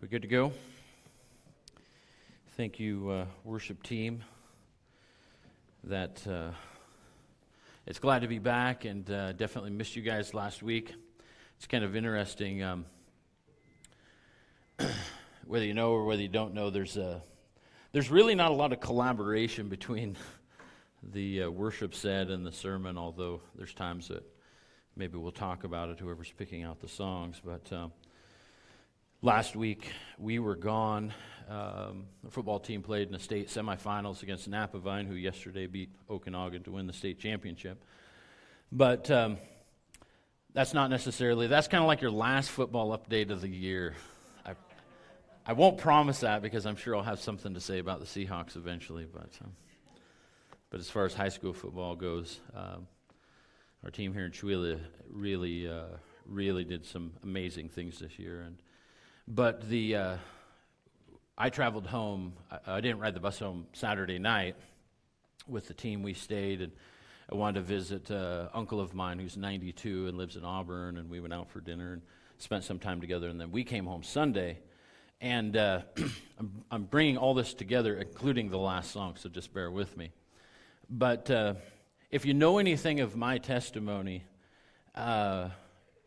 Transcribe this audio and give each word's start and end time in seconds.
We 0.00 0.06
good 0.06 0.22
to 0.22 0.28
go? 0.28 0.52
Thank 2.56 2.78
you, 2.78 3.10
uh, 3.10 3.26
worship 3.42 3.82
team. 3.82 4.22
That 5.82 6.24
uh, 6.24 6.52
it's 7.84 7.98
glad 7.98 8.22
to 8.22 8.28
be 8.28 8.38
back, 8.38 8.84
and 8.84 9.10
uh, 9.10 9.32
definitely 9.32 9.70
missed 9.70 9.96
you 9.96 10.02
guys 10.02 10.34
last 10.34 10.62
week. 10.62 10.94
It's 11.56 11.66
kind 11.66 11.82
of 11.82 11.96
interesting, 11.96 12.62
um, 12.62 12.84
whether 15.48 15.64
you 15.64 15.74
know 15.74 15.90
or 15.90 16.04
whether 16.04 16.22
you 16.22 16.28
don't 16.28 16.54
know. 16.54 16.70
There's 16.70 16.96
a 16.96 17.20
there's 17.90 18.08
really 18.08 18.36
not 18.36 18.52
a 18.52 18.54
lot 18.54 18.72
of 18.72 18.78
collaboration 18.78 19.68
between 19.68 20.16
the 21.02 21.42
uh, 21.42 21.50
worship 21.50 21.92
set 21.92 22.28
and 22.28 22.46
the 22.46 22.52
sermon, 22.52 22.96
although 22.96 23.40
there's 23.56 23.74
times 23.74 24.06
that 24.06 24.22
maybe 24.94 25.18
we'll 25.18 25.32
talk 25.32 25.64
about 25.64 25.88
it. 25.88 25.98
Whoever's 25.98 26.30
picking 26.30 26.62
out 26.62 26.78
the 26.78 26.86
songs, 26.86 27.42
but. 27.44 27.72
Um, 27.72 27.90
Last 29.20 29.56
week, 29.56 29.90
we 30.16 30.38
were 30.38 30.54
gone. 30.54 31.12
Um, 31.50 32.04
the 32.22 32.30
football 32.30 32.60
team 32.60 32.82
played 32.82 33.08
in 33.08 33.12
the 33.12 33.18
state 33.18 33.48
semifinals 33.48 34.22
against 34.22 34.48
Napavine, 34.48 35.08
who 35.08 35.14
yesterday 35.14 35.66
beat 35.66 35.90
Okanogan 36.08 36.62
to 36.66 36.70
win 36.70 36.86
the 36.86 36.92
state 36.92 37.18
championship. 37.18 37.82
But 38.70 39.10
um, 39.10 39.38
that's 40.54 40.72
not 40.72 40.88
necessarily, 40.88 41.48
that's 41.48 41.66
kind 41.66 41.82
of 41.82 41.88
like 41.88 42.00
your 42.00 42.12
last 42.12 42.48
football 42.48 42.96
update 42.96 43.30
of 43.30 43.40
the 43.40 43.48
year. 43.48 43.96
I, 44.46 44.52
I 45.44 45.52
won't 45.52 45.78
promise 45.78 46.20
that 46.20 46.40
because 46.40 46.64
I'm 46.64 46.76
sure 46.76 46.94
I'll 46.94 47.02
have 47.02 47.18
something 47.18 47.54
to 47.54 47.60
say 47.60 47.80
about 47.80 47.98
the 47.98 48.06
Seahawks 48.06 48.54
eventually. 48.54 49.04
But, 49.12 49.30
um, 49.44 49.50
but 50.70 50.78
as 50.78 50.88
far 50.88 51.06
as 51.06 51.12
high 51.12 51.30
school 51.30 51.52
football 51.52 51.96
goes, 51.96 52.38
um, 52.54 52.86
our 53.82 53.90
team 53.90 54.12
here 54.12 54.26
in 54.26 54.30
Chewelah 54.30 54.78
really, 55.10 55.66
uh, 55.66 55.96
really 56.24 56.62
did 56.62 56.86
some 56.86 57.14
amazing 57.24 57.68
things 57.68 57.98
this 57.98 58.16
year. 58.16 58.42
And 58.42 58.58
but 59.28 59.68
the 59.68 59.94
uh, 59.94 60.16
I 61.36 61.50
traveled 61.50 61.86
home. 61.86 62.32
I, 62.50 62.76
I, 62.76 62.80
didn't 62.80 62.98
ride 62.98 63.14
the 63.14 63.20
bus 63.20 63.38
home 63.38 63.66
Saturday 63.74 64.18
night 64.18 64.56
with 65.46 65.68
the 65.68 65.74
team. 65.74 66.02
We 66.02 66.14
stayed 66.14 66.62
and 66.62 66.72
I 67.30 67.34
wanted 67.34 67.60
to 67.60 67.66
visit 67.66 68.10
uh, 68.10 68.48
uncle 68.54 68.80
of 68.80 68.94
mine 68.94 69.18
who's 69.18 69.36
92 69.36 70.08
and 70.08 70.16
lives 70.16 70.36
in 70.36 70.44
Auburn, 70.44 70.96
and 70.96 71.10
we 71.10 71.20
went 71.20 71.34
out 71.34 71.50
for 71.50 71.60
dinner 71.60 71.92
and 71.92 72.02
spent 72.38 72.64
some 72.64 72.78
time 72.78 73.02
together. 73.02 73.28
And 73.28 73.38
then 73.38 73.50
we 73.50 73.64
came 73.64 73.84
home 73.84 74.02
Sunday, 74.02 74.60
and 75.20 75.54
uh, 75.54 75.82
I'm, 76.38 76.64
I'm, 76.70 76.84
bringing 76.84 77.18
all 77.18 77.34
this 77.34 77.52
together, 77.52 77.98
including 77.98 78.48
the 78.48 78.58
last 78.58 78.92
song. 78.92 79.16
So 79.18 79.28
just 79.28 79.52
bear 79.52 79.70
with 79.70 79.94
me. 79.94 80.10
But 80.88 81.30
uh, 81.30 81.54
if 82.10 82.24
you 82.24 82.32
know 82.32 82.56
anything 82.56 83.00
of 83.00 83.14
my 83.14 83.36
testimony, 83.36 84.24
uh, 84.94 85.50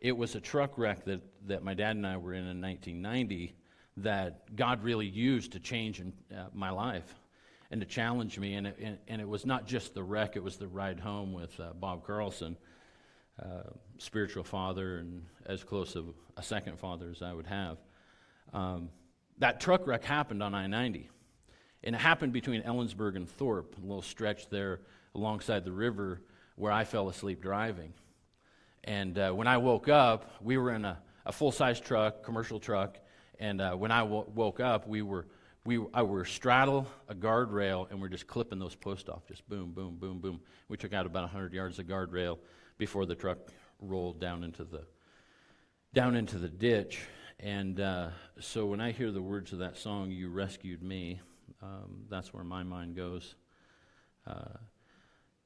it 0.02 0.16
was 0.16 0.34
a 0.34 0.40
truck 0.40 0.78
wreck 0.78 1.04
that, 1.04 1.20
that 1.46 1.62
my 1.62 1.74
dad 1.74 1.94
and 1.94 2.04
I 2.04 2.16
were 2.16 2.34
in 2.34 2.44
in 2.44 2.60
1990 2.60 3.54
that 3.98 4.56
God 4.56 4.82
really 4.82 5.06
used 5.06 5.52
to 5.52 5.60
change 5.60 6.00
in, 6.00 6.12
uh, 6.36 6.46
my 6.52 6.70
life 6.70 7.14
and 7.70 7.80
to 7.80 7.86
challenge 7.86 8.36
me. 8.36 8.54
And 8.54 8.66
it, 8.66 8.76
and, 8.82 8.98
and, 9.06 9.20
it 9.20 9.28
was 9.28 9.46
not 9.46 9.64
just 9.64 9.94
the 9.94 10.02
wreck, 10.02 10.34
it 10.34 10.42
was 10.42 10.56
the 10.56 10.66
ride 10.66 10.98
home 10.98 11.32
with 11.32 11.58
uh, 11.60 11.72
Bob 11.74 12.04
Carlson, 12.04 12.56
uh, 13.40 13.70
spiritual 13.98 14.42
father, 14.42 14.98
and 14.98 15.24
as 15.46 15.62
close 15.62 15.94
of 15.94 16.06
a 16.36 16.42
second 16.42 16.80
father 16.80 17.08
as 17.08 17.22
I 17.22 17.32
would 17.32 17.46
have. 17.46 17.78
Um, 18.52 18.88
that 19.38 19.60
truck 19.60 19.86
wreck 19.86 20.02
happened 20.02 20.42
on 20.42 20.52
I 20.52 20.66
90. 20.66 21.10
And 21.84 21.94
it 21.94 22.00
happened 22.00 22.32
between 22.32 22.62
Ellensburg 22.62 23.14
and 23.14 23.28
Thorpe, 23.28 23.76
a 23.78 23.80
little 23.80 24.02
stretch 24.02 24.50
there 24.50 24.80
alongside 25.14 25.64
the 25.64 25.72
river 25.72 26.22
where 26.56 26.72
I 26.72 26.82
fell 26.82 27.08
asleep 27.08 27.40
driving. 27.40 27.92
And 28.84 29.18
uh, 29.18 29.30
when 29.32 29.46
I 29.46 29.58
woke 29.58 29.88
up, 29.88 30.30
we 30.42 30.56
were 30.58 30.72
in 30.72 30.84
a, 30.84 30.98
a 31.24 31.32
full 31.32 31.52
size 31.52 31.80
truck, 31.80 32.24
commercial 32.24 32.58
truck. 32.58 32.98
And 33.38 33.60
uh, 33.60 33.74
when 33.74 33.90
I 33.90 34.00
w- 34.00 34.26
woke 34.34 34.60
up, 34.60 34.88
we 34.88 35.02
were, 35.02 35.26
we 35.64 35.84
I 35.94 36.02
were 36.02 36.24
straddle 36.24 36.86
a 37.08 37.14
guardrail 37.14 37.90
and 37.90 38.00
we're 38.00 38.08
just 38.08 38.26
clipping 38.26 38.58
those 38.58 38.74
posts 38.74 39.08
off, 39.08 39.26
just 39.26 39.48
boom, 39.48 39.72
boom, 39.72 39.96
boom, 39.96 40.18
boom. 40.18 40.40
We 40.68 40.76
took 40.76 40.92
out 40.92 41.06
about 41.06 41.22
100 41.22 41.52
yards 41.52 41.78
of 41.78 41.86
guardrail 41.86 42.38
before 42.78 43.06
the 43.06 43.14
truck 43.14 43.38
rolled 43.80 44.20
down 44.20 44.42
into 44.42 44.64
the, 44.64 44.84
down 45.94 46.16
into 46.16 46.38
the 46.38 46.48
ditch. 46.48 47.02
And 47.38 47.80
uh, 47.80 48.10
so 48.40 48.66
when 48.66 48.80
I 48.80 48.92
hear 48.92 49.10
the 49.10 49.22
words 49.22 49.52
of 49.52 49.60
that 49.60 49.76
song, 49.76 50.10
You 50.10 50.28
Rescued 50.28 50.82
Me, 50.82 51.20
um, 51.62 52.04
that's 52.08 52.34
where 52.34 52.44
my 52.44 52.62
mind 52.64 52.96
goes. 52.96 53.36
Uh, 54.26 54.58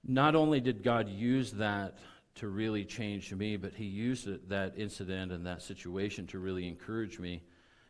not 0.05 0.35
only 0.35 0.61
did 0.61 0.83
God 0.83 1.09
use 1.09 1.53
that 1.53 1.99
to 2.37 2.49
really 2.49 2.85
change 2.85 3.33
me, 3.33 3.57
but 3.57 3.75
he 3.75 3.85
used 3.85 4.29
it, 4.29 4.49
that 4.49 4.75
incident 4.77 5.33
and 5.33 5.47
that 5.47 5.63
situation 5.63 6.27
to 6.29 6.39
really 6.39 6.69
encourage 6.69 7.19
me 7.19 7.43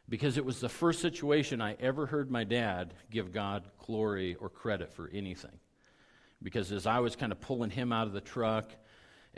because 0.09 0.37
it 0.39 0.45
was 0.45 0.61
the 0.61 0.69
first 0.69 1.01
situation 1.01 1.61
I 1.61 1.77
ever 1.81 2.07
heard 2.07 2.31
my 2.31 2.45
dad 2.45 2.95
give 3.11 3.33
God 3.33 3.65
glory 3.79 4.37
or 4.37 4.49
credit 4.49 4.93
for 4.93 5.11
anything. 5.13 5.59
Because 6.43 6.71
as 6.71 6.87
I 6.87 7.01
was 7.01 7.17
kind 7.17 7.33
of 7.33 7.41
pulling 7.41 7.71
him 7.71 7.93
out 7.93 8.07
of 8.07 8.13
the 8.13 8.21
truck, 8.21 8.71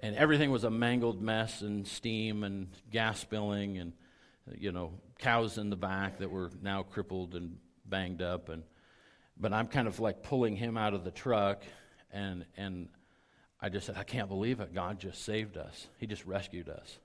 and 0.01 0.15
everything 0.17 0.51
was 0.51 0.65
a 0.65 0.71
mangled 0.71 1.21
mess 1.21 1.63
and 1.63 1.87
steam 1.87 2.45
and 2.45 2.69
gas 2.91 3.21
spilling 3.21 3.79
and 3.79 3.93
you 4.57 4.73
know 4.73 4.93
cows 5.19 5.59
in 5.59 5.71
the 5.71 5.77
back 5.77 6.19
that 6.19 6.31
were 6.31 6.51
now 6.63 6.83
crippled 6.83 7.35
and 7.35 7.59
banged 7.87 8.23
up 8.23 8.49
and 8.49 8.63
but 9.41 9.53
I'm 9.53 9.67
kind 9.67 9.87
of 9.87 10.01
like 10.01 10.23
pulling 10.23 10.57
him 10.57 10.77
out 10.77 10.95
of 10.95 11.05
the 11.05 11.11
truck 11.11 11.63
and 12.13 12.45
and 12.57 12.89
I 13.61 13.69
just 13.69 13.87
said, 13.87 13.97
I 13.99 14.05
can't 14.05 14.29
believe 14.29 14.61
it. 14.61 14.75
God 14.75 15.01
just 15.01 15.25
saved 15.25 15.57
us. 15.57 15.89
He 15.99 16.07
just 16.07 16.25
rescued 16.25 16.69
us. 16.69 16.99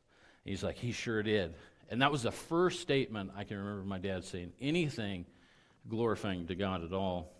he's 0.45 0.63
like, 0.63 0.77
He 0.77 0.91
sure 0.91 1.23
did. 1.23 1.55
And 1.89 2.01
that 2.01 2.11
was 2.11 2.23
the 2.23 2.31
first 2.31 2.81
statement 2.81 3.31
I 3.35 3.43
can 3.43 3.57
remember 3.57 3.83
my 3.83 3.99
dad 3.99 4.23
saying 4.23 4.53
anything 4.61 5.25
glorifying 5.87 6.47
to 6.47 6.55
God 6.55 6.83
at 6.83 6.93
all. 6.93 7.31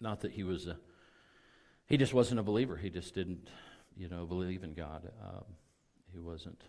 Not 0.00 0.20
that 0.20 0.32
he 0.32 0.44
was 0.44 0.66
a, 0.66 0.76
he 1.86 1.96
just 1.96 2.12
wasn't 2.12 2.40
a 2.40 2.42
believer. 2.42 2.76
He 2.76 2.90
just 2.90 3.14
didn't, 3.14 3.48
you 3.96 4.08
know, 4.08 4.26
believe 4.26 4.62
in 4.62 4.74
God. 4.74 5.10
Um, 5.22 5.44
he 6.12 6.18
wasn't, 6.18 6.60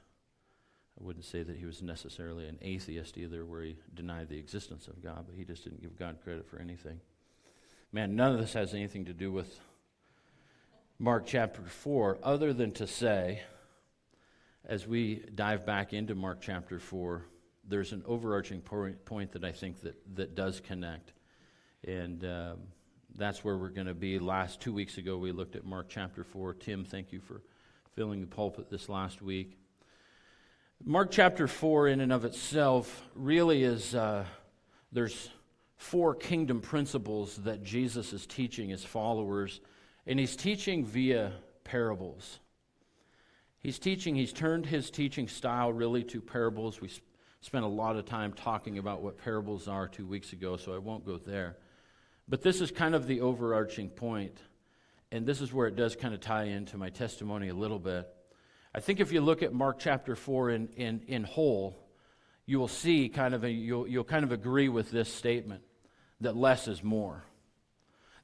I 1.00 1.04
wouldn't 1.04 1.26
say 1.26 1.44
that 1.44 1.58
he 1.58 1.66
was 1.66 1.82
necessarily 1.82 2.48
an 2.48 2.58
atheist 2.62 3.18
either, 3.18 3.46
where 3.46 3.64
he 3.64 3.76
denied 3.94 4.30
the 4.30 4.38
existence 4.38 4.88
of 4.88 5.04
God, 5.04 5.26
but 5.28 5.36
he 5.36 5.44
just 5.44 5.64
didn't 5.64 5.82
give 5.82 6.00
God 6.00 6.18
credit 6.24 6.48
for 6.48 6.60
anything. 6.60 7.00
Man, 7.92 8.16
none 8.16 8.34
of 8.34 8.40
this 8.40 8.54
has 8.54 8.74
anything 8.74 9.06
to 9.06 9.14
do 9.14 9.32
with 9.32 9.60
Mark 11.00 11.28
chapter 11.28 11.62
4, 11.62 12.18
other 12.24 12.54
than 12.54 12.72
to 12.72 12.88
say, 12.88 13.42
as 14.66 14.88
we 14.88 15.24
dive 15.36 15.64
back 15.64 15.94
into 15.94 16.16
Mark 16.16 16.42
chapter 16.42 16.80
4, 16.80 17.24
there's 17.68 17.92
an 17.92 18.02
overarching 18.08 18.62
point, 18.62 19.06
point 19.06 19.32
that 19.34 19.44
I 19.44 19.52
think 19.52 19.82
that, 19.82 19.96
that 20.16 20.34
does 20.34 20.60
connect. 20.60 21.14
And 21.88 22.26
um, 22.26 22.58
that's 23.16 23.44
where 23.44 23.60
we're 23.60 23.70
going 23.70 23.86
to 23.86 23.94
be. 23.94 24.18
Last 24.18 24.60
two 24.60 24.74
weeks 24.74 24.98
ago, 24.98 25.20
we 25.20 25.32
looked 25.32 25.56
at 25.56 25.64
Mark 25.64 25.86
chapter 25.88 26.24
4. 26.24 26.56
Tim, 26.56 26.84
thank 26.84 27.14
you 27.14 27.20
for 27.20 27.44
filling 27.96 28.20
the 28.22 28.28
pulpit 28.28 28.72
this 28.72 28.90
last 28.90 29.22
week. 29.22 29.56
Mark 30.84 31.12
chapter 31.12 31.48
4, 31.48 31.90
in 31.90 32.02
and 32.02 32.12
of 32.12 32.26
itself, 32.26 33.04
really 33.14 33.64
is 33.64 33.94
uh, 33.94 34.26
there's 34.92 35.30
four 35.76 36.16
kingdom 36.16 36.60
principles 36.60 37.36
that 37.38 37.64
Jesus 37.64 38.14
is 38.14 38.26
teaching 38.26 38.70
his 38.70 38.84
followers 38.84 39.62
and 40.08 40.18
he's 40.18 40.38
teaching 40.38 40.86
via 40.86 41.34
parables. 41.66 42.40
He's 43.60 43.78
teaching, 43.78 44.16
he's 44.16 44.32
turned 44.32 44.66
his 44.66 44.90
teaching 44.90 45.28
style 45.28 45.74
really 45.74 46.04
to 46.06 46.22
parables. 46.22 46.80
We 46.80 46.90
spent 47.42 47.66
a 47.66 47.68
lot 47.68 47.98
of 47.98 48.06
time 48.06 48.32
talking 48.32 48.78
about 48.78 49.02
what 49.02 49.18
parables 49.18 49.68
are 49.68 49.88
two 49.88 50.08
weeks 50.08 50.32
ago, 50.32 50.56
so 50.56 50.74
I 50.74 50.78
won't 50.78 51.06
go 51.06 51.18
there. 51.18 51.58
But 52.30 52.42
this 52.42 52.62
is 52.62 52.72
kind 52.72 52.96
of 52.96 53.06
the 53.06 53.22
overarching 53.22 53.90
point, 53.90 54.38
and 55.12 55.26
this 55.26 55.42
is 55.42 55.54
where 55.54 55.68
it 55.68 55.76
does 55.76 55.96
kind 55.98 56.14
of 56.14 56.22
tie 56.22 56.46
into 56.46 56.78
my 56.78 56.90
testimony 56.90 57.50
a 57.50 57.54
little 57.54 57.80
bit. 57.80 58.08
I 58.74 58.80
think 58.80 59.02
if 59.02 59.12
you 59.12 59.20
look 59.20 59.44
at 59.44 59.54
Mark 59.54 59.78
chapter 59.80 60.16
4 60.16 60.52
in, 60.52 60.68
in, 60.78 61.02
in 61.08 61.24
whole, 61.24 61.78
you 62.46 62.60
will 62.60 62.68
see 62.70 63.10
kind 63.10 63.34
of 63.34 63.44
a, 63.44 63.52
you'll, 63.52 63.88
you'll 63.88 64.06
kind 64.06 64.24
of 64.24 64.32
agree 64.32 64.70
with 64.70 64.90
this 64.90 65.14
statement 65.14 65.64
that 66.22 66.36
less 66.38 66.70
is 66.70 66.82
more 66.82 67.26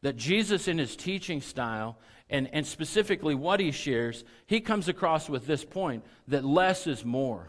that 0.04 0.18
Jesus, 0.18 0.68
in 0.68 0.78
his 0.78 0.96
teaching 0.96 1.42
style, 1.42 1.98
and, 2.30 2.50
and 2.54 2.68
specifically 2.68 3.36
what 3.36 3.60
he 3.60 3.72
shares, 3.72 4.26
he 4.46 4.60
comes 4.60 4.90
across 4.90 5.30
with 5.30 5.48
this 5.48 5.64
point 5.64 6.04
that 6.28 6.46
less 6.46 6.88
is 6.88 7.04
more. 7.04 7.48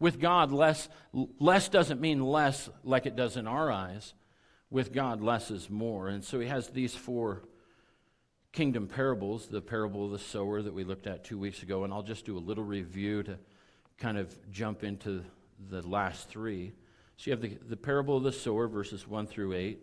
With 0.00 0.20
God, 0.20 0.52
less, 0.52 0.88
less 1.12 1.68
doesn't 1.68 2.00
mean 2.00 2.22
less 2.22 2.68
like 2.82 3.06
it 3.06 3.16
does 3.16 3.36
in 3.36 3.46
our 3.46 3.70
eyes. 3.70 4.14
With 4.70 4.92
God, 4.92 5.20
less 5.20 5.50
is 5.50 5.70
more. 5.70 6.08
And 6.08 6.24
so 6.24 6.40
he 6.40 6.48
has 6.48 6.68
these 6.68 6.94
four 6.94 7.44
kingdom 8.52 8.88
parables 8.88 9.46
the 9.46 9.60
parable 9.60 10.04
of 10.04 10.10
the 10.10 10.18
sower 10.18 10.60
that 10.62 10.74
we 10.74 10.82
looked 10.82 11.06
at 11.06 11.24
two 11.24 11.38
weeks 11.38 11.62
ago, 11.62 11.84
and 11.84 11.92
I'll 11.92 12.02
just 12.02 12.24
do 12.24 12.36
a 12.36 12.40
little 12.40 12.64
review 12.64 13.22
to 13.22 13.38
kind 13.98 14.18
of 14.18 14.36
jump 14.50 14.82
into 14.82 15.22
the 15.70 15.86
last 15.86 16.28
three. 16.28 16.72
So 17.16 17.30
you 17.30 17.32
have 17.32 17.40
the, 17.40 17.56
the 17.68 17.76
parable 17.76 18.16
of 18.16 18.24
the 18.24 18.32
sower, 18.32 18.66
verses 18.66 19.06
1 19.06 19.28
through 19.28 19.52
8 19.52 19.82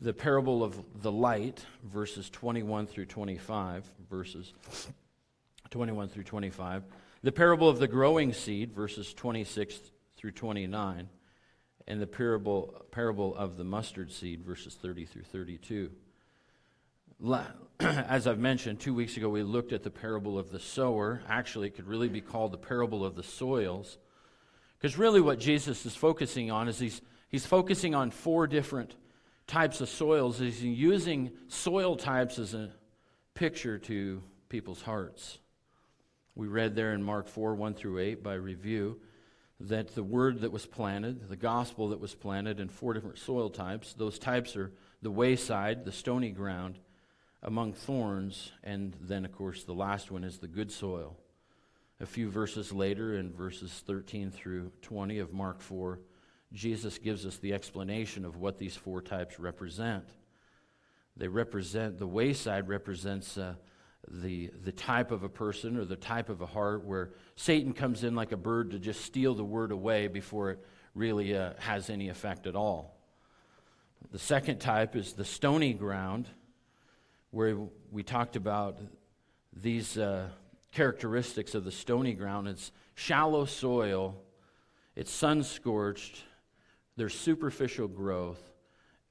the 0.00 0.12
parable 0.12 0.62
of 0.62 1.02
the 1.02 1.12
light, 1.12 1.64
verses 1.84 2.28
21 2.30 2.86
through 2.86 3.06
25, 3.06 3.90
verses 4.10 4.52
21 5.70 6.08
through 6.08 6.24
25, 6.24 6.84
the 7.22 7.32
parable 7.32 7.68
of 7.68 7.78
the 7.78 7.88
growing 7.88 8.32
seed, 8.32 8.72
verses 8.72 9.14
26 9.14 9.78
through 10.16 10.32
29, 10.32 11.08
and 11.86 12.00
the 12.00 12.06
parable, 12.06 12.84
parable 12.90 13.34
of 13.36 13.56
the 13.56 13.64
mustard 13.64 14.10
seed, 14.10 14.42
verses 14.42 14.74
30 14.74 15.06
through 15.06 15.22
32. 15.22 15.90
As 17.80 18.26
I've 18.26 18.38
mentioned, 18.38 18.80
two 18.80 18.94
weeks 18.94 19.16
ago 19.16 19.28
we 19.28 19.42
looked 19.42 19.72
at 19.72 19.82
the 19.82 19.90
parable 19.90 20.38
of 20.38 20.50
the 20.50 20.60
sower. 20.60 21.22
Actually, 21.28 21.68
it 21.68 21.76
could 21.76 21.86
really 21.86 22.08
be 22.08 22.20
called 22.20 22.52
the 22.52 22.58
parable 22.58 23.04
of 23.04 23.14
the 23.14 23.22
soils. 23.22 23.98
Because 24.78 24.98
really, 24.98 25.20
what 25.20 25.38
Jesus 25.38 25.86
is 25.86 25.96
focusing 25.96 26.50
on 26.50 26.68
is 26.68 26.78
he's, 26.78 27.00
he's 27.28 27.46
focusing 27.46 27.94
on 27.94 28.10
four 28.10 28.46
different 28.46 28.94
types 29.46 29.80
of 29.80 29.88
soils. 29.88 30.38
He's 30.38 30.62
using 30.62 31.32
soil 31.48 31.96
types 31.96 32.38
as 32.38 32.54
a 32.54 32.70
picture 33.34 33.78
to 33.78 34.22
people's 34.48 34.82
hearts. 34.82 35.38
We 36.34 36.46
read 36.48 36.74
there 36.74 36.92
in 36.92 37.02
Mark 37.02 37.28
4 37.28 37.54
1 37.54 37.74
through 37.74 37.98
8 37.98 38.22
by 38.22 38.34
review 38.34 39.00
that 39.60 39.94
the 39.94 40.02
word 40.02 40.40
that 40.40 40.52
was 40.52 40.66
planted, 40.66 41.28
the 41.28 41.36
gospel 41.36 41.88
that 41.88 42.00
was 42.00 42.14
planted 42.14 42.58
in 42.58 42.68
four 42.68 42.92
different 42.92 43.18
soil 43.18 43.48
types, 43.48 43.94
those 43.94 44.18
types 44.18 44.56
are 44.56 44.72
the 45.00 45.10
wayside, 45.10 45.84
the 45.84 45.92
stony 45.92 46.30
ground, 46.30 46.78
among 47.42 47.72
thorns, 47.72 48.52
and 48.62 48.96
then, 49.00 49.24
of 49.24 49.32
course, 49.32 49.64
the 49.64 49.74
last 49.74 50.10
one 50.10 50.24
is 50.24 50.38
the 50.38 50.48
good 50.48 50.72
soil. 50.72 51.16
A 52.00 52.06
few 52.06 52.28
verses 52.30 52.72
later, 52.72 53.16
in 53.16 53.32
verses 53.32 53.82
13 53.86 54.30
through 54.30 54.72
20 54.82 55.18
of 55.18 55.32
Mark 55.32 55.60
4, 55.60 56.00
Jesus 56.52 56.98
gives 56.98 57.26
us 57.26 57.38
the 57.38 57.52
explanation 57.52 58.24
of 58.24 58.36
what 58.36 58.58
these 58.58 58.76
four 58.76 59.02
types 59.02 59.40
represent. 59.40 60.04
They 61.16 61.28
represent, 61.28 61.98
the 61.98 62.06
wayside 62.06 62.68
represents 62.68 63.38
uh, 63.38 63.54
the, 64.08 64.50
the 64.62 64.72
type 64.72 65.10
of 65.10 65.22
a 65.22 65.28
person 65.28 65.76
or 65.76 65.84
the 65.84 65.96
type 65.96 66.28
of 66.28 66.40
a 66.40 66.46
heart 66.46 66.84
where 66.84 67.10
Satan 67.36 67.72
comes 67.72 68.04
in 68.04 68.14
like 68.14 68.32
a 68.32 68.36
bird 68.36 68.70
to 68.72 68.78
just 68.78 69.00
steal 69.00 69.34
the 69.34 69.44
word 69.44 69.72
away 69.72 70.08
before 70.08 70.50
it 70.50 70.64
really 70.94 71.36
uh, 71.36 71.52
has 71.58 71.90
any 71.90 72.08
effect 72.08 72.46
at 72.46 72.54
all. 72.54 72.96
The 74.12 74.18
second 74.18 74.58
type 74.58 74.96
is 74.96 75.14
the 75.14 75.24
stony 75.24 75.72
ground, 75.72 76.28
where 77.30 77.56
we 77.90 78.02
talked 78.02 78.36
about 78.36 78.78
these 79.52 79.96
uh, 79.96 80.28
characteristics 80.72 81.54
of 81.54 81.64
the 81.64 81.72
stony 81.72 82.12
ground. 82.12 82.48
It's 82.48 82.70
shallow 82.94 83.44
soil, 83.44 84.16
it's 84.94 85.10
sun 85.10 85.42
scorched, 85.42 86.22
there's 86.96 87.18
superficial 87.18 87.88
growth, 87.88 88.40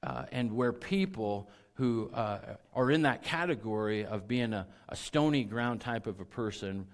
uh, 0.04 0.26
and 0.32 0.52
where 0.52 0.74
people 0.74 1.50
who 1.76 2.10
uh, 2.14 2.40
are 2.74 2.92
in 2.92 3.04
that 3.04 3.24
category 3.24 4.06
of 4.06 4.28
being 4.28 4.54
a, 4.54 4.68
a 4.90 4.96
stony 4.96 5.44
ground 5.44 5.82
type 5.82 6.08
of 6.08 6.20
a 6.20 6.26
person, 6.26 6.86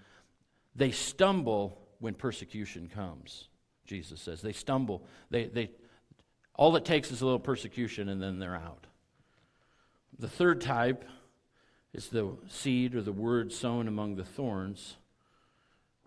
they 0.75 0.91
stumble 0.91 1.81
when 1.99 2.13
persecution 2.13 2.89
comes, 2.93 3.49
Jesus 3.85 4.21
says. 4.21 4.41
They 4.41 4.53
stumble. 4.53 5.03
They, 5.29 5.45
they, 5.45 5.71
all 6.55 6.75
it 6.75 6.85
takes 6.85 7.11
is 7.11 7.21
a 7.21 7.25
little 7.25 7.39
persecution 7.39 8.09
and 8.09 8.21
then 8.21 8.39
they're 8.39 8.55
out. 8.55 8.87
The 10.17 10.29
third 10.29 10.61
type 10.61 11.05
is 11.93 12.07
the 12.07 12.37
seed 12.47 12.95
or 12.95 13.01
the 13.01 13.11
word 13.11 13.51
sown 13.51 13.87
among 13.87 14.15
the 14.15 14.23
thorns, 14.23 14.95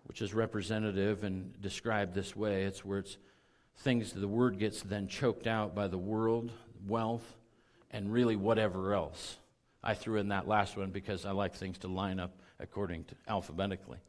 which 0.05 0.21
is 0.21 0.33
representative 0.33 1.23
and 1.23 1.59
described 1.61 2.13
this 2.13 2.35
way. 2.35 2.63
It's 2.63 2.83
where 2.83 2.99
it's 2.99 3.17
things, 3.77 4.13
the 4.13 4.27
word 4.27 4.59
gets 4.59 4.81
then 4.81 5.07
choked 5.07 5.47
out 5.47 5.75
by 5.75 5.87
the 5.87 5.97
world, 5.97 6.51
wealth, 6.87 7.35
and 7.91 8.11
really 8.11 8.35
whatever 8.35 8.93
else. 8.93 9.37
I 9.83 9.93
threw 9.93 10.17
in 10.17 10.29
that 10.29 10.47
last 10.47 10.77
one 10.77 10.91
because 10.91 11.25
I 11.25 11.31
like 11.31 11.55
things 11.55 11.77
to 11.79 11.87
line 11.87 12.19
up 12.19 12.31
according 12.59 13.03
to 13.05 13.15
alphabetically. 13.27 13.99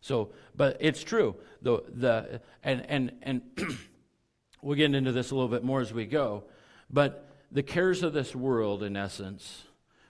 So, 0.00 0.30
but 0.54 0.76
it's 0.80 1.02
true. 1.02 1.34
The, 1.62 1.82
the, 1.88 2.40
and 2.62 2.86
and, 2.88 3.12
and 3.22 3.42
we'll 4.62 4.76
get 4.76 4.94
into 4.94 5.12
this 5.12 5.32
a 5.32 5.34
little 5.34 5.50
bit 5.50 5.64
more 5.64 5.80
as 5.80 5.92
we 5.92 6.06
go. 6.06 6.44
But 6.88 7.28
the 7.50 7.62
cares 7.62 8.02
of 8.02 8.12
this 8.12 8.34
world, 8.36 8.82
in 8.82 8.96
essence, 8.96 9.64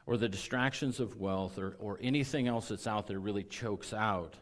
or 0.04 0.16
the 0.16 0.28
distractions 0.28 1.00
of 1.00 1.18
wealth, 1.18 1.58
or, 1.58 1.76
or 1.80 1.98
anything 2.02 2.46
else 2.46 2.68
that's 2.68 2.86
out 2.86 3.06
there, 3.06 3.18
really 3.18 3.42
chokes 3.42 3.92
out 3.94 4.34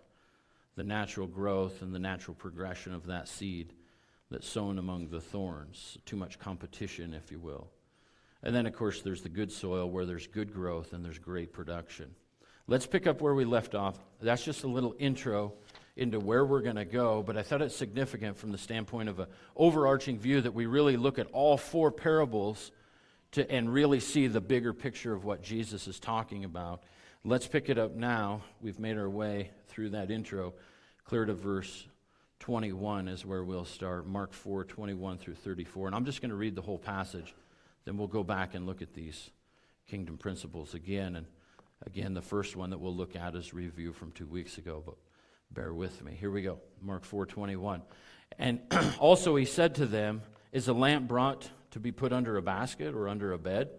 the 0.75 0.82
natural 0.82 1.28
growth 1.28 1.82
and 1.82 1.94
the 1.94 2.00
natural 2.00 2.34
progression 2.34 2.93
of 2.93 3.06
that 3.06 3.28
seed 3.28 3.72
that's 4.31 4.49
sown 4.49 4.79
among 4.79 5.09
the 5.09 5.21
thorns. 5.21 5.99
Too 6.06 6.17
much 6.17 6.38
competition, 6.38 7.15
if 7.15 7.31
you 7.31 7.38
will. 7.38 7.69
And 8.43 8.55
then, 8.55 8.67
of 8.67 8.75
course, 8.75 9.00
there's 9.00 9.23
the 9.23 9.29
good 9.29 9.50
soil 9.50 9.88
where 9.88 10.05
there's 10.05 10.26
good 10.26 10.53
growth 10.53 10.93
and 10.93 11.05
there's 11.05 11.19
great 11.19 11.53
production. 11.53 12.15
Let's 12.67 12.87
pick 12.87 13.06
up 13.06 13.21
where 13.21 13.35
we 13.35 13.44
left 13.44 13.75
off. 13.75 13.99
That's 14.21 14.44
just 14.44 14.65
a 14.65 14.69
little 14.69 14.94
intro 14.99 15.55
into 15.97 16.19
where 16.19 16.44
we're 16.44 16.62
going 16.62 16.76
to 16.76 16.85
go, 16.85 17.23
but 17.23 17.37
I 17.37 17.43
thought 17.43 17.62
it's 17.62 17.76
significant 17.76 18.37
from 18.37 18.50
the 18.50 18.59
standpoint 18.59 19.09
of 19.09 19.21
an 19.21 19.29
overarching 19.55 20.19
view 20.19 20.41
that 20.41 20.53
we 20.53 20.67
really 20.67 20.97
look 20.97 21.19
at 21.19 21.29
all 21.32 21.56
four 21.56 21.93
parables 21.93 22.73
to, 23.32 23.49
and 23.50 23.73
really 23.73 24.00
see 24.00 24.26
the 24.26 24.41
bigger 24.41 24.73
picture 24.73 25.12
of 25.12 25.25
what 25.25 25.43
Jesus 25.43 25.87
is 25.87 26.00
talking 26.00 26.44
about. 26.44 26.82
Let's 27.25 27.47
pick 27.47 27.69
it 27.69 27.79
up 27.79 27.94
now. 27.94 28.43
We've 28.61 28.79
made 28.79 28.97
our 28.97 29.09
way 29.09 29.50
through 29.69 29.91
that 29.91 30.11
intro. 30.11 30.55
Clear 31.05 31.25
to 31.26 31.35
verse 31.35 31.87
21 32.44 33.08
is 33.08 33.25
where 33.25 33.43
we'll 33.43 33.64
start. 33.64 34.06
Mark 34.06 34.35
4, 34.35 34.64
21 34.64 35.17
through 35.17 35.32
34. 35.32 35.87
And 35.87 35.96
I'm 35.96 36.05
just 36.05 36.20
going 36.20 36.29
to 36.29 36.37
read 36.37 36.55
the 36.55 36.61
whole 36.61 36.76
passage. 36.76 37.35
Then 37.87 37.96
we'll 37.96 38.06
go 38.06 38.23
back 38.23 38.55
and 38.55 38.67
look 38.67 38.82
at 38.82 38.93
these 38.93 39.31
kingdom 39.88 40.19
principles 40.19 40.75
again. 40.75 41.17
And 41.17 41.25
again, 41.87 42.12
the 42.12 42.20
first 42.20 42.55
one 42.55 42.69
that 42.69 42.79
we'll 42.79 42.94
look 42.94 43.17
at 43.17 43.35
is 43.35 43.55
review 43.55 43.94
from 43.94 44.12
two 44.12 44.26
weeks 44.26 44.58
ago, 44.58 44.82
but 44.85 44.96
bear 45.52 45.73
with 45.73 46.05
me. 46.05 46.12
Here 46.20 46.31
we 46.31 46.43
go. 46.43 46.58
Mark 46.82 47.06
4:21. 47.06 47.81
And 48.38 48.61
also 48.99 49.37
he 49.37 49.47
said 49.47 49.76
to 49.76 49.87
them, 49.87 50.20
Is 50.52 50.69
a 50.69 50.75
lamp 50.75 51.08
brought 51.08 51.49
to 51.70 51.81
be 51.81 51.93
put 51.93 52.12
under 52.12 52.37
a 52.37 52.43
basket 52.43 52.94
or 52.94 53.08
under 53.08 53.32
a 53.32 53.38
bed? 53.38 53.70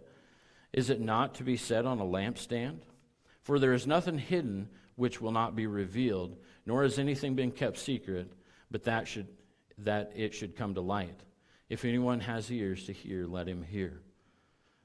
Is 0.73 0.89
it 0.89 1.00
not 1.00 1.35
to 1.35 1.44
be 1.44 1.56
set 1.56 1.85
on 1.85 2.00
a 2.00 2.03
lampstand? 2.03 2.79
For 3.44 3.59
there 3.59 3.73
is 3.73 3.85
nothing 3.85 4.18
hidden 4.18 4.69
which 4.95 5.21
will 5.21 5.31
not 5.31 5.56
be 5.56 5.68
revealed, 5.68 6.35
nor 6.65 6.81
has 6.81 6.97
anything 6.97 7.35
been 7.35 7.51
kept 7.51 7.77
secret, 7.77 8.31
but 8.71 8.83
that 8.85 9.07
should 9.07 9.27
that 9.79 10.13
it 10.15 10.33
should 10.33 10.56
come 10.56 10.73
to 10.75 10.81
light. 10.81 11.19
If 11.69 11.83
anyone 11.83 12.19
has 12.21 12.51
ears 12.51 12.85
to 12.85 12.94
hear, 12.94 13.25
let 13.25 13.47
him 13.47 13.63
hear. 13.63 14.01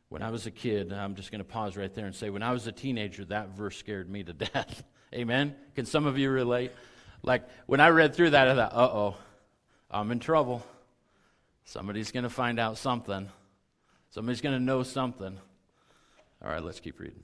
When 0.09 0.23
I 0.23 0.31
was 0.31 0.47
a 0.47 0.50
kid, 0.50 0.93
I'm 0.93 1.15
just 1.15 1.31
going 1.31 1.41
to 1.41 1.44
pause 1.44 1.77
right 1.77 1.93
there 1.94 2.06
and 2.06 2.15
say, 2.15 2.31
when 2.31 2.43
I 2.43 2.53
was 2.53 2.67
a 2.67 2.73
teenager, 2.73 3.25
that 3.27 3.50
verse 3.50 3.77
scared 3.77 4.11
me 4.11 4.25
to 4.25 4.32
death. 4.32 4.82
Amen? 5.15 5.55
Can 5.77 5.87
some 5.87 6.06
of 6.06 6.19
you 6.19 6.31
relate? 6.31 6.73
Like, 7.23 7.49
when 7.67 7.81
I 7.81 7.88
read 7.91 8.15
through 8.15 8.31
that, 8.31 8.49
I 8.49 8.55
thought, 8.55 8.73
uh 8.73 8.91
oh, 8.93 9.17
I'm 9.91 10.11
in 10.11 10.19
trouble. 10.19 10.67
Somebody's 11.65 12.11
going 12.11 12.25
to 12.25 12.31
find 12.31 12.59
out 12.59 12.79
something. 12.79 13.29
Somebody's 14.11 14.40
going 14.40 14.59
to 14.59 14.64
know 14.64 14.83
something. 14.83 15.38
All 16.43 16.50
right, 16.50 16.62
let's 16.62 16.81
keep 16.81 16.99
reading. 16.99 17.23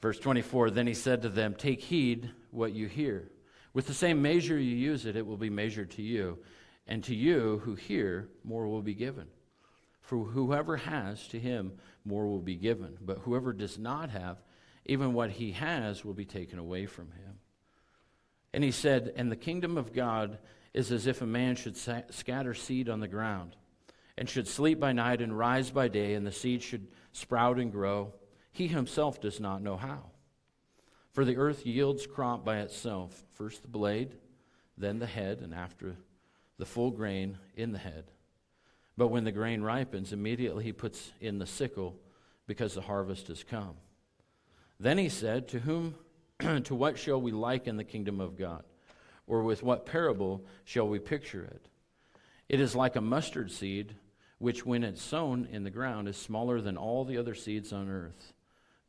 Verse 0.00 0.18
24 0.18 0.70
Then 0.70 0.86
he 0.86 0.94
said 0.94 1.22
to 1.22 1.28
them, 1.28 1.54
Take 1.54 1.82
heed 1.82 2.30
what 2.50 2.72
you 2.72 2.86
hear. 2.86 3.28
With 3.72 3.86
the 3.86 3.94
same 3.94 4.20
measure 4.20 4.58
you 4.58 4.76
use 4.76 5.06
it, 5.06 5.16
it 5.16 5.26
will 5.26 5.36
be 5.36 5.50
measured 5.50 5.90
to 5.92 6.02
you. 6.02 6.38
And 6.86 7.04
to 7.04 7.14
you 7.14 7.60
who 7.64 7.74
hear, 7.74 8.28
more 8.42 8.66
will 8.66 8.82
be 8.82 8.94
given. 8.94 9.28
For 10.00 10.24
whoever 10.24 10.76
has, 10.76 11.28
to 11.28 11.38
him 11.38 11.74
more 12.04 12.26
will 12.26 12.40
be 12.40 12.56
given. 12.56 12.98
But 13.00 13.18
whoever 13.18 13.52
does 13.52 13.78
not 13.78 14.10
have, 14.10 14.42
even 14.86 15.12
what 15.12 15.30
he 15.30 15.52
has 15.52 16.04
will 16.04 16.14
be 16.14 16.24
taken 16.24 16.58
away 16.58 16.86
from 16.86 17.12
him. 17.12 17.38
And 18.52 18.64
he 18.64 18.72
said, 18.72 19.12
And 19.14 19.30
the 19.30 19.36
kingdom 19.36 19.76
of 19.76 19.92
God 19.92 20.38
is 20.74 20.90
as 20.90 21.06
if 21.06 21.22
a 21.22 21.26
man 21.26 21.54
should 21.54 21.76
sa- 21.76 22.02
scatter 22.10 22.54
seed 22.54 22.88
on 22.88 23.00
the 23.00 23.08
ground, 23.08 23.56
and 24.18 24.28
should 24.28 24.48
sleep 24.48 24.80
by 24.80 24.92
night 24.92 25.20
and 25.20 25.36
rise 25.36 25.70
by 25.70 25.88
day, 25.88 26.14
and 26.14 26.26
the 26.26 26.32
seed 26.32 26.62
should 26.62 26.88
sprout 27.12 27.58
and 27.58 27.70
grow. 27.70 28.14
He 28.52 28.66
himself 28.66 29.20
does 29.20 29.38
not 29.38 29.62
know 29.62 29.76
how. 29.76 30.10
For 31.12 31.24
the 31.24 31.36
earth 31.36 31.66
yields 31.66 32.06
crop 32.06 32.44
by 32.44 32.58
itself 32.58 33.24
first 33.34 33.62
the 33.62 33.68
blade, 33.68 34.14
then 34.78 34.98
the 34.98 35.06
head, 35.06 35.40
and 35.40 35.52
after 35.52 35.96
the 36.58 36.66
full 36.66 36.90
grain 36.90 37.38
in 37.56 37.72
the 37.72 37.78
head. 37.78 38.04
But 38.96 39.08
when 39.08 39.24
the 39.24 39.32
grain 39.32 39.62
ripens, 39.62 40.12
immediately 40.12 40.64
he 40.64 40.72
puts 40.72 41.10
in 41.20 41.38
the 41.38 41.46
sickle 41.46 41.96
because 42.46 42.74
the 42.74 42.82
harvest 42.82 43.28
has 43.28 43.42
come. 43.42 43.74
Then 44.78 44.98
he 44.98 45.08
said, 45.08 45.48
To 45.48 45.58
whom, 45.58 45.94
to 46.64 46.74
what 46.74 46.98
shall 46.98 47.20
we 47.20 47.32
liken 47.32 47.76
the 47.76 47.84
kingdom 47.84 48.20
of 48.20 48.36
God? 48.36 48.64
Or 49.26 49.42
with 49.42 49.62
what 49.62 49.86
parable 49.86 50.44
shall 50.64 50.88
we 50.88 50.98
picture 50.98 51.44
it? 51.44 51.66
It 52.48 52.60
is 52.60 52.74
like 52.74 52.96
a 52.96 53.00
mustard 53.00 53.50
seed, 53.52 53.94
which 54.38 54.66
when 54.66 54.82
it's 54.82 55.02
sown 55.02 55.48
in 55.50 55.64
the 55.64 55.70
ground 55.70 56.08
is 56.08 56.16
smaller 56.16 56.60
than 56.60 56.76
all 56.76 57.04
the 57.04 57.18
other 57.18 57.34
seeds 57.34 57.72
on 57.72 57.88
earth. 57.88 58.32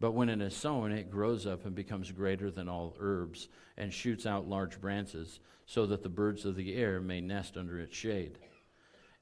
But 0.01 0.13
when 0.13 0.29
it 0.29 0.41
is 0.41 0.55
sown, 0.55 0.91
it 0.91 1.11
grows 1.11 1.45
up 1.45 1.63
and 1.63 1.75
becomes 1.75 2.11
greater 2.11 2.49
than 2.49 2.67
all 2.67 2.95
herbs 2.99 3.47
and 3.77 3.93
shoots 3.93 4.25
out 4.25 4.49
large 4.49 4.81
branches 4.81 5.39
so 5.67 5.85
that 5.85 6.01
the 6.01 6.09
birds 6.09 6.43
of 6.43 6.55
the 6.55 6.75
air 6.75 6.99
may 6.99 7.21
nest 7.21 7.55
under 7.55 7.79
its 7.79 7.95
shade. 7.95 8.39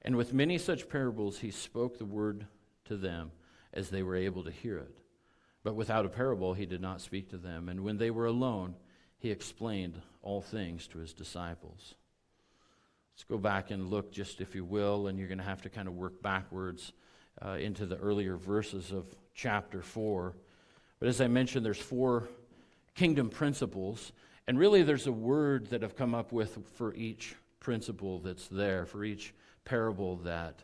And 0.03 0.15
with 0.15 0.33
many 0.33 0.57
such 0.57 0.88
parables 0.88 1.39
he 1.39 1.51
spoke 1.51 1.98
the 1.98 2.05
word 2.05 2.48
to 2.86 2.95
them 2.95 3.31
as 3.74 3.89
they 3.89 4.01
were 4.01 4.15
able 4.15 4.45
to 4.45 4.51
hear 4.51 4.77
it. 4.77 4.95
But 5.65 5.75
without 5.75 6.05
a 6.05 6.09
parable 6.09 6.53
he 6.53 6.65
did 6.65 6.79
not 6.79 7.01
speak 7.01 7.29
to 7.31 7.38
them. 7.38 7.67
And 7.67 7.83
when 7.83 7.98
they 7.98 8.09
were 8.09 8.27
alone, 8.27 8.75
he 9.17 9.31
explained 9.31 10.01
all 10.21 10.41
things 10.41 10.88
to 10.88 11.00
his 11.00 11.12
disciples. 11.12 11.95
Let's 13.13 13.25
go 13.25 13.38
back 13.38 13.69
and 13.69 13.89
look, 13.89 14.13
just 14.13 14.39
if 14.39 14.55
you 14.55 14.63
will, 14.63 15.07
and 15.07 15.19
you're 15.19 15.27
going 15.27 15.39
to 15.39 15.43
have 15.43 15.63
to 15.63 15.69
kind 15.69 15.89
of 15.89 15.95
work 15.95 16.21
backwards 16.21 16.93
uh, 17.45 17.57
into 17.59 17.86
the 17.86 17.98
earlier 17.98 18.38
verses 18.38 18.93
of 18.93 19.05
chapter 19.33 19.81
4. 19.81 20.36
But 20.99 21.07
as 21.09 21.21
I 21.21 21.27
mentioned, 21.27 21.65
there's 21.65 21.77
four 21.77 22.29
kingdom 22.95 23.29
principles, 23.29 24.11
and 24.47 24.59
really 24.59 24.83
there's 24.83 25.07
a 25.07 25.11
word 25.11 25.67
that 25.67 25.83
I've 25.83 25.95
come 25.95 26.13
up 26.13 26.31
with 26.31 26.57
for 26.75 26.93
each 26.93 27.35
principle 27.59 28.19
that's 28.19 28.47
there, 28.47 28.85
for 28.85 29.03
each 29.03 29.33
parable 29.63 30.17
that 30.17 30.63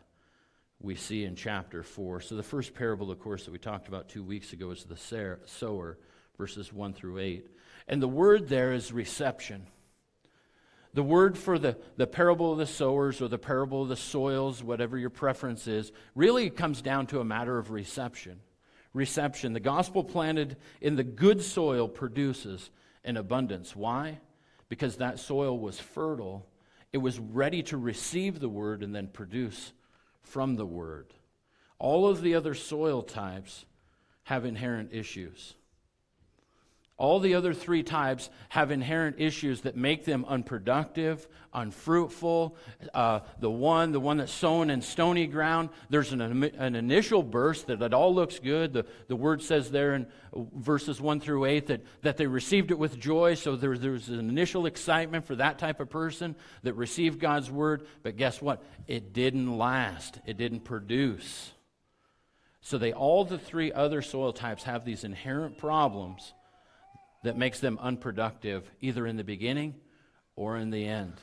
we 0.80 0.94
see 0.94 1.24
in 1.24 1.36
chapter 1.36 1.82
4. 1.82 2.20
So 2.20 2.36
the 2.36 2.42
first 2.42 2.74
parable, 2.74 3.10
of 3.10 3.18
course, 3.18 3.44
that 3.44 3.50
we 3.50 3.58
talked 3.58 3.88
about 3.88 4.08
two 4.08 4.22
weeks 4.22 4.52
ago 4.52 4.70
is 4.70 4.84
the 4.84 4.96
sower, 5.46 5.98
verses 6.36 6.72
1 6.72 6.92
through 6.92 7.18
8. 7.18 7.48
And 7.88 8.02
the 8.02 8.08
word 8.08 8.48
there 8.48 8.72
is 8.72 8.92
reception. 8.92 9.66
The 10.92 11.02
word 11.02 11.38
for 11.38 11.58
the, 11.58 11.76
the 11.96 12.06
parable 12.06 12.52
of 12.52 12.58
the 12.58 12.66
sowers 12.66 13.20
or 13.20 13.28
the 13.28 13.38
parable 13.38 13.82
of 13.82 13.88
the 13.88 13.96
soils, 13.96 14.62
whatever 14.62 14.98
your 14.98 15.10
preference 15.10 15.66
is, 15.66 15.92
really 16.14 16.50
comes 16.50 16.82
down 16.82 17.06
to 17.08 17.20
a 17.20 17.24
matter 17.24 17.58
of 17.58 17.70
reception. 17.70 18.40
Reception. 18.96 19.52
The 19.52 19.60
gospel 19.60 20.02
planted 20.02 20.56
in 20.80 20.96
the 20.96 21.04
good 21.04 21.42
soil 21.42 21.86
produces 21.86 22.70
an 23.04 23.18
abundance. 23.18 23.76
Why? 23.76 24.20
Because 24.70 24.96
that 24.96 25.18
soil 25.18 25.58
was 25.58 25.78
fertile, 25.78 26.46
it 26.94 26.98
was 26.98 27.18
ready 27.18 27.62
to 27.64 27.76
receive 27.76 28.40
the 28.40 28.48
word 28.48 28.82
and 28.82 28.94
then 28.94 29.08
produce 29.08 29.74
from 30.22 30.56
the 30.56 30.64
word. 30.64 31.12
All 31.78 32.08
of 32.08 32.22
the 32.22 32.34
other 32.34 32.54
soil 32.54 33.02
types 33.02 33.66
have 34.24 34.46
inherent 34.46 34.94
issues. 34.94 35.54
All 36.98 37.20
the 37.20 37.34
other 37.34 37.52
three 37.52 37.82
types 37.82 38.30
have 38.48 38.70
inherent 38.70 39.16
issues 39.18 39.60
that 39.62 39.76
make 39.76 40.06
them 40.06 40.24
unproductive, 40.26 41.28
unfruitful. 41.52 42.56
Uh, 42.94 43.20
the 43.38 43.50
one, 43.50 43.92
the 43.92 44.00
one 44.00 44.16
that's 44.16 44.32
sown 44.32 44.70
in 44.70 44.80
stony 44.80 45.26
ground, 45.26 45.68
there's 45.90 46.12
an, 46.12 46.22
an 46.22 46.74
initial 46.74 47.22
burst 47.22 47.66
that 47.66 47.82
it 47.82 47.92
all 47.92 48.14
looks 48.14 48.38
good. 48.38 48.72
The, 48.72 48.86
the 49.08 49.16
word 49.16 49.42
says 49.42 49.70
there 49.70 49.94
in 49.94 50.06
verses 50.34 50.98
1 50.98 51.20
through 51.20 51.44
8 51.44 51.66
that, 51.66 51.82
that 52.00 52.16
they 52.16 52.26
received 52.26 52.70
it 52.70 52.78
with 52.78 52.98
joy. 52.98 53.34
So 53.34 53.56
there, 53.56 53.76
there's 53.76 54.08
an 54.08 54.18
initial 54.18 54.64
excitement 54.64 55.26
for 55.26 55.36
that 55.36 55.58
type 55.58 55.80
of 55.80 55.90
person 55.90 56.34
that 56.62 56.72
received 56.74 57.20
God's 57.20 57.50
word. 57.50 57.86
But 58.02 58.16
guess 58.16 58.40
what? 58.40 58.64
It 58.86 59.12
didn't 59.12 59.58
last, 59.58 60.18
it 60.24 60.38
didn't 60.38 60.60
produce. 60.60 61.52
So 62.62 62.78
they 62.78 62.94
all 62.94 63.26
the 63.26 63.38
three 63.38 63.70
other 63.70 64.00
soil 64.00 64.32
types 64.32 64.62
have 64.62 64.86
these 64.86 65.04
inherent 65.04 65.58
problems 65.58 66.32
that 67.26 67.36
makes 67.36 67.58
them 67.58 67.76
unproductive, 67.82 68.70
either 68.80 69.04
in 69.04 69.16
the 69.16 69.24
beginning 69.24 69.74
or 70.36 70.56
in 70.56 70.70
the 70.70 70.86
end. 70.86 71.14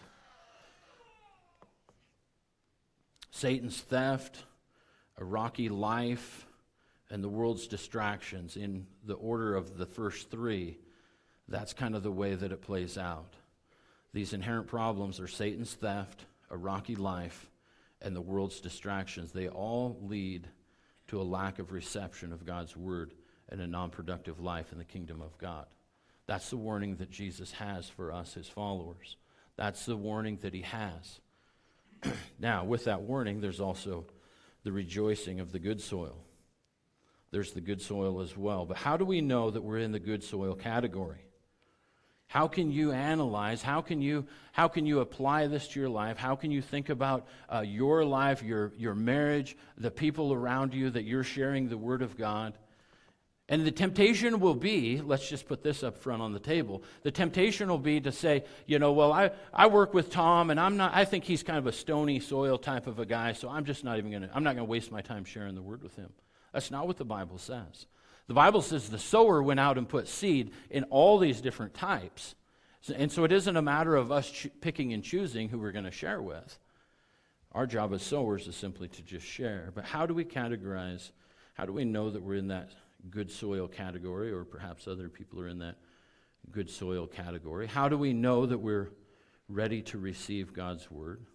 Satan's 3.31 3.79
theft, 3.79 4.43
a 5.17 5.23
rocky 5.23 5.69
life, 5.69 6.45
and 7.09 7.23
the 7.23 7.29
world's 7.29 7.67
distractions 7.67 8.57
in 8.57 8.85
the 9.05 9.13
order 9.13 9.55
of 9.55 9.77
the 9.77 9.85
first 9.85 10.29
three, 10.29 10.77
that's 11.47 11.71
kind 11.71 11.95
of 11.95 12.03
the 12.03 12.11
way 12.11 12.35
that 12.35 12.51
it 12.51 12.61
plays 12.61 12.97
out. 12.97 13.35
These 14.11 14.33
inherent 14.33 14.67
problems 14.67 15.21
are 15.21 15.27
Satan's 15.27 15.73
theft, 15.73 16.25
a 16.49 16.57
rocky 16.57 16.97
life, 16.97 17.49
and 18.01 18.13
the 18.13 18.19
world's 18.19 18.59
distractions. 18.59 19.31
They 19.31 19.47
all 19.47 19.97
lead 20.01 20.49
to 21.07 21.21
a 21.21 21.23
lack 21.23 21.59
of 21.59 21.71
reception 21.71 22.33
of 22.33 22.45
God's 22.45 22.75
word 22.75 23.13
and 23.47 23.61
a 23.61 23.67
non 23.67 23.89
productive 23.89 24.41
life 24.41 24.73
in 24.73 24.79
the 24.79 24.83
kingdom 24.83 25.21
of 25.21 25.37
God. 25.37 25.65
That's 26.25 26.49
the 26.49 26.57
warning 26.57 26.95
that 26.97 27.11
Jesus 27.11 27.51
has 27.53 27.89
for 27.89 28.11
us, 28.11 28.33
his 28.33 28.47
followers. 28.47 29.17
That's 29.55 29.85
the 29.85 29.97
warning 29.97 30.39
that 30.41 30.53
he 30.53 30.61
has. 30.61 31.19
now, 32.39 32.63
with 32.63 32.85
that 32.85 33.01
warning, 33.01 33.41
there's 33.41 33.59
also 33.59 34.05
the 34.63 34.71
rejoicing 34.71 35.39
of 35.39 35.51
the 35.51 35.59
good 35.59 35.81
soil. 35.81 36.17
There's 37.31 37.51
the 37.51 37.61
good 37.61 37.81
soil 37.81 38.21
as 38.21 38.37
well. 38.37 38.65
But 38.65 38.77
how 38.77 38.95
do 38.95 39.05
we 39.05 39.19
know 39.21 39.49
that 39.49 39.63
we're 39.63 39.79
in 39.79 39.91
the 39.91 39.99
good 39.99 40.23
soil 40.23 40.55
category? 40.55 41.25
How 42.27 42.47
can 42.47 42.71
you 42.71 42.91
analyze? 42.91 43.61
How 43.61 43.81
can 43.81 44.01
you, 44.01 44.25
how 44.53 44.67
can 44.67 44.85
you 44.85 45.01
apply 45.01 45.47
this 45.47 45.67
to 45.69 45.79
your 45.79 45.89
life? 45.89 46.17
How 46.17 46.35
can 46.35 46.51
you 46.51 46.61
think 46.61 46.89
about 46.89 47.27
uh, 47.51 47.59
your 47.59 48.05
life, 48.05 48.41
your, 48.41 48.71
your 48.77 48.95
marriage, 48.95 49.55
the 49.77 49.91
people 49.91 50.33
around 50.33 50.73
you 50.73 50.89
that 50.89 51.03
you're 51.03 51.23
sharing 51.23 51.69
the 51.69 51.77
Word 51.77 52.01
of 52.01 52.17
God? 52.17 52.53
And 53.49 53.65
the 53.65 53.71
temptation 53.71 54.39
will 54.39 54.55
be, 54.55 55.01
let's 55.01 55.27
just 55.27 55.47
put 55.47 55.63
this 55.63 55.83
up 55.83 55.97
front 55.97 56.21
on 56.21 56.31
the 56.31 56.39
table. 56.39 56.81
The 57.01 57.11
temptation 57.11 57.67
will 57.67 57.77
be 57.77 57.99
to 57.99 58.11
say, 58.11 58.45
you 58.67 58.79
know, 58.79 58.93
well, 58.93 59.11
I, 59.11 59.31
I 59.53 59.67
work 59.67 59.93
with 59.93 60.09
Tom 60.09 60.49
and 60.49 60.59
I'm 60.59 60.77
not, 60.77 60.95
I 60.95 61.03
think 61.03 61.25
he's 61.25 61.43
kind 61.43 61.59
of 61.59 61.67
a 61.67 61.73
stony 61.73 62.21
soil 62.21 62.57
type 62.57 62.87
of 62.87 62.99
a 62.99 63.05
guy, 63.05 63.33
so 63.33 63.49
I'm 63.49 63.65
just 63.65 63.83
not 63.83 63.97
even 63.97 64.11
to, 64.21 64.29
I'm 64.33 64.43
not 64.43 64.55
to 64.55 64.63
waste 64.63 64.91
my 64.91 65.01
time 65.01 65.25
sharing 65.25 65.55
the 65.55 65.61
word 65.61 65.83
with 65.83 65.95
him. 65.97 66.09
That's 66.53 66.71
not 66.71 66.87
what 66.87 66.97
the 66.97 67.05
Bible 67.05 67.37
says. 67.37 67.87
The 68.27 68.33
Bible 68.33 68.61
says 68.61 68.89
the 68.89 68.97
sower 68.97 69.43
went 69.43 69.59
out 69.59 69.77
and 69.77 69.89
put 69.89 70.07
seed 70.07 70.51
in 70.69 70.85
all 70.85 71.19
these 71.19 71.41
different 71.41 71.73
types. 71.73 72.35
And 72.95 73.11
so 73.11 73.25
it 73.25 73.33
isn't 73.33 73.57
a 73.57 73.61
matter 73.61 73.95
of 73.95 74.11
us 74.11 74.47
picking 74.61 74.93
and 74.93 75.03
choosing 75.03 75.49
who 75.49 75.59
we're 75.59 75.73
going 75.73 75.83
to 75.85 75.91
share 75.91 76.21
with. 76.21 76.59
Our 77.51 77.67
job 77.67 77.93
as 77.93 78.03
sowers 78.03 78.47
is 78.47 78.55
simply 78.55 78.87
to 78.87 79.01
just 79.01 79.25
share. 79.25 79.71
But 79.75 79.83
how 79.83 80.05
do 80.05 80.13
we 80.13 80.23
categorize? 80.23 81.11
How 81.55 81.65
do 81.65 81.73
we 81.73 81.85
know 81.85 82.09
that 82.09 82.23
we're 82.23 82.35
in 82.35 82.47
that 82.47 82.69
good 83.09 83.31
soil 83.31 83.67
category, 83.67 84.31
or 84.31 84.43
perhaps 84.43 84.87
other 84.87 85.09
people 85.09 85.39
are 85.41 85.47
in 85.47 85.59
that 85.59 85.75
good 86.51 86.69
soil 86.69 87.07
category. 87.07 87.67
How 87.67 87.89
do 87.89 87.97
we 87.97 88.13
know 88.13 88.45
that 88.45 88.57
we're 88.57 88.89
ready 89.47 89.81
to 89.83 89.97
receive 89.97 90.53
God's 90.53 90.89
word? 90.89 91.25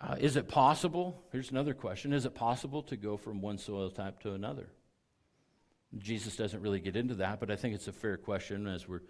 Uh, 0.00 0.16
is 0.18 0.36
it 0.36 0.48
possible? 0.48 1.22
Here's 1.32 1.50
another 1.50 1.74
question 1.74 2.12
Is 2.12 2.26
it 2.26 2.34
possible 2.34 2.82
to 2.84 2.96
go 2.96 3.16
from 3.16 3.40
one 3.40 3.58
soil 3.58 3.90
type 3.90 4.20
to 4.20 4.32
another? 4.32 4.68
Jesus 5.98 6.36
doesn't 6.36 6.60
really 6.60 6.80
get 6.80 6.96
into 6.96 7.14
that, 7.16 7.40
but 7.40 7.50
I 7.50 7.56
think 7.56 7.74
it's 7.74 7.88
a 7.88 7.92
fair 7.92 8.16
question 8.16 8.66
as 8.66 8.86
we're 8.86 9.02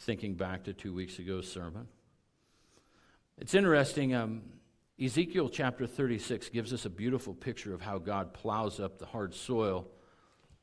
thinking 0.00 0.34
back 0.34 0.64
to 0.64 0.74
two 0.74 0.92
weeks 0.92 1.18
ago's 1.18 1.50
sermon. 1.50 1.88
It's 3.38 3.54
interesting. 3.54 4.14
Um, 4.14 4.42
Ezekiel 5.02 5.48
chapter 5.48 5.86
36 5.86 6.48
gives 6.50 6.72
us 6.72 6.84
a 6.84 6.90
beautiful 6.90 7.34
picture 7.34 7.74
of 7.74 7.80
how 7.80 7.98
God 7.98 8.34
plows 8.34 8.80
up 8.80 8.98
the 8.98 9.06
hard 9.06 9.34
soil 9.34 9.88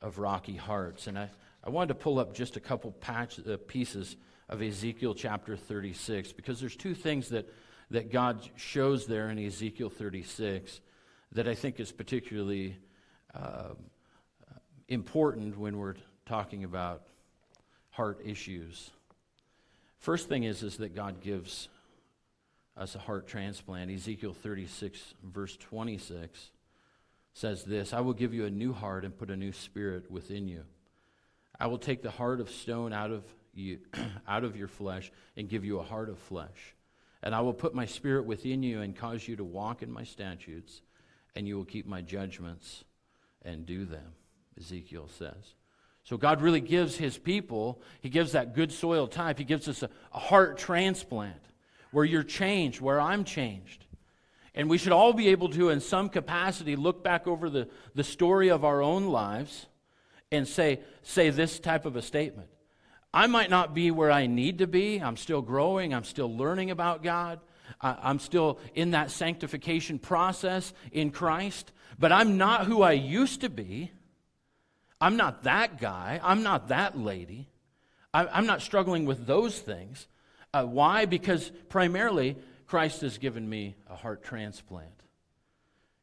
of 0.04 0.18
rocky 0.18 0.54
hearts. 0.54 1.06
And 1.06 1.18
I, 1.18 1.30
I 1.64 1.70
wanted 1.70 1.88
to 1.88 1.94
pull 1.94 2.18
up 2.18 2.34
just 2.34 2.56
a 2.56 2.60
couple 2.60 2.92
patch, 2.92 3.40
uh, 3.40 3.56
pieces 3.66 4.16
of 4.50 4.60
Ezekiel 4.62 5.14
chapter 5.14 5.56
36 5.56 6.32
because 6.32 6.60
there's 6.60 6.76
two 6.76 6.94
things 6.94 7.30
that, 7.30 7.50
that 7.90 8.12
God 8.12 8.46
shows 8.56 9.06
there 9.06 9.30
in 9.30 9.38
Ezekiel 9.38 9.88
36 9.88 10.80
that 11.32 11.48
I 11.48 11.54
think 11.54 11.80
is 11.80 11.90
particularly 11.90 12.76
uh, 13.34 13.70
important 14.88 15.58
when 15.58 15.78
we're 15.78 15.96
talking 16.26 16.64
about 16.64 17.04
heart 17.90 18.20
issues. 18.24 18.90
First 19.98 20.28
thing 20.28 20.44
is, 20.44 20.62
is 20.62 20.76
that 20.76 20.94
God 20.94 21.22
gives 21.22 21.68
us 22.76 22.94
a 22.94 22.98
heart 22.98 23.26
transplant. 23.26 23.90
Ezekiel 23.90 24.34
36, 24.34 25.14
verse 25.24 25.56
26 25.56 26.50
says 27.34 27.64
this 27.64 27.92
I 27.92 28.00
will 28.00 28.14
give 28.14 28.32
you 28.32 28.46
a 28.46 28.50
new 28.50 28.72
heart 28.72 29.04
and 29.04 29.16
put 29.16 29.30
a 29.30 29.36
new 29.36 29.52
spirit 29.52 30.10
within 30.10 30.48
you. 30.48 30.62
I 31.60 31.66
will 31.66 31.78
take 31.78 32.02
the 32.02 32.10
heart 32.10 32.40
of 32.40 32.50
stone 32.50 32.92
out 32.92 33.10
of 33.10 33.24
you 33.52 33.80
out 34.28 34.44
of 34.44 34.56
your 34.56 34.68
flesh 34.68 35.12
and 35.36 35.48
give 35.48 35.64
you 35.64 35.78
a 35.78 35.84
heart 35.84 36.08
of 36.08 36.18
flesh. 36.18 36.74
And 37.22 37.34
I 37.34 37.40
will 37.40 37.54
put 37.54 37.74
my 37.74 37.86
spirit 37.86 38.24
within 38.24 38.62
you 38.62 38.80
and 38.80 38.96
cause 38.96 39.26
you 39.26 39.36
to 39.36 39.44
walk 39.44 39.82
in 39.82 39.90
my 39.90 40.04
statutes, 40.04 40.82
and 41.34 41.48
you 41.48 41.56
will 41.56 41.64
keep 41.64 41.86
my 41.86 42.02
judgments 42.02 42.84
and 43.42 43.64
do 43.64 43.84
them, 43.84 44.12
Ezekiel 44.58 45.08
says. 45.08 45.54
So 46.04 46.18
God 46.18 46.42
really 46.42 46.60
gives 46.60 46.96
his 46.96 47.16
people, 47.16 47.80
he 48.02 48.10
gives 48.10 48.32
that 48.32 48.54
good 48.54 48.72
soil 48.72 49.06
type, 49.06 49.38
he 49.38 49.44
gives 49.44 49.68
us 49.68 49.82
a, 49.82 49.88
a 50.12 50.18
heart 50.18 50.58
transplant 50.58 51.40
where 51.92 52.04
you're 52.04 52.22
changed, 52.22 52.80
where 52.80 53.00
I'm 53.00 53.24
changed. 53.24 53.86
And 54.54 54.70
we 54.70 54.78
should 54.78 54.92
all 54.92 55.12
be 55.12 55.28
able 55.28 55.48
to, 55.50 55.70
in 55.70 55.80
some 55.80 56.08
capacity, 56.08 56.76
look 56.76 57.02
back 57.02 57.26
over 57.26 57.50
the, 57.50 57.68
the 57.94 58.04
story 58.04 58.50
of 58.50 58.64
our 58.64 58.82
own 58.82 59.08
lives 59.08 59.66
and 60.30 60.46
say, 60.46 60.80
say 61.02 61.30
this 61.30 61.58
type 61.58 61.86
of 61.86 61.96
a 61.96 62.02
statement. 62.02 62.48
I 63.12 63.26
might 63.26 63.50
not 63.50 63.74
be 63.74 63.90
where 63.90 64.10
I 64.10 64.26
need 64.26 64.58
to 64.58 64.66
be. 64.66 64.98
I'm 64.98 65.16
still 65.16 65.42
growing. 65.42 65.94
I'm 65.94 66.04
still 66.04 66.36
learning 66.36 66.70
about 66.70 67.02
God. 67.02 67.40
I'm 67.80 68.18
still 68.18 68.58
in 68.74 68.92
that 68.92 69.10
sanctification 69.10 69.98
process 69.98 70.72
in 70.92 71.10
Christ. 71.10 71.72
But 71.98 72.12
I'm 72.12 72.36
not 72.38 72.66
who 72.66 72.82
I 72.82 72.92
used 72.92 73.40
to 73.42 73.48
be. 73.48 73.90
I'm 75.00 75.16
not 75.16 75.44
that 75.44 75.80
guy. 75.80 76.20
I'm 76.22 76.42
not 76.42 76.68
that 76.68 76.98
lady. 76.98 77.48
I'm 78.12 78.46
not 78.46 78.62
struggling 78.62 79.06
with 79.06 79.26
those 79.26 79.58
things. 79.58 80.06
Uh, 80.52 80.64
why? 80.64 81.04
Because 81.04 81.50
primarily 81.68 82.36
Christ 82.66 83.02
has 83.02 83.18
given 83.18 83.48
me 83.48 83.76
a 83.88 83.96
heart 83.96 84.22
transplant. 84.22 85.02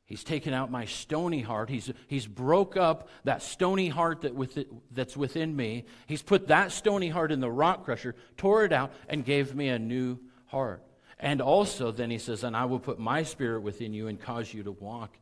He's 0.05 0.25
taken 0.25 0.53
out 0.53 0.69
my 0.69 0.85
stony 0.85 1.41
heart. 1.41 1.69
He's, 1.69 1.89
he's 2.07 2.27
broke 2.27 2.75
up 2.75 3.07
that 3.23 3.41
stony 3.41 3.87
heart 3.87 4.21
that 4.21 4.35
with 4.35 4.57
it, 4.57 4.67
that's 4.93 5.15
within 5.15 5.55
me. 5.55 5.85
He's 6.05 6.21
put 6.21 6.47
that 6.49 6.73
stony 6.73 7.07
heart 7.07 7.31
in 7.31 7.39
the 7.39 7.49
rock 7.49 7.85
crusher, 7.85 8.15
tore 8.35 8.65
it 8.65 8.73
out, 8.73 8.91
and 9.07 9.23
gave 9.23 9.55
me 9.55 9.69
a 9.69 9.79
new 9.79 10.19
heart. 10.47 10.83
And 11.17 11.39
also, 11.41 11.91
then 11.91 12.09
he 12.09 12.17
says, 12.17 12.43
And 12.43 12.57
I 12.57 12.65
will 12.65 12.79
put 12.79 12.99
my 12.99 13.23
spirit 13.23 13.61
within 13.61 13.93
you 13.93 14.07
and 14.07 14.19
cause 14.19 14.53
you 14.53 14.63
to 14.63 14.71
walk 14.71 15.17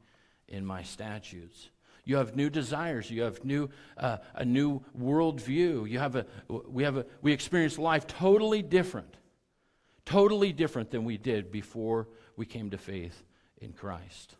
in 0.47 0.65
my 0.65 0.81
statutes. 0.81 1.69
You 2.03 2.15
have 2.15 2.35
new 2.35 2.49
desires. 2.49 3.11
You 3.11 3.21
have 3.21 3.45
new, 3.45 3.69
uh, 3.95 4.17
a 4.33 4.43
new 4.43 4.81
worldview. 4.99 5.87
You 5.87 5.99
have 5.99 6.15
a, 6.15 6.25
we, 6.47 6.81
have 6.83 6.97
a, 6.97 7.05
we 7.21 7.31
experience 7.31 7.77
life 7.77 8.07
totally 8.07 8.63
different, 8.63 9.15
totally 10.09 10.51
different 10.51 10.89
than 10.89 11.05
we 11.05 11.17
did 11.17 11.51
before 11.51 12.07
we 12.35 12.43
came 12.43 12.71
to 12.71 12.79
faith 12.79 13.23
in 13.59 13.71
Christ. 13.73 14.35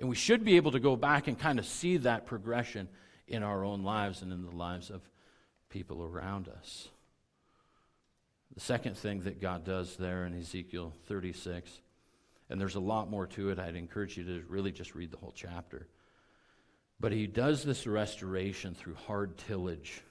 And 0.00 0.08
we 0.08 0.16
should 0.16 0.44
be 0.44 0.56
able 0.56 0.72
to 0.72 0.80
go 0.80 0.96
back 0.96 1.28
and 1.28 1.38
kind 1.38 1.60
of 1.60 1.66
see 1.66 1.98
that 1.98 2.26
progression 2.26 2.88
in 3.28 3.44
our 3.44 3.64
own 3.64 3.84
lives 3.84 4.22
and 4.22 4.32
in 4.32 4.44
the 4.44 4.56
lives 4.56 4.90
of 4.90 5.00
people 5.68 6.02
around 6.02 6.48
us. 6.48 6.88
The 8.54 8.60
second 8.60 8.98
thing 8.98 9.20
that 9.20 9.40
God 9.40 9.64
does 9.64 9.96
there 9.96 10.26
in 10.26 10.36
Ezekiel 10.36 10.92
36, 11.06 11.70
and 12.50 12.60
there's 12.60 12.74
a 12.74 12.80
lot 12.80 13.08
more 13.08 13.28
to 13.28 13.50
it, 13.50 13.60
I'd 13.60 13.76
encourage 13.76 14.16
you 14.16 14.24
to 14.24 14.42
really 14.48 14.72
just 14.72 14.96
read 14.96 15.12
the 15.12 15.18
whole 15.18 15.32
chapter. 15.34 15.86
But 16.98 17.12
he 17.12 17.28
does 17.28 17.62
this 17.62 17.86
restoration 17.86 18.74
through 18.74 18.96
hard 19.06 19.38
tillage. 19.38 20.02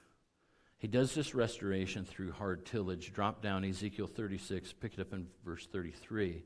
He 0.82 0.88
does 0.88 1.14
this 1.14 1.36
restoration 1.36 2.06
through 2.06 2.32
hard 2.32 2.66
tillage. 2.66 3.14
Drop 3.14 3.44
down 3.44 3.64
Ezekiel 3.64 4.08
36, 4.08 4.74
pick 4.74 4.96
it 4.96 5.00
up 5.00 5.14
in 5.14 5.28
verse 5.46 5.68
33, 5.72 6.42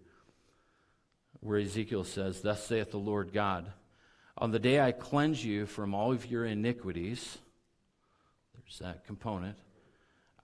where 1.39 1.58
Ezekiel 1.58 2.04
says, 2.04 2.42
Thus 2.42 2.62
saith 2.68 2.92
the 2.92 2.98
Lord 2.98 3.32
God, 3.32 3.72
On 4.38 4.51
the 4.51 4.60
day 4.60 4.82
I 4.82 4.92
cleanse 4.92 5.46
you 5.46 5.65
from 5.65 5.96
all 5.96 6.12
of 6.12 6.30
your 6.30 6.44
iniquities, 6.44 7.38
there's 8.58 8.80
that 8.80 9.06
component, 9.08 9.58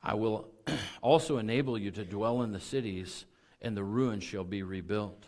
I 0.02 0.14
will 0.14 0.48
also 1.02 1.38
enable 1.38 1.78
you 1.78 1.92
to 1.92 2.06
dwell 2.06 2.44
in 2.44 2.54
the 2.54 2.62
cities, 2.62 3.26
and 3.62 3.76
the 3.76 3.84
ruins 3.84 4.24
shall 4.24 4.46
be 4.46 4.64
rebuilt. 4.64 5.26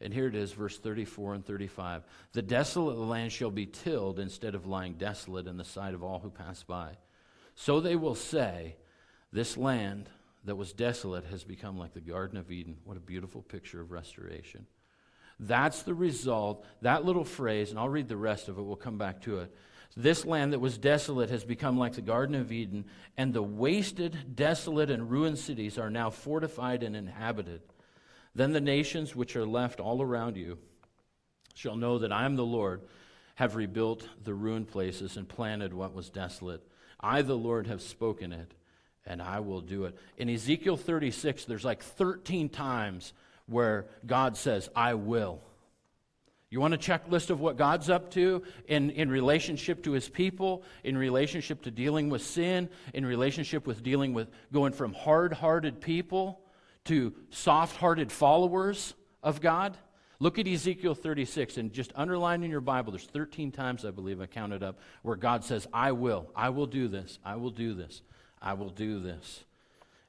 And 0.00 0.12
here 0.12 0.26
it 0.26 0.34
is, 0.34 0.50
verse 0.50 0.78
34 0.78 1.34
and 1.34 1.46
35. 1.46 2.02
The 2.32 2.42
desolate 2.42 2.98
land 2.98 3.30
shall 3.30 3.52
be 3.52 3.66
tilled 3.66 4.18
instead 4.18 4.56
of 4.56 4.66
lying 4.66 4.94
desolate 4.94 5.46
in 5.46 5.56
the 5.56 5.64
sight 5.64 5.94
of 5.94 6.02
all 6.02 6.18
who 6.18 6.30
pass 6.30 6.64
by. 6.64 6.96
So 7.54 7.80
they 7.80 7.96
will 7.96 8.14
say, 8.14 8.76
This 9.32 9.56
land 9.56 10.08
that 10.44 10.56
was 10.56 10.72
desolate 10.72 11.24
has 11.26 11.44
become 11.44 11.78
like 11.78 11.94
the 11.94 12.00
Garden 12.00 12.38
of 12.38 12.50
Eden. 12.50 12.76
What 12.84 12.96
a 12.96 13.00
beautiful 13.00 13.42
picture 13.42 13.80
of 13.80 13.90
restoration. 13.90 14.66
That's 15.40 15.82
the 15.82 15.94
result. 15.94 16.64
That 16.82 17.04
little 17.04 17.24
phrase, 17.24 17.70
and 17.70 17.78
I'll 17.78 17.88
read 17.88 18.08
the 18.08 18.16
rest 18.16 18.48
of 18.48 18.58
it, 18.58 18.62
we'll 18.62 18.76
come 18.76 18.98
back 18.98 19.22
to 19.22 19.40
it. 19.40 19.54
This 19.96 20.24
land 20.24 20.52
that 20.52 20.60
was 20.60 20.76
desolate 20.76 21.30
has 21.30 21.44
become 21.44 21.78
like 21.78 21.94
the 21.94 22.02
Garden 22.02 22.34
of 22.34 22.50
Eden, 22.50 22.84
and 23.16 23.32
the 23.32 23.42
wasted, 23.42 24.34
desolate, 24.34 24.90
and 24.90 25.10
ruined 25.10 25.38
cities 25.38 25.78
are 25.78 25.90
now 25.90 26.10
fortified 26.10 26.82
and 26.82 26.96
inhabited. 26.96 27.62
Then 28.34 28.52
the 28.52 28.60
nations 28.60 29.14
which 29.14 29.36
are 29.36 29.46
left 29.46 29.78
all 29.78 30.02
around 30.02 30.36
you 30.36 30.58
shall 31.54 31.76
know 31.76 31.98
that 31.98 32.12
I 32.12 32.24
am 32.24 32.34
the 32.34 32.44
Lord, 32.44 32.82
have 33.36 33.54
rebuilt 33.54 34.08
the 34.22 34.34
ruined 34.34 34.68
places 34.68 35.16
and 35.16 35.28
planted 35.28 35.72
what 35.72 35.94
was 35.94 36.10
desolate. 36.10 36.66
I, 37.04 37.20
the 37.20 37.36
Lord, 37.36 37.66
have 37.66 37.82
spoken 37.82 38.32
it, 38.32 38.50
and 39.04 39.20
I 39.20 39.40
will 39.40 39.60
do 39.60 39.84
it. 39.84 39.94
In 40.16 40.30
Ezekiel 40.30 40.78
36, 40.78 41.44
there's 41.44 41.64
like 41.64 41.82
13 41.82 42.48
times 42.48 43.12
where 43.46 43.84
God 44.06 44.38
says, 44.38 44.70
I 44.74 44.94
will. 44.94 45.42
You 46.48 46.60
want 46.60 46.72
a 46.72 46.78
checklist 46.78 47.28
of 47.28 47.40
what 47.40 47.58
God's 47.58 47.90
up 47.90 48.10
to 48.12 48.42
in, 48.68 48.90
in 48.90 49.10
relationship 49.10 49.82
to 49.84 49.92
his 49.92 50.08
people, 50.08 50.62
in 50.82 50.96
relationship 50.96 51.62
to 51.62 51.70
dealing 51.70 52.08
with 52.08 52.22
sin, 52.22 52.70
in 52.94 53.04
relationship 53.04 53.66
with 53.66 53.82
dealing 53.82 54.14
with 54.14 54.28
going 54.50 54.72
from 54.72 54.94
hard 54.94 55.34
hearted 55.34 55.82
people 55.82 56.40
to 56.84 57.12
soft 57.28 57.76
hearted 57.76 58.10
followers 58.10 58.94
of 59.22 59.42
God? 59.42 59.76
Look 60.20 60.38
at 60.38 60.46
Ezekiel 60.46 60.94
36 60.94 61.56
and 61.56 61.72
just 61.72 61.92
underline 61.94 62.42
in 62.42 62.50
your 62.50 62.60
Bible. 62.60 62.92
There's 62.92 63.06
13 63.06 63.50
times, 63.50 63.84
I 63.84 63.90
believe, 63.90 64.20
I 64.20 64.26
counted 64.26 64.62
up, 64.62 64.78
where 65.02 65.16
God 65.16 65.44
says, 65.44 65.66
I 65.72 65.92
will, 65.92 66.30
I 66.36 66.50
will 66.50 66.66
do 66.66 66.88
this, 66.88 67.18
I 67.24 67.36
will 67.36 67.50
do 67.50 67.74
this, 67.74 68.02
I 68.40 68.54
will 68.54 68.70
do 68.70 69.00
this. 69.00 69.44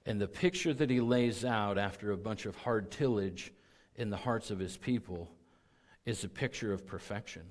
And 0.06 0.21
the 0.21 0.27
picture 0.27 0.73
that 0.73 0.89
he 0.89 1.01
lays 1.01 1.43
out 1.43 1.77
after 1.77 2.12
a 2.12 2.17
bunch 2.17 2.45
of 2.45 2.56
hard 2.56 2.91
tillage 2.91 3.51
in 3.95 4.10
the 4.10 4.17
hearts 4.17 4.51
of 4.51 4.60
his 4.60 4.77
people 4.77 5.32
is 6.06 6.23
a 6.23 6.29
picture 6.29 6.71
of 6.71 6.86
perfection. 6.86 7.43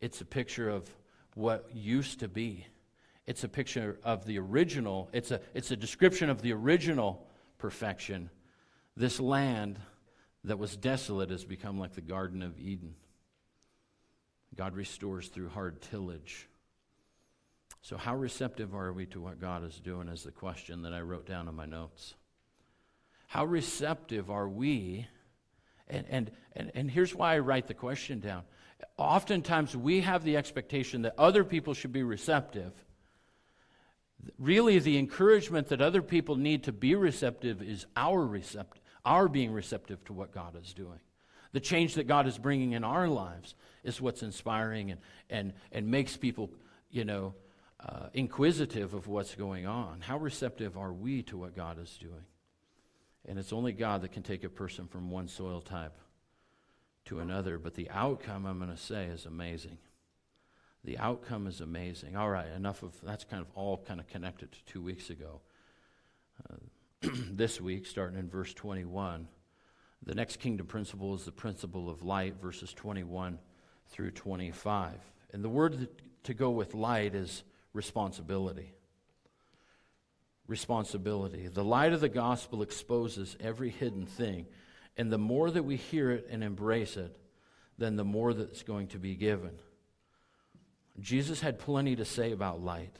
It's 0.00 0.20
a 0.20 0.24
picture 0.24 0.68
of 0.68 0.90
what 1.34 1.70
used 1.72 2.20
to 2.20 2.28
be. 2.28 2.66
It's 3.26 3.44
a 3.44 3.48
picture 3.48 3.98
of 4.02 4.24
the 4.24 4.38
original, 4.38 5.08
it's 5.12 5.30
a, 5.30 5.40
it's 5.54 5.70
a 5.70 5.76
description 5.76 6.30
of 6.30 6.42
the 6.42 6.52
original 6.52 7.26
perfection. 7.58 8.30
This 8.96 9.20
land 9.20 9.78
that 10.46 10.58
was 10.58 10.76
desolate 10.76 11.30
has 11.30 11.44
become 11.44 11.78
like 11.78 11.94
the 11.94 12.00
Garden 12.00 12.42
of 12.42 12.58
Eden. 12.58 12.94
God 14.56 14.74
restores 14.74 15.28
through 15.28 15.50
hard 15.50 15.82
tillage. 15.82 16.48
So, 17.82 17.96
how 17.96 18.16
receptive 18.16 18.74
are 18.74 18.92
we 18.92 19.06
to 19.06 19.20
what 19.20 19.40
God 19.40 19.64
is 19.64 19.78
doing? 19.78 20.08
Is 20.08 20.22
the 20.22 20.32
question 20.32 20.82
that 20.82 20.92
I 20.92 21.00
wrote 21.00 21.26
down 21.26 21.46
in 21.48 21.54
my 21.54 21.66
notes. 21.66 22.14
How 23.28 23.44
receptive 23.44 24.30
are 24.30 24.48
we 24.48 25.06
and, 25.88 26.06
and, 26.08 26.30
and, 26.54 26.72
and 26.74 26.90
here's 26.90 27.14
why 27.14 27.34
I 27.34 27.38
write 27.38 27.68
the 27.68 27.74
question 27.74 28.20
down. 28.20 28.42
Oftentimes, 28.98 29.76
we 29.76 30.00
have 30.00 30.24
the 30.24 30.36
expectation 30.36 31.02
that 31.02 31.14
other 31.18 31.44
people 31.44 31.74
should 31.74 31.92
be 31.92 32.02
receptive. 32.02 32.72
Really, 34.38 34.78
the 34.78 34.98
encouragement 34.98 35.68
that 35.68 35.80
other 35.80 36.02
people 36.02 36.36
need 36.36 36.64
to 36.64 36.72
be 36.72 36.94
receptive 36.94 37.62
is 37.62 37.86
our, 37.96 38.26
recept- 38.26 38.80
our 39.06 39.28
being 39.28 39.52
receptive 39.52 40.04
to 40.04 40.12
what 40.12 40.32
God 40.32 40.58
is 40.62 40.74
doing. 40.74 41.00
The 41.52 41.60
change 41.60 41.94
that 41.94 42.06
God 42.06 42.26
is 42.26 42.36
bringing 42.36 42.72
in 42.72 42.84
our 42.84 43.08
lives 43.08 43.54
is 43.82 44.00
what's 44.00 44.22
inspiring 44.22 44.90
and, 44.90 45.00
and, 45.30 45.52
and 45.72 45.88
makes 45.88 46.16
people, 46.16 46.50
you 46.90 47.04
know, 47.04 47.34
uh, 47.80 48.08
inquisitive 48.12 48.92
of 48.92 49.06
what's 49.06 49.34
going 49.34 49.66
on. 49.66 50.00
How 50.00 50.18
receptive 50.18 50.76
are 50.76 50.92
we 50.92 51.22
to 51.24 51.38
what 51.38 51.54
God 51.54 51.78
is 51.80 51.96
doing? 51.96 52.24
And 53.26 53.38
it's 53.38 53.52
only 53.52 53.72
God 53.72 54.02
that 54.02 54.12
can 54.12 54.22
take 54.22 54.44
a 54.44 54.48
person 54.48 54.86
from 54.86 55.10
one 55.10 55.28
soil 55.28 55.60
type 55.60 55.96
to 57.06 57.20
another. 57.20 57.58
But 57.58 57.74
the 57.74 57.88
outcome, 57.90 58.44
I'm 58.44 58.58
going 58.58 58.70
to 58.70 58.76
say, 58.76 59.06
is 59.06 59.24
amazing. 59.24 59.78
The 60.84 60.98
outcome 60.98 61.46
is 61.46 61.60
amazing. 61.60 62.16
All 62.16 62.30
right, 62.30 62.46
enough 62.54 62.82
of 62.82 62.92
that's 63.02 63.24
kind 63.24 63.42
of 63.42 63.48
all 63.54 63.78
kind 63.78 63.98
of 63.98 64.06
connected 64.06 64.52
to 64.52 64.64
two 64.66 64.80
weeks 64.80 65.10
ago. 65.10 65.40
Uh, 66.48 66.56
this 67.30 67.60
week, 67.60 67.86
starting 67.86 68.18
in 68.18 68.28
verse 68.28 68.52
21, 68.54 69.28
the 70.02 70.14
next 70.14 70.38
kingdom 70.38 70.66
principle 70.66 71.14
is 71.14 71.24
the 71.24 71.32
principle 71.32 71.88
of 71.88 72.02
light, 72.02 72.40
verses 72.40 72.72
21 72.72 73.38
through 73.88 74.10
25. 74.10 74.94
And 75.32 75.44
the 75.44 75.48
word 75.48 75.88
to 76.24 76.34
go 76.34 76.50
with 76.50 76.74
light 76.74 77.14
is 77.14 77.42
responsibility 77.72 78.72
responsibility. 80.48 81.48
The 81.48 81.64
light 81.64 81.92
of 81.92 82.00
the 82.00 82.08
gospel 82.08 82.62
exposes 82.62 83.36
every 83.40 83.70
hidden 83.70 84.06
thing. 84.06 84.46
And 84.96 85.10
the 85.12 85.18
more 85.18 85.50
that 85.50 85.64
we 85.64 85.76
hear 85.76 86.10
it 86.10 86.28
and 86.30 86.42
embrace 86.42 86.96
it, 86.96 87.16
then 87.78 87.96
the 87.96 88.04
more 88.04 88.32
that's 88.32 88.62
going 88.62 88.88
to 88.88 88.98
be 88.98 89.14
given. 89.14 89.58
Jesus 90.98 91.40
had 91.40 91.58
plenty 91.58 91.96
to 91.96 92.04
say 92.04 92.32
about 92.32 92.62
light. 92.62 92.96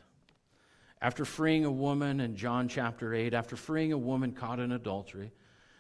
After 1.07 1.25
freeing 1.25 1.65
a 1.65 1.71
woman 1.71 2.19
in 2.19 2.35
John 2.35 2.67
chapter 2.67 3.15
8, 3.15 3.33
after 3.33 3.55
freeing 3.55 3.93
a 3.93 3.97
woman 3.97 4.33
caught 4.33 4.59
in 4.59 4.73
adultery, 4.73 5.31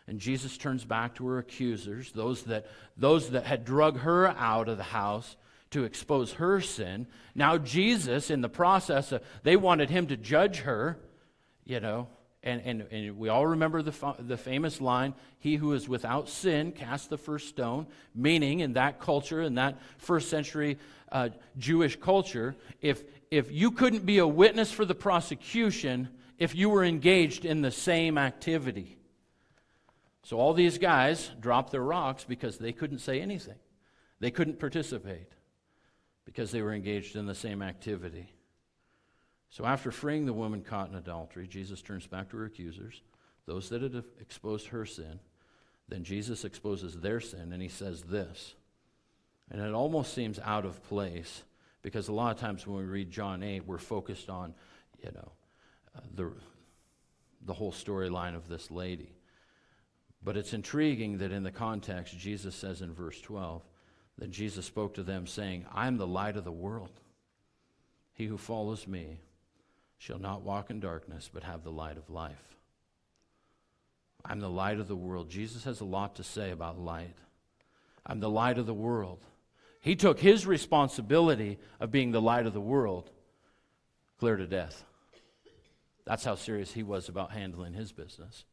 and 0.06 0.20
Jesus 0.20 0.56
turns 0.56 0.84
back 0.84 1.16
to 1.16 1.26
her 1.26 1.38
accusers, 1.38 2.12
those 2.12 2.44
that, 2.44 2.66
those 2.96 3.30
that 3.30 3.44
had 3.44 3.64
drug 3.64 3.98
her 3.98 4.28
out 4.28 4.68
of 4.68 4.76
the 4.76 4.84
house 4.84 5.34
to 5.72 5.82
expose 5.82 6.34
her 6.34 6.60
sin. 6.60 7.08
Now, 7.34 7.58
Jesus, 7.58 8.30
in 8.30 8.40
the 8.40 8.48
process, 8.48 9.10
of, 9.10 9.20
they 9.42 9.56
wanted 9.56 9.90
him 9.90 10.06
to 10.06 10.16
judge 10.16 10.58
her 10.58 10.96
you 11.64 11.80
know, 11.80 12.06
and, 12.44 12.62
and, 12.64 12.86
and 12.92 13.18
we 13.18 13.28
all 13.28 13.48
remember 13.48 13.82
the, 13.82 13.90
fa- 13.90 14.14
the 14.20 14.36
famous 14.36 14.80
line, 14.80 15.14
he 15.40 15.56
who 15.56 15.72
is 15.72 15.88
without 15.88 16.28
sin 16.28 16.70
cast 16.70 17.10
the 17.10 17.18
first 17.18 17.48
stone, 17.48 17.88
meaning 18.14 18.60
in 18.60 18.74
that 18.74 19.00
culture, 19.00 19.42
in 19.42 19.56
that 19.56 19.78
first 19.98 20.30
century 20.30 20.78
uh, 21.10 21.30
Jewish 21.58 21.96
culture, 21.96 22.54
if, 22.80 23.02
if 23.30 23.50
you 23.50 23.70
couldn't 23.70 24.06
be 24.06 24.18
a 24.18 24.26
witness 24.26 24.70
for 24.72 24.84
the 24.84 24.94
prosecution 24.94 26.08
if 26.38 26.54
you 26.54 26.68
were 26.68 26.84
engaged 26.84 27.44
in 27.44 27.62
the 27.62 27.70
same 27.70 28.18
activity. 28.18 28.98
So 30.22 30.38
all 30.38 30.54
these 30.54 30.78
guys 30.78 31.30
dropped 31.40 31.70
their 31.72 31.82
rocks 31.82 32.24
because 32.24 32.58
they 32.58 32.72
couldn't 32.72 32.98
say 32.98 33.20
anything. 33.20 33.58
They 34.20 34.30
couldn't 34.30 34.58
participate 34.58 35.30
because 36.24 36.50
they 36.50 36.62
were 36.62 36.72
engaged 36.72 37.16
in 37.16 37.26
the 37.26 37.34
same 37.34 37.62
activity. 37.62 38.32
So 39.50 39.64
after 39.64 39.90
freeing 39.90 40.26
the 40.26 40.32
woman 40.32 40.62
caught 40.62 40.90
in 40.90 40.96
adultery, 40.96 41.46
Jesus 41.46 41.80
turns 41.80 42.06
back 42.06 42.30
to 42.30 42.36
her 42.38 42.44
accusers, 42.44 43.02
those 43.46 43.68
that 43.68 43.82
had 43.82 44.02
exposed 44.20 44.68
her 44.68 44.84
sin. 44.84 45.20
Then 45.88 46.02
Jesus 46.02 46.44
exposes 46.44 47.00
their 47.00 47.20
sin, 47.20 47.52
and 47.52 47.62
he 47.62 47.68
says 47.68 48.02
this. 48.02 48.54
And 49.50 49.60
it 49.60 49.72
almost 49.72 50.12
seems 50.12 50.40
out 50.40 50.64
of 50.64 50.82
place 50.88 51.44
because 51.86 52.08
a 52.08 52.12
lot 52.12 52.34
of 52.34 52.40
times 52.40 52.66
when 52.66 52.78
we 52.78 52.82
read 52.82 53.12
John 53.12 53.44
8, 53.44 53.64
we're 53.64 53.78
focused 53.78 54.28
on, 54.28 54.54
you 55.04 55.12
know, 55.12 55.30
uh, 55.96 56.00
the, 56.16 56.32
the 57.44 57.52
whole 57.52 57.70
storyline 57.70 58.34
of 58.34 58.48
this 58.48 58.72
lady. 58.72 59.14
But 60.20 60.36
it's 60.36 60.52
intriguing 60.52 61.18
that 61.18 61.30
in 61.30 61.44
the 61.44 61.52
context, 61.52 62.18
Jesus 62.18 62.56
says 62.56 62.82
in 62.82 62.92
verse 62.92 63.20
12 63.20 63.62
that 64.18 64.32
Jesus 64.32 64.66
spoke 64.66 64.94
to 64.94 65.04
them, 65.04 65.28
saying, 65.28 65.64
I'm 65.72 65.96
the 65.96 66.08
light 66.08 66.36
of 66.36 66.42
the 66.42 66.50
world. 66.50 66.90
He 68.14 68.26
who 68.26 68.36
follows 68.36 68.88
me 68.88 69.20
shall 69.96 70.18
not 70.18 70.42
walk 70.42 70.70
in 70.70 70.80
darkness, 70.80 71.30
but 71.32 71.44
have 71.44 71.62
the 71.62 71.70
light 71.70 71.98
of 71.98 72.10
life. 72.10 72.56
I'm 74.24 74.40
the 74.40 74.50
light 74.50 74.80
of 74.80 74.88
the 74.88 74.96
world. 74.96 75.30
Jesus 75.30 75.62
has 75.62 75.80
a 75.80 75.84
lot 75.84 76.16
to 76.16 76.24
say 76.24 76.50
about 76.50 76.80
light. 76.80 77.14
I'm 78.04 78.18
the 78.18 78.28
light 78.28 78.58
of 78.58 78.66
the 78.66 78.74
world. 78.74 79.20
He 79.86 79.94
took 79.94 80.18
his 80.18 80.48
responsibility 80.48 81.60
of 81.78 81.92
being 81.92 82.10
the 82.10 82.20
light 82.20 82.44
of 82.44 82.52
the 82.52 82.60
world 82.60 83.08
clear 84.18 84.34
to 84.36 84.44
death. 84.44 84.84
That's 86.04 86.24
how 86.24 86.34
serious 86.34 86.72
he 86.72 86.82
was 86.82 87.08
about 87.08 87.30
handling 87.30 87.72
his 87.72 87.92
business. 87.92 88.46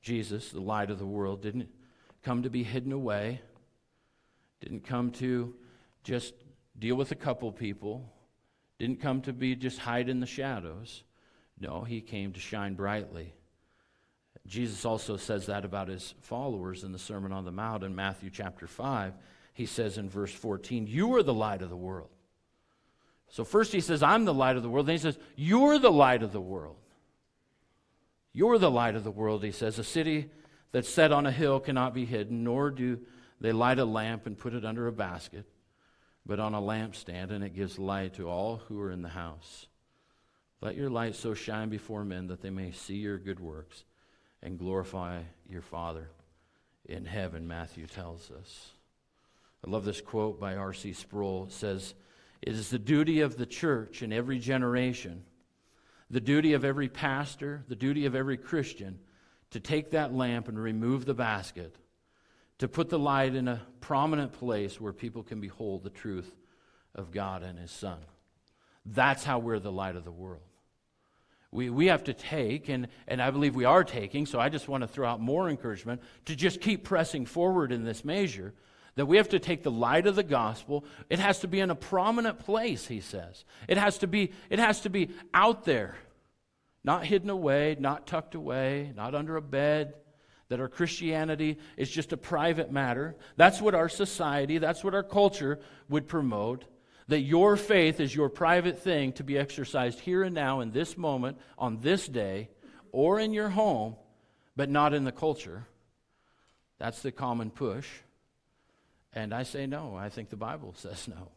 Jesus, 0.00 0.50
the 0.50 0.62
light 0.62 0.90
of 0.90 0.98
the 0.98 1.04
world, 1.04 1.42
didn't 1.42 1.68
come 2.22 2.42
to 2.44 2.48
be 2.48 2.62
hidden 2.62 2.90
away, 2.90 3.42
didn't 4.62 4.86
come 4.86 5.10
to 5.10 5.54
just 6.04 6.32
deal 6.78 6.96
with 6.96 7.12
a 7.12 7.14
couple 7.14 7.52
people, 7.52 8.10
didn't 8.78 9.02
come 9.02 9.20
to 9.20 9.34
be 9.34 9.54
just 9.54 9.78
hide 9.78 10.08
in 10.08 10.20
the 10.20 10.26
shadows. 10.26 11.02
No, 11.60 11.82
he 11.82 12.00
came 12.00 12.32
to 12.32 12.40
shine 12.40 12.76
brightly. 12.76 13.34
Jesus 14.46 14.86
also 14.86 15.18
says 15.18 15.46
that 15.46 15.66
about 15.66 15.88
his 15.88 16.14
followers 16.20 16.82
in 16.82 16.92
the 16.92 16.98
Sermon 16.98 17.30
on 17.30 17.44
the 17.44 17.52
Mount 17.52 17.84
in 17.84 17.94
Matthew 17.94 18.30
chapter 18.30 18.66
5. 18.66 19.12
He 19.54 19.66
says 19.66 19.96
in 19.96 20.10
verse 20.10 20.32
14, 20.32 20.86
You 20.86 21.14
are 21.14 21.22
the 21.22 21.32
light 21.32 21.62
of 21.62 21.70
the 21.70 21.76
world. 21.76 22.10
So 23.28 23.44
first 23.44 23.72
he 23.72 23.80
says, 23.80 24.02
I'm 24.02 24.24
the 24.24 24.34
light 24.34 24.56
of 24.56 24.62
the 24.62 24.68
world. 24.68 24.86
Then 24.86 24.96
he 24.96 25.00
says, 25.00 25.16
You're 25.36 25.78
the 25.78 25.90
light 25.90 26.22
of 26.22 26.32
the 26.32 26.40
world. 26.40 26.76
You're 28.32 28.58
the 28.58 28.70
light 28.70 28.96
of 28.96 29.04
the 29.04 29.12
world, 29.12 29.44
he 29.44 29.52
says. 29.52 29.78
A 29.78 29.84
city 29.84 30.28
that's 30.72 30.88
set 30.88 31.12
on 31.12 31.24
a 31.24 31.30
hill 31.30 31.60
cannot 31.60 31.94
be 31.94 32.04
hidden, 32.04 32.42
nor 32.42 32.70
do 32.70 33.00
they 33.40 33.52
light 33.52 33.78
a 33.78 33.84
lamp 33.84 34.26
and 34.26 34.36
put 34.36 34.54
it 34.54 34.64
under 34.64 34.88
a 34.88 34.92
basket, 34.92 35.46
but 36.26 36.40
on 36.40 36.52
a 36.52 36.60
lampstand, 36.60 37.30
and 37.30 37.44
it 37.44 37.54
gives 37.54 37.78
light 37.78 38.14
to 38.14 38.28
all 38.28 38.56
who 38.66 38.80
are 38.80 38.90
in 38.90 39.02
the 39.02 39.08
house. 39.08 39.68
Let 40.60 40.74
your 40.74 40.90
light 40.90 41.14
so 41.14 41.34
shine 41.34 41.68
before 41.68 42.04
men 42.04 42.26
that 42.26 42.42
they 42.42 42.50
may 42.50 42.72
see 42.72 42.96
your 42.96 43.18
good 43.18 43.38
works 43.38 43.84
and 44.42 44.58
glorify 44.58 45.20
your 45.48 45.62
Father 45.62 46.08
in 46.86 47.04
heaven, 47.04 47.46
Matthew 47.46 47.86
tells 47.86 48.30
us. 48.30 48.73
I 49.66 49.70
love 49.70 49.84
this 49.84 50.00
quote 50.00 50.38
by 50.38 50.56
R.C. 50.56 50.92
Sproul. 50.92 51.44
It 51.44 51.52
says, 51.52 51.94
It 52.42 52.52
is 52.52 52.70
the 52.70 52.78
duty 52.78 53.20
of 53.20 53.36
the 53.36 53.46
church 53.46 54.02
in 54.02 54.12
every 54.12 54.38
generation 54.38 55.24
the 56.10 56.20
duty 56.20 56.52
of 56.52 56.64
every 56.64 56.88
pastor, 56.88 57.64
the 57.66 57.74
duty 57.74 58.06
of 58.06 58.14
every 58.14 58.36
Christian 58.36 58.98
to 59.50 59.58
take 59.58 59.90
that 59.92 60.14
lamp 60.14 60.48
and 60.48 60.56
remove 60.56 61.06
the 61.06 61.14
basket, 61.14 61.76
to 62.58 62.68
put 62.68 62.88
the 62.88 62.98
light 62.98 63.34
in 63.34 63.48
a 63.48 63.62
prominent 63.80 64.32
place 64.32 64.80
where 64.80 64.92
people 64.92 65.22
can 65.22 65.40
behold 65.40 65.82
the 65.82 65.90
truth 65.90 66.32
of 66.94 67.10
God 67.10 67.42
and 67.42 67.58
His 67.58 67.70
Son. 67.70 67.98
That's 68.86 69.24
how 69.24 69.38
we're 69.38 69.58
the 69.58 69.72
light 69.72 69.96
of 69.96 70.04
the 70.04 70.12
world. 70.12 70.42
We, 71.50 71.70
we 71.70 71.86
have 71.86 72.04
to 72.04 72.12
take, 72.12 72.68
and, 72.68 72.88
and 73.08 73.22
I 73.22 73.30
believe 73.30 73.56
we 73.56 73.64
are 73.64 73.82
taking, 73.84 74.26
so 74.26 74.38
I 74.38 74.50
just 74.50 74.68
want 74.68 74.82
to 74.82 74.88
throw 74.88 75.08
out 75.08 75.20
more 75.20 75.48
encouragement 75.48 76.02
to 76.26 76.36
just 76.36 76.60
keep 76.60 76.84
pressing 76.84 77.26
forward 77.26 77.72
in 77.72 77.84
this 77.84 78.04
measure 78.04 78.54
that 78.96 79.06
we 79.06 79.16
have 79.16 79.30
to 79.30 79.38
take 79.38 79.62
the 79.62 79.70
light 79.70 80.06
of 80.06 80.16
the 80.16 80.22
gospel. 80.22 80.84
It 81.10 81.18
has 81.18 81.40
to 81.40 81.48
be 81.48 81.60
in 81.60 81.70
a 81.70 81.74
prominent 81.74 82.38
place, 82.38 82.86
he 82.86 83.00
says. 83.00 83.44
It 83.68 83.76
has 83.76 83.98
to 83.98 84.06
be, 84.06 84.32
it 84.50 84.58
has 84.58 84.82
to 84.82 84.90
be 84.90 85.10
out 85.32 85.64
there, 85.64 85.96
not 86.84 87.04
hidden 87.04 87.30
away, 87.30 87.76
not 87.78 88.06
tucked 88.06 88.34
away, 88.34 88.92
not 88.94 89.14
under 89.14 89.36
a 89.36 89.42
bed. 89.42 89.94
That 90.50 90.60
our 90.60 90.68
Christianity 90.68 91.58
is 91.76 91.90
just 91.90 92.12
a 92.12 92.18
private 92.18 92.70
matter. 92.70 93.16
That's 93.36 93.60
what 93.60 93.74
our 93.74 93.88
society, 93.88 94.58
that's 94.58 94.84
what 94.84 94.94
our 94.94 95.02
culture 95.02 95.58
would 95.88 96.06
promote. 96.06 96.64
That 97.08 97.20
your 97.20 97.56
faith 97.56 97.98
is 97.98 98.14
your 98.14 98.28
private 98.28 98.78
thing 98.78 99.12
to 99.14 99.24
be 99.24 99.38
exercised 99.38 100.00
here 100.00 100.22
and 100.22 100.34
now 100.34 100.60
in 100.60 100.70
this 100.70 100.96
moment, 100.96 101.38
on 101.58 101.80
this 101.80 102.06
day, 102.06 102.50
or 102.92 103.18
in 103.18 103.32
your 103.32 103.48
home, 103.48 103.96
but 104.54 104.68
not 104.68 104.94
in 104.94 105.04
the 105.04 105.12
culture. 105.12 105.66
That's 106.78 107.02
the 107.02 107.10
common 107.10 107.50
push. 107.50 107.88
And 109.14 109.32
I 109.32 109.44
say 109.44 109.66
no. 109.66 109.96
I 109.96 110.08
think 110.10 110.28
the 110.28 110.36
Bible 110.36 110.74
says 110.76 111.08
no. 111.08 111.30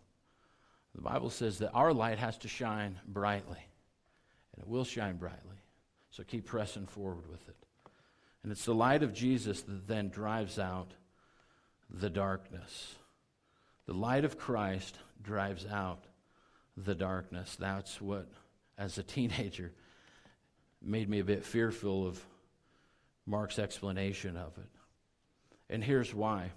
The 0.96 1.02
Bible 1.02 1.30
says 1.30 1.60
that 1.60 1.72
our 1.72 1.94
light 1.94 2.18
has 2.18 2.38
to 2.40 2.48
shine 2.48 3.00
brightly, 3.08 3.60
and 4.54 4.64
it 4.64 4.68
will 4.68 4.84
shine 4.84 5.18
brightly. 5.18 5.56
So 6.10 6.24
keep 6.24 6.46
pressing 6.46 6.88
forward 6.88 7.30
with 7.30 7.48
it. 7.48 7.56
And 8.42 8.52
it's 8.52 8.66
the 8.66 8.74
light 8.74 9.04
of 9.04 9.14
Jesus 9.14 9.62
that 9.62 9.88
then 9.88 10.10
drives 10.10 10.58
out 10.58 10.94
the 11.90 12.10
darkness. 12.10 12.96
The 13.86 13.94
light 13.94 14.26
of 14.26 14.40
Christ 14.40 14.98
drives 15.22 15.66
out 15.68 16.06
the 16.76 16.96
darkness. 16.96 17.56
That's 17.60 18.02
what, 18.02 18.28
as 18.78 18.98
a 18.98 19.04
teenager, 19.04 19.72
made 20.82 21.10
me 21.10 21.20
a 21.20 21.24
bit 21.24 21.44
fearful 21.44 22.08
of 22.08 22.24
Mark's 23.26 23.60
explanation 23.60 24.36
of 24.36 24.58
it. 24.58 24.70
And 25.70 25.84
here's 25.84 26.14
why. 26.14 26.52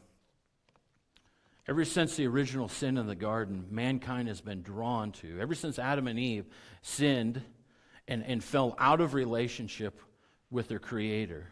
Ever 1.71 1.85
since 1.85 2.17
the 2.17 2.27
original 2.27 2.69
sin 2.69 2.99
in 2.99 3.07
the 3.07 3.15
garden, 3.15 3.65
mankind 3.71 4.27
has 4.27 4.41
been 4.41 4.61
drawn 4.61 5.13
to. 5.13 5.39
Ever 5.39 5.55
since 5.55 5.79
Adam 5.79 6.09
and 6.09 6.19
Eve 6.19 6.47
sinned 6.83 7.41
and, 8.09 8.25
and 8.27 8.43
fell 8.43 8.75
out 8.77 9.01
of 9.01 9.15
relationship 9.15 10.01
with 10.51 10.67
their 10.67 10.81
Creator, 10.81 11.47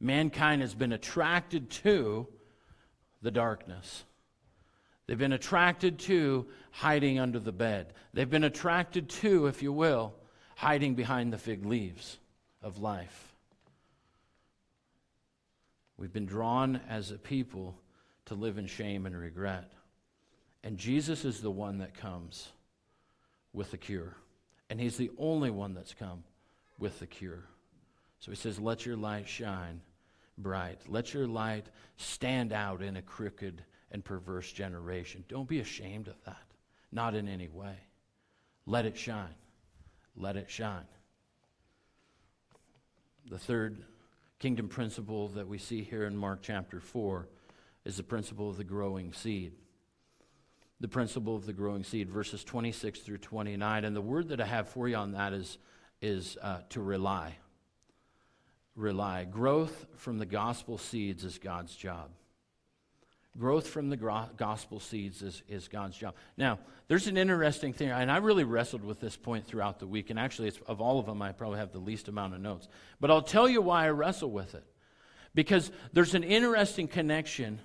mankind 0.00 0.62
has 0.62 0.74
been 0.74 0.92
attracted 0.92 1.68
to 1.68 2.26
the 3.20 3.30
darkness. 3.30 4.04
They've 5.06 5.18
been 5.18 5.34
attracted 5.34 5.98
to 5.98 6.46
hiding 6.70 7.18
under 7.18 7.38
the 7.38 7.52
bed. 7.52 7.92
They've 8.14 8.30
been 8.30 8.44
attracted 8.44 9.10
to, 9.10 9.46
if 9.46 9.62
you 9.62 9.74
will, 9.74 10.14
hiding 10.56 10.94
behind 10.94 11.34
the 11.34 11.38
fig 11.38 11.66
leaves 11.66 12.18
of 12.62 12.78
life. 12.78 13.34
We've 15.98 16.14
been 16.14 16.24
drawn 16.24 16.80
as 16.88 17.10
a 17.10 17.18
people 17.18 17.74
to 18.30 18.36
live 18.36 18.58
in 18.58 18.66
shame 18.66 19.06
and 19.06 19.18
regret. 19.18 19.72
And 20.62 20.78
Jesus 20.78 21.24
is 21.24 21.40
the 21.40 21.50
one 21.50 21.78
that 21.78 21.94
comes 21.94 22.48
with 23.52 23.72
the 23.72 23.76
cure. 23.76 24.14
And 24.70 24.80
he's 24.80 24.96
the 24.96 25.10
only 25.18 25.50
one 25.50 25.74
that's 25.74 25.94
come 25.94 26.22
with 26.78 27.00
the 27.00 27.08
cure. 27.08 27.42
So 28.20 28.30
he 28.30 28.36
says, 28.36 28.60
Let 28.60 28.86
your 28.86 28.96
light 28.96 29.28
shine 29.28 29.80
bright. 30.38 30.78
Let 30.86 31.12
your 31.12 31.26
light 31.26 31.66
stand 31.96 32.52
out 32.52 32.82
in 32.82 32.96
a 32.96 33.02
crooked 33.02 33.64
and 33.90 34.04
perverse 34.04 34.52
generation. 34.52 35.24
Don't 35.28 35.48
be 35.48 35.58
ashamed 35.58 36.06
of 36.06 36.24
that. 36.24 36.46
Not 36.92 37.16
in 37.16 37.26
any 37.26 37.48
way. 37.48 37.74
Let 38.64 38.86
it 38.86 38.96
shine. 38.96 39.34
Let 40.16 40.36
it 40.36 40.48
shine. 40.48 40.86
The 43.28 43.40
third 43.40 43.82
kingdom 44.38 44.68
principle 44.68 45.30
that 45.30 45.48
we 45.48 45.58
see 45.58 45.82
here 45.82 46.04
in 46.04 46.16
Mark 46.16 46.42
chapter 46.42 46.78
4 46.78 47.26
is 47.84 47.96
the 47.96 48.02
principle 48.02 48.50
of 48.50 48.56
the 48.56 48.64
growing 48.64 49.12
seed. 49.12 49.52
The 50.80 50.88
principle 50.88 51.36
of 51.36 51.46
the 51.46 51.52
growing 51.52 51.84
seed, 51.84 52.08
verses 52.08 52.42
26 52.44 53.00
through 53.00 53.18
29. 53.18 53.84
And 53.84 53.94
the 53.94 54.00
word 54.00 54.28
that 54.28 54.40
I 54.40 54.46
have 54.46 54.68
for 54.68 54.88
you 54.88 54.96
on 54.96 55.12
that 55.12 55.32
is, 55.32 55.58
is 56.00 56.38
uh, 56.40 56.60
to 56.70 56.80
rely. 56.80 57.36
Rely. 58.76 59.24
Growth 59.24 59.86
from 59.96 60.18
the 60.18 60.26
gospel 60.26 60.78
seeds 60.78 61.24
is 61.24 61.38
God's 61.38 61.74
job. 61.74 62.10
Growth 63.38 63.68
from 63.68 63.90
the 63.90 63.96
gospel 64.36 64.80
seeds 64.80 65.22
is, 65.22 65.42
is 65.48 65.68
God's 65.68 65.96
job. 65.96 66.14
Now, 66.36 66.58
there's 66.88 67.06
an 67.06 67.16
interesting 67.16 67.72
thing, 67.72 67.90
and 67.90 68.10
I 68.10 68.16
really 68.16 68.42
wrestled 68.42 68.84
with 68.84 68.98
this 68.98 69.16
point 69.16 69.46
throughout 69.46 69.78
the 69.78 69.86
week, 69.86 70.10
and 70.10 70.18
actually, 70.18 70.52
of 70.66 70.80
all 70.80 70.98
of 70.98 71.06
them, 71.06 71.22
I 71.22 71.30
probably 71.30 71.60
have 71.60 71.72
the 71.72 71.78
least 71.78 72.08
amount 72.08 72.34
of 72.34 72.40
notes. 72.40 72.68
But 72.98 73.10
I'll 73.12 73.22
tell 73.22 73.48
you 73.48 73.62
why 73.62 73.84
I 73.84 73.90
wrestle 73.90 74.30
with 74.30 74.56
it. 74.56 74.64
Because 75.32 75.70
there's 75.92 76.16
an 76.16 76.24
interesting 76.24 76.88
connection 76.88 77.60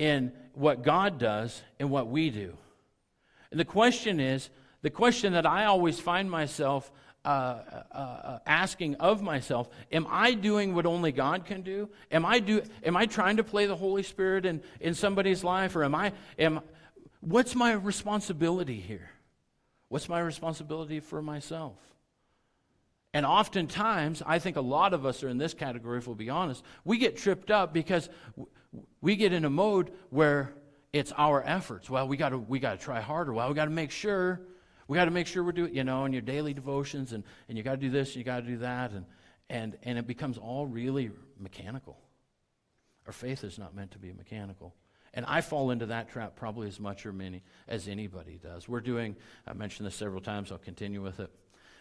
in 0.00 0.32
what 0.54 0.82
God 0.82 1.18
does 1.18 1.62
and 1.78 1.90
what 1.90 2.08
we 2.08 2.30
do. 2.30 2.56
And 3.50 3.60
the 3.60 3.66
question 3.66 4.18
is 4.18 4.48
the 4.80 4.90
question 4.90 5.34
that 5.34 5.44
I 5.44 5.66
always 5.66 6.00
find 6.00 6.30
myself 6.30 6.90
uh, 7.22 7.28
uh, 7.28 7.96
uh, 7.96 8.38
asking 8.46 8.94
of 8.94 9.20
myself 9.20 9.68
am 9.92 10.06
i 10.08 10.32
doing 10.32 10.74
what 10.74 10.86
only 10.86 11.12
god 11.12 11.44
can 11.44 11.60
do? 11.60 11.90
Am 12.10 12.24
i 12.24 12.38
do 12.38 12.62
am 12.82 12.96
i 12.96 13.04
trying 13.04 13.36
to 13.36 13.44
play 13.44 13.66
the 13.66 13.76
holy 13.76 14.02
spirit 14.02 14.46
in, 14.46 14.62
in 14.80 14.94
somebody's 14.94 15.44
life 15.44 15.76
or 15.76 15.84
am 15.84 15.94
i 15.94 16.12
am 16.38 16.60
what's 17.20 17.54
my 17.54 17.72
responsibility 17.72 18.80
here? 18.80 19.10
What's 19.90 20.08
my 20.08 20.20
responsibility 20.20 21.00
for 21.00 21.20
myself? 21.20 21.76
And 23.12 23.26
oftentimes 23.26 24.22
i 24.26 24.38
think 24.38 24.56
a 24.56 24.62
lot 24.62 24.94
of 24.94 25.04
us 25.04 25.22
are 25.22 25.28
in 25.28 25.36
this 25.36 25.52
category 25.52 25.98
if 25.98 26.06
we'll 26.06 26.16
be 26.16 26.30
honest 26.30 26.64
we 26.86 26.96
get 26.96 27.18
tripped 27.18 27.50
up 27.50 27.74
because 27.74 28.08
we 29.00 29.16
get 29.16 29.32
in 29.32 29.44
a 29.44 29.50
mode 29.50 29.92
where 30.10 30.54
it's 30.92 31.12
our 31.16 31.42
efforts. 31.46 31.88
Well, 31.88 32.08
we 32.08 32.16
got 32.16 32.30
to 32.30 32.38
we 32.38 32.58
got 32.58 32.78
to 32.78 32.84
try 32.84 33.00
harder. 33.00 33.32
Well, 33.32 33.48
we 33.48 33.54
got 33.54 33.66
to 33.66 33.70
make 33.70 33.90
sure 33.90 34.40
we 34.88 34.96
got 34.96 35.04
to 35.06 35.10
make 35.10 35.26
sure 35.26 35.42
we're 35.42 35.52
doing 35.52 35.74
you 35.74 35.84
know 35.84 36.04
in 36.04 36.12
your 36.12 36.22
daily 36.22 36.54
devotions 36.54 37.12
and 37.12 37.24
and 37.48 37.56
you 37.56 37.64
got 37.64 37.72
to 37.72 37.76
do 37.76 37.90
this, 37.90 38.08
and 38.08 38.16
you 38.16 38.24
got 38.24 38.40
to 38.40 38.46
do 38.46 38.58
that, 38.58 38.92
and 38.92 39.04
and 39.48 39.76
and 39.82 39.98
it 39.98 40.06
becomes 40.06 40.38
all 40.38 40.66
really 40.66 41.10
mechanical. 41.38 41.98
Our 43.06 43.12
faith 43.12 43.44
is 43.44 43.58
not 43.58 43.74
meant 43.74 43.92
to 43.92 43.98
be 43.98 44.12
mechanical. 44.12 44.74
And 45.12 45.26
I 45.26 45.40
fall 45.40 45.70
into 45.70 45.86
that 45.86 46.08
trap 46.08 46.36
probably 46.36 46.68
as 46.68 46.78
much 46.78 47.04
or 47.04 47.12
many 47.12 47.42
as 47.66 47.88
anybody 47.88 48.38
does. 48.40 48.68
We're 48.68 48.80
doing, 48.80 49.16
I 49.46 49.52
mentioned 49.54 49.86
this 49.86 49.96
several 49.96 50.20
times, 50.20 50.52
I'll 50.52 50.58
continue 50.58 51.02
with 51.02 51.18
it. 51.18 51.30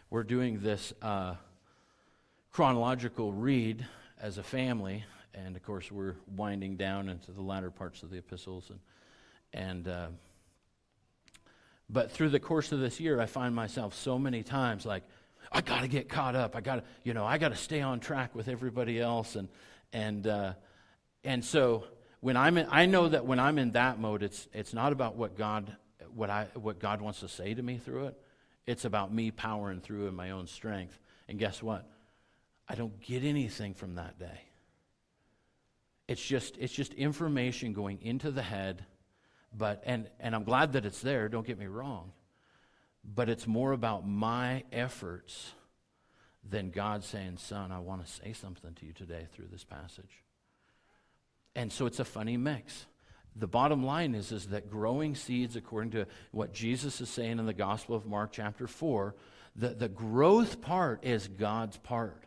We're 0.09 0.23
doing 0.23 0.61
this 0.61 0.93
uh, 1.01 1.35
chronological 2.51 3.31
read 3.31 3.85
as 4.19 4.39
a 4.39 4.43
family, 4.43 5.03
and 5.33 5.55
of 5.55 5.63
course, 5.63 5.91
we're 5.91 6.15
winding 6.35 6.75
down 6.75 7.09
into 7.09 7.31
the 7.31 7.41
latter 7.41 7.71
parts 7.71 8.03
of 8.03 8.09
the 8.09 8.17
epistles. 8.17 8.69
And, 8.69 8.79
and 9.53 9.87
uh, 9.87 10.07
but 11.89 12.11
through 12.11 12.29
the 12.29 12.39
course 12.39 12.71
of 12.71 12.79
this 12.79 12.99
year, 12.99 13.19
I 13.19 13.25
find 13.25 13.55
myself 13.55 13.95
so 13.95 14.19
many 14.19 14.43
times 14.43 14.85
like, 14.85 15.03
I 15.51 15.61
got 15.61 15.81
to 15.81 15.87
get 15.87 16.09
caught 16.09 16.35
up. 16.35 16.55
I 16.55 16.61
got 16.61 16.75
to, 16.75 16.83
you 17.03 17.13
know, 17.13 17.25
I 17.25 17.37
got 17.37 17.49
to 17.49 17.55
stay 17.55 17.81
on 17.81 17.99
track 17.99 18.35
with 18.35 18.47
everybody 18.47 18.99
else, 18.99 19.35
and 19.35 19.47
and 19.91 20.27
uh, 20.27 20.53
and 21.23 21.43
so 21.43 21.85
when 22.21 22.35
I'm 22.35 22.57
in, 22.57 22.67
I 22.69 22.85
know 22.85 23.07
that 23.09 23.25
when 23.25 23.39
I'm 23.39 23.57
in 23.57 23.71
that 23.71 23.99
mode, 23.99 24.23
it's, 24.23 24.47
it's 24.53 24.73
not 24.73 24.91
about 24.91 25.15
what 25.15 25.37
God, 25.37 25.75
what, 26.13 26.29
I, 26.29 26.47
what 26.53 26.79
God 26.79 27.01
wants 27.01 27.21
to 27.21 27.27
say 27.27 27.53
to 27.53 27.61
me 27.61 27.77
through 27.77 28.07
it. 28.07 28.21
It's 28.67 28.85
about 28.85 29.13
me 29.13 29.31
powering 29.31 29.79
through 29.79 30.07
in 30.07 30.15
my 30.15 30.31
own 30.31 30.47
strength. 30.47 30.99
And 31.27 31.39
guess 31.39 31.63
what? 31.63 31.87
I 32.67 32.75
don't 32.75 32.99
get 33.01 33.23
anything 33.23 33.73
from 33.73 33.95
that 33.95 34.19
day. 34.19 34.41
It's 36.09 36.25
just, 36.25 36.57
it's 36.57 36.73
just 36.73 36.95
information 36.95 37.71
going 37.71 37.99
into 38.01 38.31
the 38.31 38.41
head, 38.41 38.83
but, 39.55 39.83
and, 39.85 40.09
and 40.19 40.33
I'm 40.33 40.43
glad 40.43 40.73
that 40.73 40.83
it's 40.83 41.01
there, 41.01 41.29
don't 41.29 41.45
get 41.45 41.59
me 41.59 41.67
wrong. 41.67 42.13
But 43.03 43.29
it's 43.29 43.45
more 43.45 43.73
about 43.73 44.07
my 44.07 44.63
efforts 44.71 45.51
than 46.43 46.71
God 46.71 47.03
saying, 47.03 47.37
Son, 47.37 47.71
I 47.71 47.77
want 47.77 48.03
to 48.03 48.11
say 48.11 48.33
something 48.33 48.73
to 48.73 48.87
you 48.87 48.91
today 48.91 49.27
through 49.33 49.49
this 49.51 49.63
passage. 49.63 50.23
And 51.55 51.71
so 51.71 51.85
it's 51.85 51.99
a 51.99 52.05
funny 52.05 52.37
mix. 52.37 52.87
The 53.35 53.47
bottom 53.47 53.85
line 53.85 54.15
is, 54.15 54.31
is 54.31 54.47
that 54.47 54.67
growing 54.67 55.13
seeds, 55.13 55.55
according 55.55 55.91
to 55.91 56.07
what 56.31 56.55
Jesus 56.55 57.01
is 57.01 57.09
saying 57.09 57.37
in 57.37 57.45
the 57.45 57.53
Gospel 57.53 57.95
of 57.95 58.07
Mark, 58.07 58.31
chapter 58.31 58.65
4, 58.65 59.13
the, 59.55 59.69
the 59.69 59.89
growth 59.89 60.59
part 60.59 61.05
is 61.05 61.27
God's 61.27 61.77
part. 61.77 62.23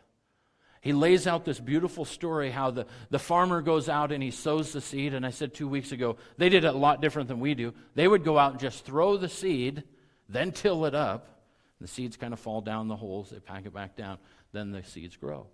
He 0.83 0.91
lays 0.91 1.27
out 1.27 1.45
this 1.45 1.61
beautiful 1.61 2.03
story 2.03 2.51
how 2.51 2.71
the, 2.71 2.87
the 3.09 3.17
farmer 3.17 3.61
goes 3.61 3.87
out 3.87 4.11
and 4.11 4.21
he 4.21 4.31
sows 4.31 4.73
the 4.73 4.81
seed. 4.81 5.13
And 5.13 5.25
I 5.25 5.29
said 5.29 5.53
two 5.53 5.69
weeks 5.69 5.93
ago, 5.93 6.17
they 6.37 6.49
did 6.49 6.65
it 6.65 6.75
a 6.75 6.77
lot 6.77 7.01
different 7.01 7.29
than 7.29 7.39
we 7.39 7.53
do. 7.53 7.73
They 7.95 8.05
would 8.05 8.25
go 8.25 8.37
out 8.37 8.51
and 8.51 8.59
just 8.59 8.83
throw 8.83 9.15
the 9.15 9.29
seed, 9.29 9.83
then 10.27 10.51
till 10.51 10.83
it 10.83 10.93
up. 10.93 11.39
The 11.79 11.87
seeds 11.87 12.17
kind 12.17 12.33
of 12.33 12.39
fall 12.41 12.59
down 12.59 12.89
the 12.89 12.97
holes, 12.97 13.29
they 13.29 13.39
pack 13.39 13.65
it 13.65 13.73
back 13.73 13.95
down, 13.95 14.17
then 14.51 14.71
the 14.71 14.83
seeds 14.83 15.15
grow. 15.15 15.47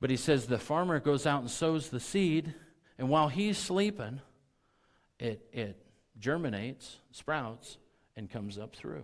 But 0.00 0.10
he 0.10 0.16
says 0.16 0.46
the 0.46 0.58
farmer 0.58 1.00
goes 1.00 1.26
out 1.26 1.40
and 1.40 1.50
sows 1.50 1.88
the 1.88 1.98
seed, 1.98 2.54
and 2.98 3.08
while 3.08 3.26
he's 3.26 3.58
sleeping, 3.58 4.20
it, 5.18 5.44
it 5.52 5.76
germinates, 6.20 6.98
sprouts, 7.10 7.78
and 8.14 8.30
comes 8.30 8.58
up 8.58 8.76
through. 8.76 9.02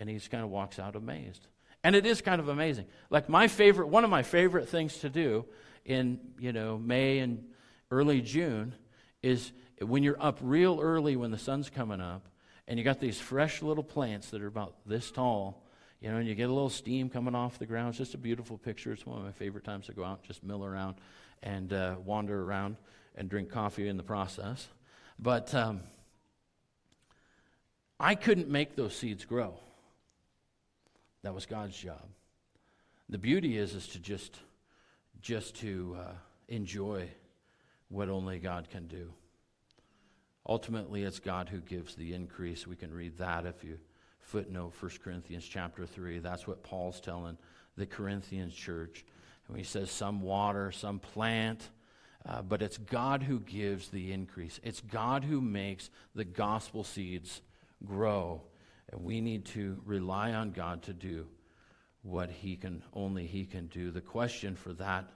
And 0.00 0.10
he 0.10 0.18
kind 0.18 0.42
of 0.42 0.50
walks 0.50 0.80
out 0.80 0.96
amazed. 0.96 1.46
And 1.84 1.94
it 1.94 2.06
is 2.06 2.20
kind 2.20 2.40
of 2.40 2.48
amazing. 2.48 2.86
Like 3.10 3.28
my 3.28 3.48
favorite, 3.48 3.88
one 3.88 4.04
of 4.04 4.10
my 4.10 4.22
favorite 4.22 4.68
things 4.68 4.98
to 4.98 5.08
do 5.08 5.44
in, 5.84 6.18
you 6.38 6.52
know, 6.52 6.76
May 6.78 7.18
and 7.18 7.44
early 7.90 8.20
June 8.20 8.74
is 9.22 9.52
when 9.80 10.02
you're 10.02 10.20
up 10.20 10.38
real 10.42 10.80
early 10.80 11.16
when 11.16 11.30
the 11.30 11.38
sun's 11.38 11.70
coming 11.70 12.00
up 12.00 12.26
and 12.66 12.78
you 12.78 12.84
got 12.84 13.00
these 13.00 13.18
fresh 13.20 13.62
little 13.62 13.84
plants 13.84 14.30
that 14.30 14.42
are 14.42 14.48
about 14.48 14.74
this 14.86 15.10
tall 15.10 15.62
you 16.00 16.10
know, 16.10 16.18
and 16.18 16.28
you 16.28 16.34
get 16.34 16.48
a 16.48 16.52
little 16.52 16.70
steam 16.70 17.10
coming 17.10 17.34
off 17.34 17.58
the 17.58 17.66
ground. 17.66 17.90
It's 17.90 17.98
just 17.98 18.14
a 18.14 18.18
beautiful 18.18 18.56
picture. 18.56 18.92
It's 18.92 19.04
one 19.04 19.18
of 19.18 19.24
my 19.24 19.32
favorite 19.32 19.64
times 19.64 19.86
to 19.86 19.92
go 19.92 20.04
out, 20.04 20.22
just 20.22 20.44
mill 20.44 20.64
around 20.64 20.96
and 21.42 21.72
uh, 21.72 21.96
wander 22.04 22.40
around 22.40 22.76
and 23.16 23.28
drink 23.28 23.50
coffee 23.50 23.88
in 23.88 23.96
the 23.96 24.02
process. 24.02 24.68
But 25.18 25.52
um, 25.54 25.80
I 27.98 28.14
couldn't 28.14 28.48
make 28.48 28.76
those 28.76 28.94
seeds 28.94 29.24
grow. 29.24 29.58
That 31.22 31.34
was 31.34 31.46
God's 31.46 31.76
job. 31.76 32.06
The 33.08 33.18
beauty 33.18 33.56
is, 33.56 33.74
is 33.74 33.88
to 33.88 33.98
just, 33.98 34.36
just 35.20 35.56
to 35.60 35.96
uh, 35.98 36.12
enjoy 36.48 37.08
what 37.88 38.08
only 38.08 38.38
God 38.38 38.68
can 38.70 38.86
do. 38.86 39.12
Ultimately, 40.46 41.02
it's 41.02 41.18
God 41.18 41.48
who 41.48 41.58
gives 41.58 41.94
the 41.94 42.14
increase. 42.14 42.66
We 42.66 42.76
can 42.76 42.92
read 42.92 43.18
that 43.18 43.44
if 43.46 43.64
you 43.64 43.78
footnote 44.20 44.74
1 44.78 44.90
Corinthians 45.02 45.46
chapter 45.46 45.86
3. 45.86 46.18
That's 46.18 46.46
what 46.46 46.62
Paul's 46.62 47.00
telling 47.00 47.38
the 47.76 47.86
Corinthians 47.86 48.54
church. 48.54 49.04
And 49.48 49.56
he 49.56 49.64
says, 49.64 49.90
some 49.90 50.20
water, 50.20 50.70
some 50.70 50.98
plant, 50.98 51.70
uh, 52.26 52.42
but 52.42 52.60
it's 52.60 52.76
God 52.76 53.22
who 53.22 53.40
gives 53.40 53.88
the 53.88 54.12
increase. 54.12 54.60
It's 54.62 54.82
God 54.82 55.24
who 55.24 55.40
makes 55.40 55.88
the 56.14 56.24
gospel 56.24 56.84
seeds 56.84 57.40
grow. 57.84 58.42
And 58.90 59.02
we 59.02 59.20
need 59.20 59.44
to 59.46 59.80
rely 59.84 60.32
on 60.32 60.52
God 60.52 60.82
to 60.84 60.92
do 60.92 61.26
what 62.02 62.30
he 62.30 62.56
can 62.56 62.82
only 62.92 63.26
he 63.26 63.44
can 63.44 63.66
do. 63.66 63.90
The 63.90 64.00
question 64.00 64.56
for 64.56 64.72
that 64.74 65.10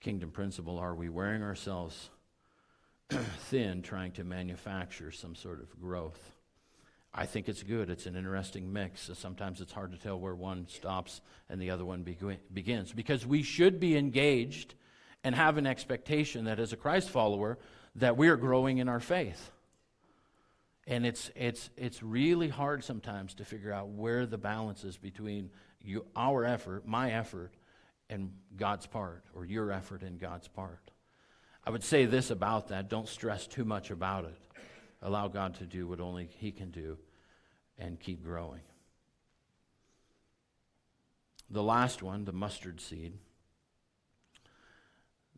kingdom 0.00 0.30
principle 0.30 0.78
are 0.78 0.94
we 0.94 1.08
wearing 1.08 1.42
ourselves 1.42 2.10
thin 3.10 3.82
trying 3.82 4.12
to 4.12 4.24
manufacture 4.24 5.10
some 5.10 5.34
sort 5.34 5.60
of 5.60 5.80
growth? 5.80 6.32
I 7.16 7.26
think 7.26 7.48
it's 7.48 7.62
good. 7.62 7.90
It's 7.90 8.06
an 8.06 8.16
interesting 8.16 8.72
mix. 8.72 9.08
Sometimes 9.14 9.60
it's 9.60 9.72
hard 9.72 9.92
to 9.92 9.98
tell 9.98 10.18
where 10.18 10.34
one 10.34 10.66
stops 10.68 11.20
and 11.48 11.60
the 11.60 11.70
other 11.70 11.84
one 11.84 12.02
begins 12.02 12.92
because 12.92 13.24
we 13.24 13.42
should 13.42 13.78
be 13.78 13.96
engaged 13.96 14.74
and 15.22 15.34
have 15.34 15.56
an 15.56 15.66
expectation 15.66 16.44
that 16.44 16.58
as 16.58 16.72
a 16.72 16.76
Christ 16.76 17.08
follower 17.08 17.58
that 17.94 18.16
we 18.16 18.28
are 18.28 18.36
growing 18.36 18.78
in 18.78 18.88
our 18.88 18.98
faith. 18.98 19.52
And 20.86 21.06
it's, 21.06 21.30
it's, 21.34 21.70
it's 21.76 22.02
really 22.02 22.48
hard 22.48 22.84
sometimes 22.84 23.34
to 23.34 23.44
figure 23.44 23.72
out 23.72 23.88
where 23.88 24.26
the 24.26 24.36
balance 24.36 24.84
is 24.84 24.96
between 24.96 25.50
you, 25.80 26.04
our 26.14 26.44
effort, 26.44 26.86
my 26.86 27.12
effort, 27.12 27.52
and 28.10 28.32
God's 28.56 28.86
part, 28.86 29.24
or 29.34 29.46
your 29.46 29.72
effort 29.72 30.02
and 30.02 30.20
God's 30.20 30.48
part. 30.48 30.90
I 31.66 31.70
would 31.70 31.82
say 31.82 32.04
this 32.04 32.30
about 32.30 32.68
that 32.68 32.90
don't 32.90 33.08
stress 33.08 33.46
too 33.46 33.64
much 33.64 33.90
about 33.90 34.26
it. 34.26 34.38
Allow 35.00 35.28
God 35.28 35.54
to 35.56 35.64
do 35.64 35.86
what 35.86 36.00
only 36.00 36.28
He 36.38 36.52
can 36.52 36.70
do 36.70 36.98
and 37.78 37.98
keep 37.98 38.22
growing. 38.22 38.60
The 41.50 41.62
last 41.62 42.02
one, 42.02 42.24
the 42.24 42.32
mustard 42.32 42.80
seed. 42.80 43.14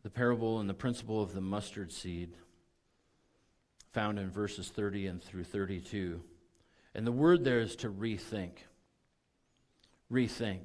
The 0.03 0.09
parable 0.09 0.59
and 0.59 0.69
the 0.69 0.73
principle 0.73 1.21
of 1.21 1.33
the 1.33 1.41
mustard 1.41 1.91
seed 1.91 2.33
found 3.93 4.19
in 4.19 4.29
verses 4.29 4.69
30 4.69 5.07
and 5.07 5.23
through 5.23 5.43
32. 5.43 6.21
And 6.93 7.05
the 7.05 7.11
word 7.11 7.43
there 7.43 7.59
is 7.59 7.75
to 7.77 7.89
rethink. 7.89 8.51
Rethink. 10.11 10.61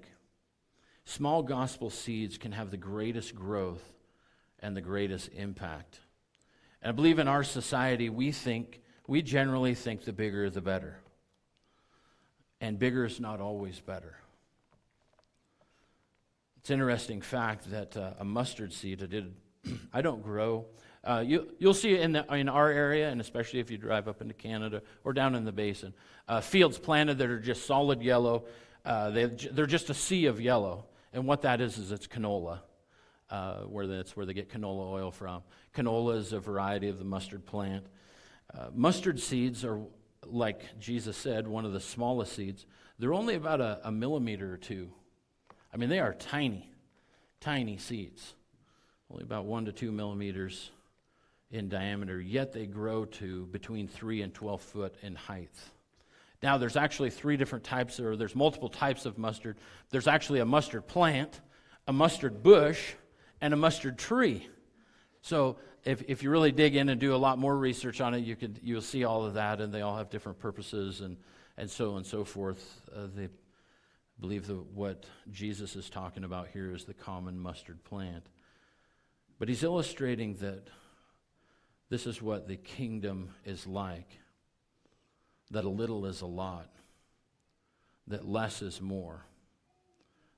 Small 1.04 1.42
gospel 1.42 1.90
seeds 1.90 2.38
can 2.38 2.52
have 2.52 2.70
the 2.70 2.76
greatest 2.76 3.34
growth 3.34 3.82
and 4.60 4.76
the 4.76 4.80
greatest 4.80 5.30
impact. 5.34 5.98
And 6.80 6.90
I 6.90 6.92
believe 6.92 7.18
in 7.18 7.28
our 7.28 7.44
society, 7.44 8.08
we 8.08 8.32
think 8.32 8.80
we 9.06 9.22
generally 9.22 9.74
think 9.74 10.04
the 10.04 10.12
bigger 10.12 10.48
the 10.48 10.60
better. 10.60 10.98
And 12.60 12.78
bigger 12.78 13.04
is 13.04 13.18
not 13.18 13.40
always 13.40 13.80
better. 13.80 14.16
It's 16.58 16.70
an 16.70 16.74
interesting 16.74 17.20
fact 17.20 17.70
that 17.72 17.96
uh, 17.96 18.12
a 18.20 18.24
mustard 18.24 18.72
seed, 18.72 19.02
I 19.02 19.06
did, 19.06 19.34
I 19.92 20.00
don't 20.00 20.22
grow. 20.22 20.66
Uh, 21.04 21.24
you, 21.26 21.48
you'll 21.58 21.74
see 21.74 21.98
in, 21.98 22.12
the, 22.12 22.24
in 22.34 22.48
our 22.48 22.70
area, 22.70 23.10
and 23.10 23.20
especially 23.20 23.58
if 23.58 23.70
you 23.70 23.78
drive 23.78 24.06
up 24.06 24.20
into 24.20 24.34
Canada 24.34 24.82
or 25.02 25.12
down 25.12 25.34
in 25.34 25.44
the 25.44 25.52
basin, 25.52 25.92
uh, 26.28 26.40
fields 26.40 26.78
planted 26.78 27.18
that 27.18 27.28
are 27.28 27.40
just 27.40 27.66
solid 27.66 28.02
yellow. 28.02 28.44
Uh, 28.84 29.10
they, 29.10 29.24
they're 29.24 29.66
just 29.66 29.90
a 29.90 29.94
sea 29.94 30.26
of 30.26 30.40
yellow. 30.40 30.84
And 31.12 31.26
what 31.26 31.42
that 31.42 31.60
is, 31.60 31.76
is 31.76 31.90
it's 31.90 32.06
canola, 32.06 32.60
uh, 33.30 33.58
where 33.62 33.86
that's 33.88 34.16
where 34.16 34.24
they 34.24 34.32
get 34.32 34.48
canola 34.48 34.92
oil 34.92 35.10
from. 35.10 35.42
Canola 35.74 36.16
is 36.16 36.32
a 36.32 36.38
variety 36.38 36.88
of 36.88 36.98
the 36.98 37.04
mustard 37.04 37.44
plant. 37.46 37.84
Uh, 38.54 38.68
mustard 38.72 39.18
seeds 39.18 39.64
are, 39.64 39.80
like 40.24 40.78
Jesus 40.78 41.16
said, 41.16 41.48
one 41.48 41.64
of 41.64 41.72
the 41.72 41.80
smallest 41.80 42.34
seeds. 42.34 42.64
They're 43.00 43.14
only 43.14 43.34
about 43.34 43.60
a, 43.60 43.80
a 43.82 43.90
millimeter 43.90 44.52
or 44.52 44.56
two. 44.56 44.92
I 45.74 45.78
mean, 45.78 45.88
they 45.88 45.98
are 45.98 46.14
tiny, 46.14 46.70
tiny 47.40 47.76
seeds, 47.76 48.34
only 49.10 49.24
about 49.24 49.46
one 49.46 49.64
to 49.64 49.72
two 49.72 49.90
millimeters 49.90 50.70
in 51.52 51.68
diameter, 51.68 52.18
yet 52.18 52.52
they 52.52 52.66
grow 52.66 53.04
to 53.04 53.46
between 53.46 53.86
3 53.86 54.22
and 54.22 54.34
12 54.34 54.60
foot 54.62 54.94
in 55.02 55.14
height. 55.14 55.54
Now, 56.42 56.58
there's 56.58 56.76
actually 56.76 57.10
three 57.10 57.36
different 57.36 57.62
types, 57.62 58.00
or 58.00 58.16
there's 58.16 58.34
multiple 58.34 58.70
types 58.70 59.06
of 59.06 59.16
mustard. 59.16 59.58
There's 59.90 60.08
actually 60.08 60.40
a 60.40 60.46
mustard 60.46 60.88
plant, 60.88 61.40
a 61.86 61.92
mustard 61.92 62.42
bush, 62.42 62.94
and 63.40 63.54
a 63.54 63.56
mustard 63.56 63.98
tree. 63.98 64.48
So 65.20 65.58
if, 65.84 66.02
if 66.08 66.22
you 66.22 66.30
really 66.30 66.50
dig 66.50 66.74
in 66.74 66.88
and 66.88 67.00
do 67.00 67.14
a 67.14 67.16
lot 67.16 67.38
more 67.38 67.56
research 67.56 68.00
on 68.00 68.14
it, 68.14 68.20
you 68.20 68.34
could, 68.34 68.58
you'll 68.62 68.80
see 68.80 69.04
all 69.04 69.24
of 69.24 69.34
that, 69.34 69.60
and 69.60 69.72
they 69.72 69.82
all 69.82 69.96
have 69.96 70.10
different 70.10 70.38
purposes 70.40 71.00
and, 71.00 71.16
and 71.56 71.70
so 71.70 71.90
on 71.90 71.98
and 71.98 72.06
so 72.06 72.24
forth. 72.24 72.80
Uh, 72.92 73.06
they 73.14 73.28
believe 74.20 74.46
that 74.46 74.56
what 74.74 75.04
Jesus 75.30 75.76
is 75.76 75.90
talking 75.90 76.24
about 76.24 76.48
here 76.48 76.74
is 76.74 76.84
the 76.84 76.94
common 76.94 77.38
mustard 77.38 77.84
plant. 77.84 78.24
But 79.38 79.48
he's 79.48 79.62
illustrating 79.62 80.34
that 80.36 80.68
this 81.92 82.06
is 82.06 82.22
what 82.22 82.48
the 82.48 82.56
kingdom 82.56 83.28
is 83.44 83.66
like 83.66 84.08
that 85.50 85.66
a 85.66 85.68
little 85.68 86.06
is 86.06 86.22
a 86.22 86.26
lot, 86.26 86.70
that 88.06 88.26
less 88.26 88.62
is 88.62 88.80
more. 88.80 89.26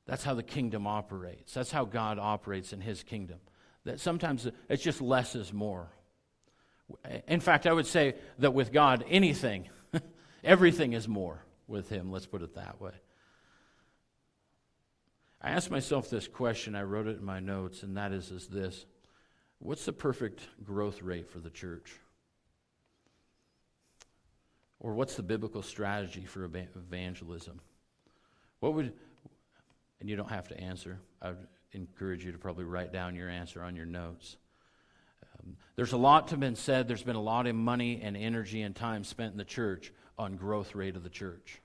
That's 0.05 0.25
how 0.25 0.35
the 0.35 0.43
kingdom 0.43 0.89
operates. 0.89 1.55
That's 1.55 1.71
how 1.71 1.85
God 1.85 2.19
operates 2.19 2.73
in 2.73 2.81
his 2.81 3.05
kingdom. 3.05 3.39
That 3.85 4.01
sometimes 4.01 4.49
it's 4.69 4.83
just 4.83 5.01
less 5.01 5.37
is 5.37 5.53
more. 5.53 5.93
In 7.29 7.39
fact, 7.39 7.69
I 7.69 7.73
would 7.73 7.87
say 7.87 8.17
that 8.41 8.53
with 8.53 8.73
God, 8.73 9.05
anything, 9.09 9.69
everything 10.43 10.93
is 10.93 11.07
more 11.07 11.45
with 11.69 11.89
him. 11.89 12.11
Let's 12.11 12.27
put 12.27 12.43
it 12.43 12.57
that 12.57 12.81
way. 12.81 12.95
I 15.41 15.51
asked 15.51 15.71
myself 15.71 16.11
this 16.11 16.27
question, 16.27 16.75
I 16.75 16.83
wrote 16.83 17.07
it 17.07 17.19
in 17.19 17.25
my 17.25 17.39
notes, 17.39 17.85
and 17.85 17.97
that 17.97 18.11
is, 18.11 18.33
is 18.33 18.49
this 18.49 18.87
What's 19.59 19.85
the 19.85 19.93
perfect 19.93 20.43
growth 20.63 21.03
rate 21.03 21.31
for 21.31 21.39
the 21.39 21.51
church? 21.51 21.93
Or 24.81 24.93
what's 24.93 25.15
the 25.15 25.23
biblical 25.23 25.63
strategy 25.63 26.25
for 26.27 26.45
evangelism? 26.45 27.61
What 28.61 28.75
would, 28.75 28.93
and 30.01 30.11
you 30.11 30.17
don't 30.17 30.31
have 30.31 30.49
to 30.49 30.61
answer, 30.61 30.99
I 31.23 31.31
would 31.31 31.47
encourage 31.73 32.25
you 32.25 32.33
to 32.33 32.39
probably 32.39 32.65
write 32.65 32.93
down 32.93 33.15
your 33.15 33.29
answer 33.29 33.63
on 33.63 33.77
your 33.77 33.87
notes. 33.87 34.37
Um, 35.23 35.57
there's 35.77 35.93
a 35.93 35.97
lot 35.97 36.29
to 36.29 36.37
been 36.37 36.55
said. 36.55 36.87
There's 36.87 37.03
been 37.03 37.17
a 37.17 37.23
lot 37.23 37.47
of 37.47 37.55
money 37.55 38.01
and 38.03 38.17
energy 38.17 38.63
and 38.63 38.77
time 38.77 39.05
spent 39.05 39.33
in 39.33 39.39
the 39.39 39.45
church 39.45 39.93
on 40.19 40.37
growth 40.37 40.75
rate 40.75 40.97
of 40.97 41.03
the 41.03 41.09
church. 41.09 41.61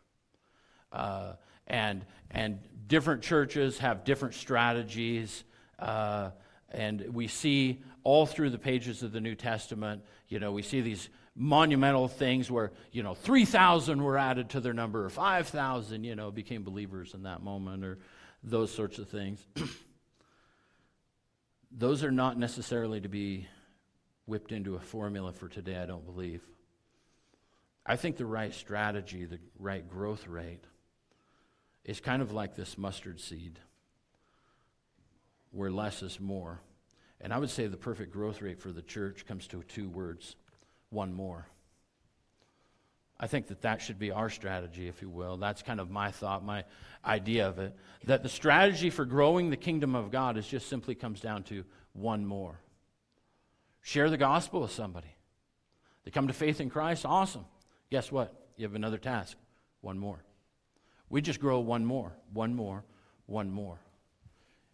Uh, 0.91 1.33
and, 1.67 2.05
and 2.31 2.59
different 2.87 3.21
churches 3.21 3.77
have 3.79 4.03
different 4.03 4.33
strategies. 4.33 5.43
Uh, 5.77 6.31
and 6.71 7.13
we 7.13 7.27
see 7.27 7.81
all 8.03 8.25
through 8.25 8.49
the 8.49 8.57
pages 8.57 9.03
of 9.03 9.11
the 9.11 9.21
New 9.21 9.35
Testament, 9.35 10.03
you 10.27 10.39
know, 10.39 10.51
we 10.51 10.61
see 10.61 10.81
these 10.81 11.09
monumental 11.35 12.07
things 12.07 12.51
where, 12.51 12.71
you 12.91 13.03
know, 13.03 13.13
3,000 13.13 14.03
were 14.03 14.17
added 14.17 14.49
to 14.49 14.59
their 14.59 14.73
number, 14.73 15.05
or 15.05 15.09
5,000, 15.09 16.03
you 16.03 16.15
know, 16.15 16.31
became 16.31 16.63
believers 16.63 17.13
in 17.13 17.23
that 17.23 17.41
moment, 17.41 17.83
or 17.83 17.99
those 18.43 18.71
sorts 18.71 18.99
of 18.99 19.09
things. 19.09 19.45
those 21.71 22.03
are 22.03 22.11
not 22.11 22.37
necessarily 22.37 23.01
to 23.01 23.09
be 23.09 23.47
whipped 24.25 24.51
into 24.51 24.75
a 24.75 24.79
formula 24.79 25.33
for 25.33 25.47
today, 25.47 25.77
I 25.77 25.85
don't 25.85 26.05
believe. 26.05 26.41
I 27.85 27.95
think 27.95 28.17
the 28.17 28.25
right 28.25 28.53
strategy, 28.53 29.25
the 29.25 29.39
right 29.57 29.87
growth 29.87 30.27
rate, 30.27 30.63
is 31.83 31.99
kind 31.99 32.21
of 32.21 32.31
like 32.31 32.55
this 32.55 32.77
mustard 32.77 33.19
seed, 33.19 33.59
where 35.51 35.71
less 35.71 36.01
is 36.01 36.19
more. 36.19 36.61
And 37.21 37.33
I 37.33 37.37
would 37.37 37.49
say 37.49 37.67
the 37.67 37.77
perfect 37.77 38.13
growth 38.13 38.41
rate 38.41 38.59
for 38.59 38.71
the 38.71 38.81
church 38.81 39.25
comes 39.25 39.47
to 39.47 39.63
two 39.63 39.89
words 39.89 40.35
one 40.89 41.13
more. 41.13 41.47
I 43.19 43.27
think 43.27 43.47
that 43.47 43.61
that 43.61 43.81
should 43.81 43.99
be 43.99 44.11
our 44.11 44.29
strategy, 44.29 44.87
if 44.87 45.01
you 45.01 45.09
will. 45.09 45.35
That's 45.35 45.61
kind 45.61 45.81
of 45.81 45.91
my 45.91 46.09
thought, 46.09 46.45
my 46.45 46.63
idea 47.03 47.49
of 47.49 47.59
it. 47.59 47.75
That 48.05 48.23
the 48.23 48.29
strategy 48.29 48.89
for 48.89 49.03
growing 49.03 49.49
the 49.49 49.57
kingdom 49.57 49.93
of 49.93 50.09
God 50.09 50.37
is 50.37 50.47
just 50.47 50.69
simply 50.69 50.95
comes 50.95 51.19
down 51.19 51.43
to 51.43 51.65
one 51.91 52.25
more. 52.25 52.61
Share 53.81 54.09
the 54.09 54.17
gospel 54.17 54.61
with 54.61 54.71
somebody. 54.71 55.13
They 56.05 56.11
come 56.11 56.27
to 56.27 56.33
faith 56.33 56.61
in 56.61 56.69
Christ, 56.69 57.05
awesome. 57.05 57.45
Guess 57.91 58.11
what? 58.11 58.33
You 58.55 58.63
have 58.65 58.75
another 58.75 58.97
task. 58.97 59.35
One 59.81 59.97
more. 59.97 60.23
We 61.09 61.21
just 61.21 61.41
grow 61.41 61.59
one 61.59 61.85
more, 61.85 62.13
one 62.31 62.55
more, 62.55 62.85
one 63.25 63.51
more. 63.51 63.79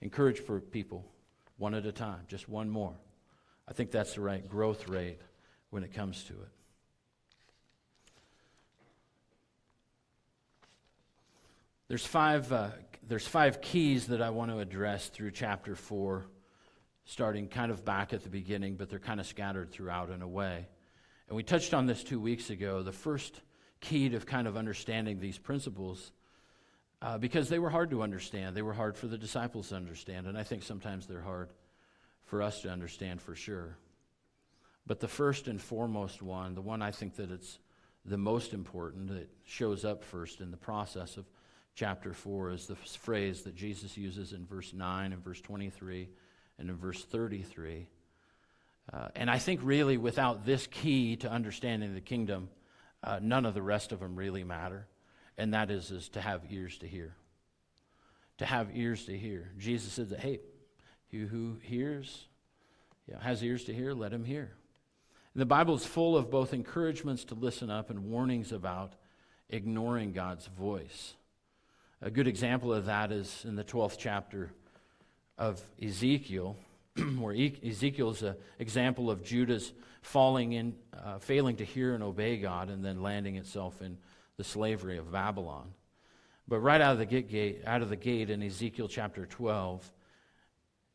Encourage 0.05 0.39
for 0.39 0.59
people 0.59 1.03
one 1.57 1.73
at 1.73 1.83
a 1.87 1.91
time, 1.91 2.19
just 2.27 2.47
one 2.47 2.69
more. 2.69 2.93
I 3.67 3.73
think 3.73 3.89
that's 3.89 4.13
the 4.13 4.21
right 4.21 4.47
growth 4.47 4.87
rate 4.87 5.17
when 5.71 5.83
it 5.83 5.95
comes 5.95 6.23
to 6.25 6.33
it. 6.33 6.49
There's 11.87 12.05
five, 12.05 12.51
uh, 12.51 12.69
there's 13.07 13.27
five 13.27 13.61
keys 13.61 14.05
that 14.09 14.21
I 14.21 14.29
want 14.29 14.51
to 14.51 14.59
address 14.59 15.07
through 15.07 15.31
chapter 15.31 15.75
4, 15.75 16.27
starting 17.05 17.47
kind 17.47 17.71
of 17.71 17.83
back 17.83 18.13
at 18.13 18.21
the 18.21 18.29
beginning, 18.29 18.75
but 18.75 18.91
they're 18.91 18.99
kind 18.99 19.19
of 19.19 19.25
scattered 19.25 19.71
throughout 19.71 20.11
in 20.11 20.21
a 20.21 20.27
way. 20.27 20.67
And 21.29 21.35
we 21.35 21.41
touched 21.41 21.73
on 21.73 21.87
this 21.87 22.03
two 22.03 22.19
weeks 22.19 22.51
ago. 22.51 22.83
The 22.83 22.91
first 22.91 23.41
key 23.81 24.09
to 24.09 24.19
kind 24.19 24.47
of 24.47 24.55
understanding 24.55 25.19
these 25.19 25.39
principles, 25.39 26.11
uh, 27.01 27.17
because 27.17 27.49
they 27.49 27.60
were 27.60 27.69
hard 27.69 27.89
to 27.91 28.01
understand. 28.01 28.55
They 28.55 28.62
were 28.62 28.73
hard 28.73 28.97
for 28.97 29.08
the 29.08 29.17
disciples 29.17 29.69
to 29.69 29.75
understand, 29.75 30.27
and 30.27 30.38
I 30.38 30.43
think 30.43 30.63
sometimes 30.63 31.08
they're 31.08 31.21
hard 31.21 31.49
for 32.25 32.41
us 32.41 32.62
to 32.62 32.69
understand 32.69 33.21
for 33.21 33.36
sure. 33.36 33.77
But 34.88 34.99
the 34.99 35.08
first 35.08 35.47
and 35.47 35.62
foremost 35.62 36.21
one, 36.21 36.55
the 36.55 36.62
one 36.62 36.81
I 36.81 36.91
think 36.91 37.15
that 37.15 37.31
it's 37.31 37.60
the 38.05 38.17
most 38.17 38.53
important, 38.53 39.08
that 39.08 39.29
shows 39.45 39.84
up 39.84 40.03
first 40.03 40.41
in 40.41 40.51
the 40.51 40.58
process 40.58 41.17
of 41.17 41.25
chapter 41.73 42.13
4, 42.13 42.51
is 42.51 42.67
the 42.67 42.75
phrase 42.75 43.41
that 43.43 43.55
Jesus 43.55 43.97
uses 43.97 44.34
in 44.34 44.45
verse 44.45 44.73
9 44.73 45.12
and 45.12 45.23
verse 45.23 45.41
23 45.41 46.08
and 46.60 46.69
in 46.69 46.77
verse 46.77 47.03
33. 47.03 47.88
Uh, 48.93 49.08
and 49.15 49.29
I 49.29 49.39
think 49.39 49.62
really 49.63 49.97
without 49.97 50.45
this 50.45 50.67
key 50.67 51.15
to 51.17 51.31
understanding 51.31 51.95
the 51.95 52.01
kingdom, 52.01 52.49
uh, 53.03 53.19
none 53.21 53.45
of 53.45 53.55
the 53.55 53.62
rest 53.62 53.91
of 53.91 53.99
them 53.99 54.15
really 54.15 54.43
matter. 54.43 54.88
And 55.38 55.54
that 55.54 55.69
is, 55.71 55.91
is 55.91 56.10
to 56.10 56.21
have 56.21 56.41
ears 56.50 56.78
to 56.80 56.88
hear. 56.88 57.15
To 58.38 58.45
have 58.45 58.69
ears 58.74 59.06
to 59.06 59.17
hear. 59.17 59.52
Jesus 59.58 59.93
said 59.93 60.10
that, 60.10 60.19
hey, 60.19 60.39
you 61.10 61.28
who 61.28 61.58
hears, 61.62 62.26
yeah, 63.08 63.21
has 63.21 63.43
ears 63.43 63.65
to 63.65 63.74
hear, 63.74 63.93
let 63.93 64.12
him 64.12 64.24
hear. 64.24 64.52
The 65.36 65.45
Bible 65.45 65.76
is 65.76 65.86
full 65.86 66.15
of 66.15 66.32
both 66.32 66.54
encouragements 66.54 67.26
to 67.26 67.36
listen 67.36 67.69
up 67.69 67.89
and 67.89 68.06
warnings 68.06 68.54
about 68.54 68.93
ignoring 69.50 70.13
God's 70.13 70.48
voice. 70.48 71.13
A 72.02 72.10
good 72.10 72.28
example 72.28 72.74
of 72.74 72.86
that 72.86 73.12
is 73.12 73.43
in 73.45 73.56
the 73.56 73.63
12th 73.63 73.98
chapter 73.98 74.52
of 75.38 75.62
Ezekiel, 75.82 76.56
where 77.17 77.36
Ezekiel 77.36 78.12
is 78.12 78.24
an 78.24 78.36
example 78.60 79.12
of 79.12 79.24
Judah's 79.24 79.74
falling 80.02 80.54
in, 80.54 80.76
uh, 80.93 81.19
failing 81.19 81.58
to 81.58 81.65
hear 81.65 81.93
and 81.93 82.04
obey 82.04 82.38
God, 82.38 82.69
and 82.69 82.84
then 82.86 83.02
landing 83.02 83.36
itself 83.36 83.82
in 83.82 83.98
the 84.38 84.43
slavery 84.43 84.98
of 84.98 85.12
Babylon. 85.12 85.74
But 86.48 86.60
right 86.60 86.82
out 86.82 86.93
of 86.93 87.00
the 87.00 87.06
gate, 87.06 87.63
out 87.65 87.82
of 87.82 87.89
the 87.89 87.95
gate 87.95 88.30
in 88.30 88.43
Ezekiel 88.43 88.88
chapter 88.88 89.26
12, 89.26 89.91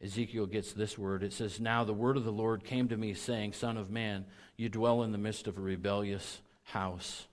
Ezekiel 0.02 0.46
gets 0.46 0.72
this 0.72 0.96
word. 0.96 1.22
It 1.22 1.32
says, 1.32 1.60
Now 1.60 1.84
the 1.84 1.92
word 1.92 2.16
of 2.16 2.24
the 2.24 2.32
Lord 2.32 2.64
came 2.64 2.88
to 2.88 2.96
me, 2.96 3.14
saying, 3.14 3.52
Son 3.52 3.76
of 3.76 3.90
man, 3.90 4.24
you 4.56 4.68
dwell 4.68 5.02
in 5.02 5.12
the 5.12 5.18
midst 5.18 5.46
of 5.46 5.58
a 5.58 5.60
rebellious 5.60 6.40
house, 6.62 7.26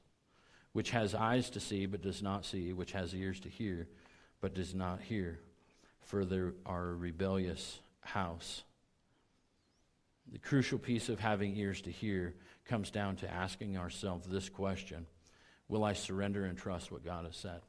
which 0.74 0.91
has 0.91 1.13
eyes 1.13 1.50
to 1.52 1.60
see, 1.60 1.86
but 1.86 2.02
does 2.02 2.22
not 2.22 2.46
see, 2.46 2.74
which 2.74 2.91
has 2.91 3.13
ears 3.13 3.39
to 3.41 3.50
hear, 3.50 3.88
but 4.41 4.56
does 4.56 4.74
not 4.74 5.02
hear. 5.02 5.39
For 6.02 6.26
there 6.26 6.54
are 6.65 6.89
a 6.89 6.96
rebellious 6.96 7.80
house. 8.02 8.63
The 10.32 10.39
crucial 10.39 10.80
piece 10.80 11.08
of 11.08 11.20
having 11.20 11.56
ears 11.56 11.82
to 11.82 11.91
hear 11.91 12.34
comes 12.65 12.91
down 12.91 13.15
to 13.17 13.32
asking 13.32 13.78
ourselves 13.78 14.28
this 14.28 14.50
question 14.50 15.06
Will 15.69 15.84
I 15.84 15.93
surrender 15.93 16.45
and 16.45 16.58
trust 16.58 16.91
what 16.91 17.03
God 17.03 17.25
has 17.25 17.36
said? 17.36 17.62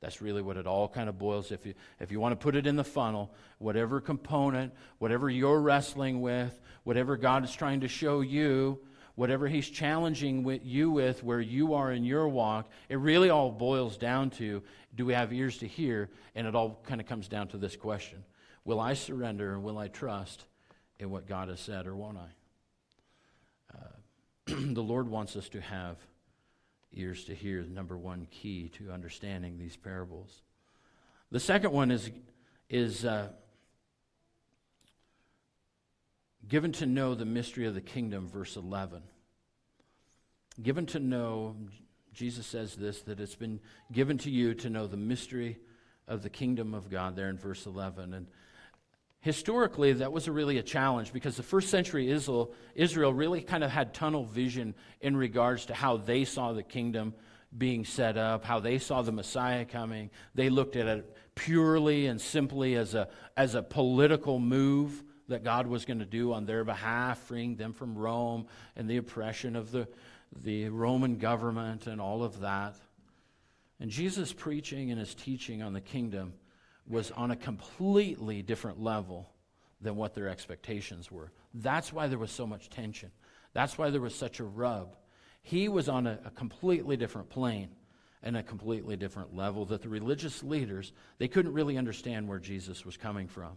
That's 0.00 0.22
really 0.22 0.42
what 0.42 0.56
it 0.56 0.66
all 0.66 0.88
kind 0.88 1.08
of 1.08 1.18
boils. 1.18 1.50
If 1.50 1.66
you, 1.66 1.74
if 1.98 2.12
you 2.12 2.20
want 2.20 2.32
to 2.32 2.42
put 2.42 2.54
it 2.54 2.66
in 2.66 2.76
the 2.76 2.84
funnel, 2.84 3.32
whatever 3.58 4.00
component, 4.00 4.72
whatever 4.98 5.28
you're 5.28 5.60
wrestling 5.60 6.20
with, 6.20 6.58
whatever 6.84 7.16
God 7.16 7.44
is 7.44 7.52
trying 7.52 7.80
to 7.80 7.88
show 7.88 8.20
you, 8.20 8.78
whatever 9.16 9.48
He's 9.48 9.68
challenging 9.68 10.44
with 10.44 10.64
you 10.64 10.92
with 10.92 11.24
where 11.24 11.40
you 11.40 11.74
are 11.74 11.90
in 11.90 12.04
your 12.04 12.28
walk, 12.28 12.70
it 12.88 12.98
really 12.98 13.28
all 13.28 13.50
boils 13.50 13.96
down 13.96 14.30
to 14.30 14.62
do 14.94 15.04
we 15.04 15.14
have 15.14 15.32
ears 15.32 15.58
to 15.58 15.66
hear? 15.66 16.08
And 16.34 16.46
it 16.46 16.54
all 16.54 16.80
kind 16.86 17.00
of 17.00 17.06
comes 17.06 17.28
down 17.28 17.48
to 17.48 17.58
this 17.58 17.76
question 17.76 18.24
Will 18.64 18.78
I 18.78 18.94
surrender 18.94 19.54
and 19.54 19.64
will 19.64 19.78
I 19.78 19.88
trust 19.88 20.44
in 21.00 21.10
what 21.10 21.26
God 21.26 21.48
has 21.48 21.60
said, 21.60 21.86
or 21.88 21.96
won't 21.96 22.18
I? 22.18 23.78
Uh, 23.78 24.54
the 24.74 24.82
Lord 24.82 25.08
wants 25.08 25.34
us 25.34 25.48
to 25.50 25.60
have 25.60 25.96
ears 26.92 27.24
to 27.24 27.34
hear, 27.34 27.62
the 27.62 27.70
number 27.70 27.96
one 27.96 28.26
key 28.30 28.70
to 28.78 28.90
understanding 28.90 29.58
these 29.58 29.76
parables. 29.76 30.42
The 31.30 31.40
second 31.40 31.72
one 31.72 31.90
is, 31.90 32.10
is 32.70 33.04
uh, 33.04 33.28
given 36.48 36.72
to 36.72 36.86
know 36.86 37.14
the 37.14 37.26
mystery 37.26 37.66
of 37.66 37.74
the 37.74 37.80
kingdom, 37.80 38.28
verse 38.28 38.56
11. 38.56 39.02
Given 40.62 40.86
to 40.86 40.98
know, 40.98 41.56
Jesus 42.12 42.46
says 42.46 42.74
this, 42.74 43.02
that 43.02 43.20
it's 43.20 43.36
been 43.36 43.60
given 43.92 44.18
to 44.18 44.30
you 44.30 44.54
to 44.54 44.70
know 44.70 44.86
the 44.86 44.96
mystery 44.96 45.58
of 46.08 46.22
the 46.22 46.30
kingdom 46.30 46.74
of 46.74 46.90
God, 46.90 47.14
there 47.14 47.28
in 47.28 47.38
verse 47.38 47.66
11. 47.66 48.14
And 48.14 48.26
historically, 49.20 49.92
that 49.94 50.12
was 50.12 50.28
really 50.28 50.58
a 50.58 50.62
challenge 50.62 51.12
because 51.12 51.36
the 51.36 51.42
first 51.42 51.70
century 51.70 52.10
Israel, 52.10 52.52
Israel 52.74 53.12
really 53.12 53.40
kind 53.40 53.64
of 53.64 53.70
had 53.70 53.92
tunnel 53.92 54.24
vision 54.24 54.74
in 55.00 55.16
regards 55.16 55.66
to 55.66 55.74
how 55.74 55.96
they 55.96 56.24
saw 56.24 56.52
the 56.52 56.62
kingdom 56.62 57.14
being 57.56 57.84
set 57.84 58.16
up, 58.16 58.44
how 58.44 58.60
they 58.60 58.78
saw 58.78 59.02
the 59.02 59.12
Messiah 59.12 59.64
coming. 59.64 60.10
They 60.34 60.50
looked 60.50 60.76
at 60.76 60.86
it 60.86 61.16
purely 61.34 62.06
and 62.06 62.20
simply 62.20 62.74
as 62.74 62.94
a, 62.94 63.08
as 63.36 63.54
a 63.54 63.62
political 63.62 64.38
move 64.38 65.02
that 65.28 65.44
God 65.44 65.66
was 65.66 65.84
going 65.84 65.98
to 65.98 66.06
do 66.06 66.32
on 66.32 66.46
their 66.46 66.64
behalf, 66.64 67.18
freeing 67.18 67.56
them 67.56 67.72
from 67.72 67.96
Rome 67.96 68.46
and 68.76 68.88
the 68.88 68.96
oppression 68.96 69.56
of 69.56 69.70
the, 69.70 69.88
the 70.42 70.68
Roman 70.68 71.16
government 71.16 71.86
and 71.86 72.00
all 72.00 72.22
of 72.22 72.40
that. 72.40 72.76
And 73.80 73.90
Jesus' 73.90 74.32
preaching 74.32 74.90
and 74.90 74.98
his 74.98 75.14
teaching 75.14 75.62
on 75.62 75.72
the 75.72 75.80
kingdom 75.80 76.34
was 76.88 77.10
on 77.10 77.30
a 77.30 77.36
completely 77.36 78.42
different 78.42 78.82
level 78.82 79.30
than 79.80 79.96
what 79.96 80.14
their 80.14 80.28
expectations 80.28 81.10
were. 81.10 81.30
That's 81.54 81.92
why 81.92 82.08
there 82.08 82.18
was 82.18 82.30
so 82.30 82.46
much 82.46 82.70
tension. 82.70 83.10
That's 83.52 83.78
why 83.78 83.90
there 83.90 84.00
was 84.00 84.14
such 84.14 84.40
a 84.40 84.44
rub. 84.44 84.96
He 85.42 85.68
was 85.68 85.88
on 85.88 86.06
a, 86.06 86.18
a 86.24 86.30
completely 86.30 86.96
different 86.96 87.30
plane 87.30 87.70
and 88.22 88.36
a 88.36 88.42
completely 88.42 88.96
different 88.96 89.34
level 89.34 89.64
that 89.66 89.82
the 89.82 89.88
religious 89.88 90.42
leaders 90.42 90.92
they 91.18 91.28
couldn't 91.28 91.52
really 91.52 91.78
understand 91.78 92.28
where 92.28 92.40
Jesus 92.40 92.84
was 92.84 92.96
coming 92.96 93.28
from, 93.28 93.56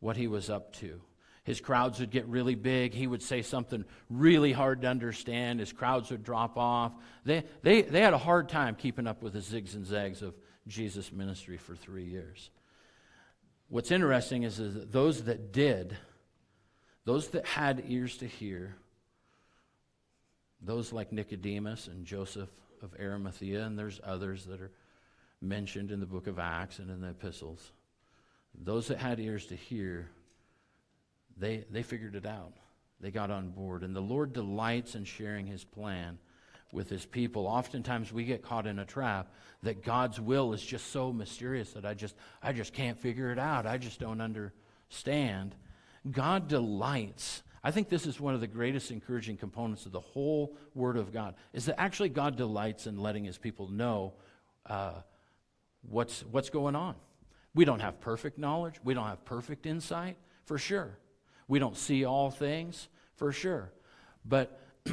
what 0.00 0.16
he 0.16 0.26
was 0.26 0.50
up 0.50 0.72
to. 0.76 1.00
His 1.44 1.60
crowds 1.60 2.00
would 2.00 2.10
get 2.10 2.26
really 2.26 2.54
big. 2.54 2.94
He 2.94 3.06
would 3.06 3.22
say 3.22 3.42
something 3.42 3.84
really 4.08 4.50
hard 4.50 4.80
to 4.80 4.88
understand. 4.88 5.60
His 5.60 5.72
crowds 5.72 6.10
would 6.10 6.24
drop 6.24 6.56
off. 6.56 6.92
They, 7.24 7.44
they, 7.62 7.82
they 7.82 8.00
had 8.00 8.14
a 8.14 8.18
hard 8.18 8.48
time 8.48 8.76
keeping 8.76 9.06
up 9.06 9.22
with 9.22 9.34
the 9.34 9.40
zigs 9.40 9.74
and 9.74 9.84
zags 9.84 10.22
of 10.22 10.34
Jesus' 10.66 11.12
ministry 11.12 11.56
for 11.56 11.74
three 11.74 12.04
years. 12.04 12.50
What's 13.68 13.90
interesting 13.90 14.42
is, 14.42 14.58
is 14.60 14.74
that 14.74 14.92
those 14.92 15.24
that 15.24 15.52
did, 15.52 15.96
those 17.04 17.28
that 17.28 17.46
had 17.46 17.84
ears 17.88 18.16
to 18.18 18.26
hear, 18.26 18.76
those 20.60 20.92
like 20.92 21.12
Nicodemus 21.12 21.88
and 21.88 22.06
Joseph 22.06 22.50
of 22.82 22.94
Arimathea, 22.98 23.64
and 23.64 23.78
there's 23.78 24.00
others 24.04 24.44
that 24.46 24.60
are 24.60 24.70
mentioned 25.40 25.90
in 25.90 26.00
the 26.00 26.06
book 26.06 26.26
of 26.26 26.38
Acts 26.38 26.78
and 26.78 26.90
in 26.90 27.00
the 27.00 27.10
epistles, 27.10 27.72
those 28.54 28.88
that 28.88 28.98
had 28.98 29.20
ears 29.20 29.46
to 29.46 29.56
hear, 29.56 30.08
they, 31.36 31.64
they 31.70 31.82
figured 31.82 32.14
it 32.14 32.26
out. 32.26 32.52
They 33.00 33.10
got 33.10 33.30
on 33.30 33.50
board. 33.50 33.82
And 33.82 33.94
the 33.94 34.00
Lord 34.00 34.32
delights 34.32 34.94
in 34.94 35.04
sharing 35.04 35.46
his 35.46 35.64
plan 35.64 36.18
with 36.72 36.88
his 36.88 37.06
people. 37.06 37.46
Oftentimes 37.46 38.12
we 38.12 38.24
get 38.24 38.42
caught 38.42 38.66
in 38.66 38.78
a 38.78 38.84
trap 38.84 39.32
that 39.62 39.82
God's 39.82 40.20
will 40.20 40.52
is 40.52 40.62
just 40.62 40.90
so 40.90 41.12
mysterious 41.12 41.72
that 41.72 41.84
I 41.84 41.94
just 41.94 42.16
I 42.42 42.52
just 42.52 42.72
can't 42.72 42.98
figure 42.98 43.30
it 43.30 43.38
out. 43.38 43.66
I 43.66 43.78
just 43.78 44.00
don't 44.00 44.20
understand. 44.20 45.54
God 46.10 46.48
delights. 46.48 47.42
I 47.62 47.70
think 47.70 47.88
this 47.88 48.06
is 48.06 48.20
one 48.20 48.34
of 48.34 48.40
the 48.42 48.46
greatest 48.46 48.90
encouraging 48.90 49.38
components 49.38 49.86
of 49.86 49.92
the 49.92 50.00
whole 50.00 50.54
Word 50.74 50.98
of 50.98 51.12
God, 51.12 51.34
is 51.54 51.64
that 51.64 51.80
actually 51.80 52.10
God 52.10 52.36
delights 52.36 52.86
in 52.86 52.98
letting 52.98 53.24
His 53.24 53.38
people 53.38 53.68
know 53.68 54.12
uh, 54.66 55.00
what's, 55.88 56.22
what's 56.30 56.50
going 56.50 56.76
on. 56.76 56.94
We 57.54 57.64
don't 57.64 57.80
have 57.80 58.00
perfect 58.00 58.38
knowledge, 58.38 58.74
we 58.84 58.92
don't 58.92 59.06
have 59.06 59.24
perfect 59.24 59.64
insight, 59.64 60.18
for 60.44 60.58
sure. 60.58 60.98
We 61.48 61.58
don't 61.58 61.76
see 61.76 62.04
all 62.04 62.30
things, 62.30 62.88
for 63.16 63.32
sure. 63.32 63.72
But 64.26 64.60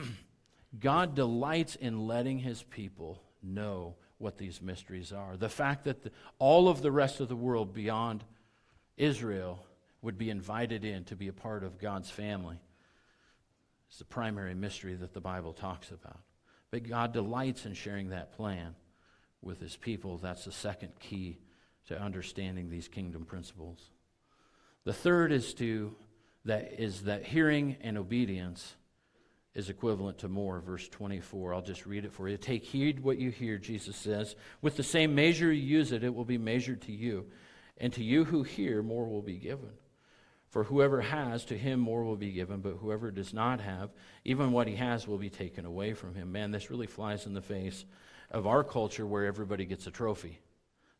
God 0.79 1.15
delights 1.15 1.75
in 1.75 2.07
letting 2.07 2.39
his 2.39 2.63
people 2.63 3.21
know 3.43 3.95
what 4.17 4.37
these 4.37 4.61
mysteries 4.61 5.11
are. 5.11 5.35
The 5.35 5.49
fact 5.49 5.85
that 5.85 6.03
the, 6.03 6.11
all 6.39 6.69
of 6.69 6.81
the 6.81 6.91
rest 6.91 7.19
of 7.19 7.27
the 7.27 7.35
world 7.35 7.73
beyond 7.73 8.23
Israel 8.95 9.65
would 10.01 10.17
be 10.17 10.29
invited 10.29 10.85
in 10.85 11.03
to 11.05 11.15
be 11.15 11.27
a 11.27 11.33
part 11.33 11.63
of 11.63 11.79
God's 11.79 12.09
family 12.09 12.59
is 13.91 13.97
the 13.97 14.05
primary 14.05 14.53
mystery 14.53 14.95
that 14.95 15.13
the 15.13 15.21
Bible 15.21 15.53
talks 15.53 15.91
about. 15.91 16.19
But 16.69 16.87
God 16.87 17.11
delights 17.11 17.65
in 17.65 17.73
sharing 17.73 18.09
that 18.09 18.33
plan 18.33 18.75
with 19.41 19.59
his 19.59 19.75
people. 19.75 20.17
That's 20.17 20.45
the 20.45 20.51
second 20.51 20.93
key 20.99 21.39
to 21.87 21.99
understanding 21.99 22.69
these 22.69 22.87
kingdom 22.87 23.25
principles. 23.25 23.79
The 24.85 24.93
third 24.93 25.31
is 25.31 25.53
to 25.55 25.95
that 26.45 26.73
is 26.79 27.03
that 27.03 27.25
hearing 27.25 27.77
and 27.81 27.97
obedience 27.97 28.75
is 29.53 29.69
equivalent 29.69 30.19
to 30.19 30.29
more, 30.29 30.59
verse 30.61 30.87
24. 30.87 31.53
I'll 31.53 31.61
just 31.61 31.85
read 31.85 32.05
it 32.05 32.13
for 32.13 32.29
you. 32.29 32.37
Take 32.37 32.63
heed 32.63 33.01
what 33.01 33.17
you 33.17 33.31
hear, 33.31 33.57
Jesus 33.57 33.97
says. 33.97 34.35
With 34.61 34.77
the 34.77 34.83
same 34.83 35.13
measure 35.13 35.51
you 35.51 35.77
use 35.77 35.91
it, 35.91 36.03
it 36.03 36.15
will 36.15 36.25
be 36.25 36.37
measured 36.37 36.81
to 36.83 36.91
you. 36.91 37.25
And 37.77 37.91
to 37.93 38.03
you 38.03 38.23
who 38.23 38.43
hear, 38.43 38.81
more 38.81 39.07
will 39.07 39.21
be 39.21 39.37
given. 39.37 39.71
For 40.49 40.63
whoever 40.63 41.01
has, 41.01 41.45
to 41.45 41.57
him 41.57 41.79
more 41.79 42.03
will 42.03 42.17
be 42.17 42.31
given, 42.31 42.59
but 42.59 42.77
whoever 42.81 43.09
does 43.09 43.33
not 43.33 43.61
have, 43.61 43.89
even 44.25 44.51
what 44.51 44.67
he 44.67 44.75
has 44.75 45.07
will 45.07 45.17
be 45.17 45.29
taken 45.29 45.65
away 45.65 45.93
from 45.93 46.13
him. 46.13 46.31
Man, 46.31 46.51
this 46.51 46.69
really 46.69 46.87
flies 46.87 47.25
in 47.25 47.33
the 47.33 47.41
face 47.41 47.85
of 48.29 48.47
our 48.47 48.63
culture 48.63 49.07
where 49.07 49.25
everybody 49.25 49.65
gets 49.65 49.87
a 49.87 49.91
trophy. 49.91 50.39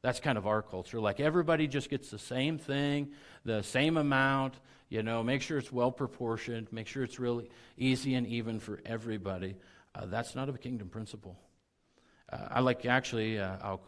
That's 0.02 0.20
kind 0.20 0.38
of 0.38 0.48
our 0.48 0.62
culture. 0.62 1.00
Like 1.00 1.20
everybody 1.20 1.68
just 1.68 1.90
gets 1.90 2.10
the 2.10 2.18
same 2.18 2.58
thing, 2.58 3.12
the 3.46 3.62
same 3.62 3.98
amount, 3.98 4.56
you 4.92 5.04
know, 5.04 5.24
make 5.24 5.42
sure 5.42 5.58
it's 5.58 5.72
well 5.72 5.90
proportioned, 5.90 6.68
make 6.74 6.86
sure 6.86 7.02
it's 7.02 7.18
really 7.18 7.50
easy 7.78 8.14
and 8.16 8.28
even 8.28 8.60
for 8.60 8.82
everybody. 8.86 9.56
Uh, 9.96 10.06
that's 10.08 10.36
not 10.36 10.50
a 10.50 10.54
kingdom 10.54 10.90
principle. 10.90 11.40
Uh, 12.30 12.50
I 12.50 12.60
like 12.60 12.86
actually, 12.86 13.40
uh, 13.40 13.56
I'll, 13.64 13.82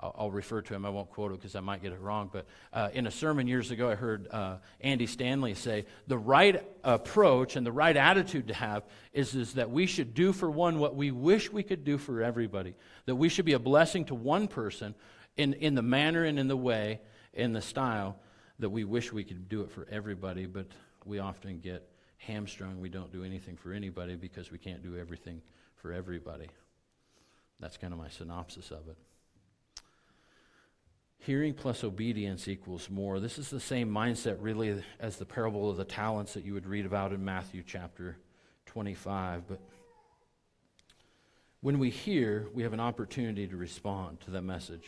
I'll 0.00 0.32
refer 0.32 0.62
to 0.62 0.74
him. 0.74 0.84
I 0.84 0.90
won't 0.90 1.10
quote 1.10 1.30
it 1.30 1.38
because 1.38 1.54
I 1.54 1.60
might 1.60 1.80
get 1.80 1.92
it 1.92 2.00
wrong. 2.00 2.28
But 2.32 2.46
uh, 2.72 2.88
in 2.92 3.06
a 3.06 3.10
sermon 3.12 3.46
years 3.46 3.70
ago, 3.70 3.88
I 3.88 3.94
heard 3.94 4.26
uh, 4.32 4.56
Andy 4.80 5.06
Stanley 5.06 5.54
say 5.54 5.86
the 6.08 6.18
right 6.18 6.60
approach 6.82 7.54
and 7.54 7.64
the 7.64 7.70
right 7.70 7.96
attitude 7.96 8.48
to 8.48 8.54
have 8.54 8.82
is, 9.12 9.32
is 9.36 9.54
that 9.54 9.70
we 9.70 9.86
should 9.86 10.12
do 10.12 10.32
for 10.32 10.50
one 10.50 10.80
what 10.80 10.96
we 10.96 11.12
wish 11.12 11.52
we 11.52 11.62
could 11.62 11.84
do 11.84 11.98
for 11.98 12.20
everybody. 12.20 12.74
That 13.04 13.14
we 13.14 13.28
should 13.28 13.44
be 13.44 13.52
a 13.52 13.60
blessing 13.60 14.06
to 14.06 14.16
one 14.16 14.48
person 14.48 14.96
in, 15.36 15.54
in 15.54 15.76
the 15.76 15.82
manner 15.82 16.24
and 16.24 16.36
in 16.36 16.48
the 16.48 16.56
way, 16.56 17.00
in 17.32 17.52
the 17.52 17.62
style 17.62 18.18
that 18.58 18.70
we 18.70 18.84
wish 18.84 19.12
we 19.12 19.24
could 19.24 19.48
do 19.48 19.62
it 19.62 19.70
for 19.70 19.86
everybody, 19.90 20.46
but 20.46 20.66
we 21.04 21.18
often 21.18 21.60
get 21.60 21.88
hamstrung. 22.18 22.80
We 22.80 22.88
don't 22.88 23.12
do 23.12 23.24
anything 23.24 23.56
for 23.56 23.72
anybody 23.72 24.16
because 24.16 24.50
we 24.50 24.58
can't 24.58 24.82
do 24.82 24.96
everything 24.96 25.42
for 25.76 25.92
everybody. 25.92 26.48
That's 27.60 27.76
kind 27.76 27.92
of 27.92 27.98
my 27.98 28.08
synopsis 28.08 28.70
of 28.70 28.88
it. 28.88 28.96
Hearing 31.18 31.54
plus 31.54 31.82
obedience 31.82 32.46
equals 32.46 32.88
more. 32.90 33.18
This 33.18 33.38
is 33.38 33.50
the 33.50 33.60
same 33.60 33.90
mindset, 33.90 34.36
really, 34.40 34.82
as 35.00 35.16
the 35.16 35.24
parable 35.24 35.70
of 35.70 35.76
the 35.76 35.84
talents 35.84 36.34
that 36.34 36.44
you 36.44 36.54
would 36.54 36.66
read 36.66 36.86
about 36.86 37.12
in 37.12 37.24
Matthew 37.24 37.62
chapter 37.66 38.16
25. 38.66 39.48
But 39.48 39.60
when 41.60 41.78
we 41.78 41.90
hear, 41.90 42.46
we 42.54 42.62
have 42.62 42.72
an 42.72 42.80
opportunity 42.80 43.46
to 43.48 43.56
respond 43.56 44.20
to 44.20 44.30
that 44.32 44.42
message. 44.42 44.86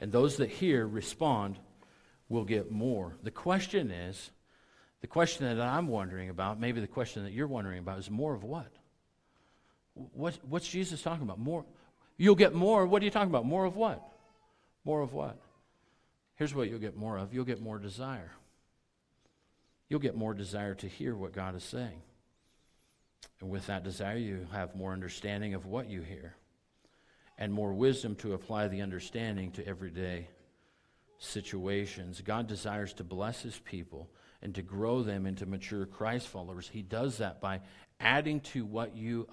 And 0.00 0.12
those 0.12 0.36
that 0.36 0.50
hear 0.50 0.86
respond 0.86 1.58
will 2.28 2.44
get 2.44 2.70
more. 2.70 3.16
The 3.22 3.30
question 3.30 3.90
is 3.90 4.30
the 5.00 5.06
question 5.06 5.46
that 5.46 5.60
I'm 5.60 5.88
wondering 5.88 6.30
about, 6.30 6.58
maybe 6.58 6.80
the 6.80 6.86
question 6.86 7.24
that 7.24 7.32
you're 7.32 7.46
wondering 7.46 7.78
about, 7.78 7.98
is 7.98 8.10
more 8.10 8.34
of 8.34 8.44
what? 8.44 8.70
what 10.14 10.38
what's 10.48 10.68
Jesus 10.68 11.02
talking 11.02 11.22
about? 11.22 11.38
More. 11.38 11.64
You'll 12.16 12.34
get 12.34 12.54
more. 12.54 12.86
What 12.86 13.02
are 13.02 13.04
you 13.04 13.10
talking 13.10 13.30
about? 13.30 13.44
More 13.44 13.64
of 13.64 13.76
what? 13.76 14.02
More 14.84 15.02
of 15.02 15.12
what? 15.12 15.38
Here's 16.36 16.54
what 16.54 16.68
you'll 16.68 16.78
get 16.78 16.96
more 16.96 17.18
of 17.18 17.32
you'll 17.32 17.44
get 17.44 17.60
more 17.60 17.78
desire. 17.78 18.32
You'll 19.88 20.00
get 20.00 20.16
more 20.16 20.34
desire 20.34 20.74
to 20.76 20.88
hear 20.88 21.14
what 21.14 21.32
God 21.32 21.54
is 21.54 21.62
saying. 21.62 22.02
And 23.40 23.50
with 23.50 23.66
that 23.66 23.84
desire, 23.84 24.16
you 24.16 24.46
have 24.52 24.74
more 24.74 24.92
understanding 24.92 25.54
of 25.54 25.66
what 25.66 25.88
you 25.88 26.00
hear 26.00 26.34
and 27.38 27.52
more 27.52 27.72
wisdom 27.72 28.14
to 28.16 28.34
apply 28.34 28.68
the 28.68 28.80
understanding 28.80 29.50
to 29.52 29.66
everyday 29.66 30.28
situations. 31.24 32.20
God 32.20 32.46
desires 32.46 32.92
to 32.94 33.04
bless 33.04 33.42
his 33.42 33.58
people 33.58 34.08
and 34.42 34.54
to 34.54 34.62
grow 34.62 35.02
them 35.02 35.26
into 35.26 35.46
mature 35.46 35.86
Christ 35.86 36.28
followers. 36.28 36.68
He 36.72 36.82
does 36.82 37.18
that 37.18 37.40
by 37.40 37.60
adding 37.98 38.40
to 38.40 38.64
what 38.64 38.96
you 38.96 39.28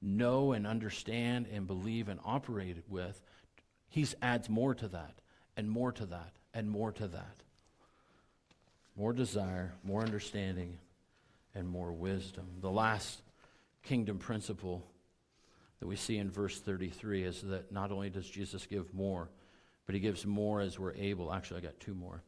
know 0.00 0.52
and 0.52 0.66
understand 0.66 1.46
and 1.52 1.66
believe 1.66 2.08
and 2.08 2.20
operate 2.24 2.76
with. 2.88 3.20
He 3.88 4.06
adds 4.20 4.48
more 4.48 4.74
to 4.74 4.88
that 4.88 5.14
and 5.56 5.70
more 5.70 5.92
to 5.92 6.06
that 6.06 6.32
and 6.52 6.68
more 6.68 6.92
to 6.92 7.06
that. 7.08 7.36
More 8.96 9.12
desire, 9.12 9.72
more 9.82 10.02
understanding, 10.02 10.78
and 11.54 11.68
more 11.68 11.92
wisdom. 11.92 12.46
The 12.60 12.70
last 12.70 13.22
kingdom 13.82 14.18
principle 14.18 14.84
that 15.80 15.86
we 15.86 15.96
see 15.96 16.18
in 16.18 16.30
verse 16.30 16.60
33 16.60 17.24
is 17.24 17.42
that 17.42 17.72
not 17.72 17.90
only 17.90 18.10
does 18.10 18.28
Jesus 18.28 18.66
give 18.66 18.92
more, 18.94 19.28
but 19.86 19.94
he 19.94 20.00
gives 20.00 20.26
more 20.26 20.60
as 20.60 20.78
we're 20.78 20.94
able. 20.94 21.32
Actually, 21.32 21.58
I 21.58 21.64
got 21.64 21.80
two 21.80 21.94
more. 21.94 22.22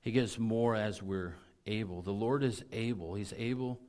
He 0.00 0.12
gives 0.12 0.38
more 0.38 0.74
as 0.74 1.02
we're 1.02 1.34
able. 1.66 2.02
The 2.02 2.12
Lord 2.12 2.42
is 2.42 2.64
able. 2.72 3.14
He's 3.14 3.34
able, 3.36 3.80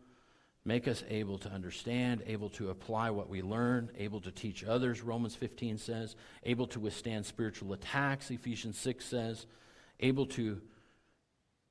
make 0.66 0.88
us 0.88 1.04
able 1.10 1.38
to 1.40 1.50
understand, 1.50 2.24
able 2.26 2.50
to 2.50 2.70
apply 2.70 3.12
what 3.12 3.30
we 3.30 3.42
learn, 3.42 3.92
able 3.98 4.20
to 4.22 4.32
teach 4.32 4.64
others, 4.64 5.02
Romans 5.02 5.36
15 5.36 5.78
says, 5.78 6.16
able 6.44 6.68
to 6.68 6.80
withstand 6.80 7.26
spiritual 7.26 7.74
attacks, 7.74 8.32
Ephesians 8.32 8.78
6 8.80 9.06
says, 9.06 9.46
able 10.00 10.26
to 10.26 10.62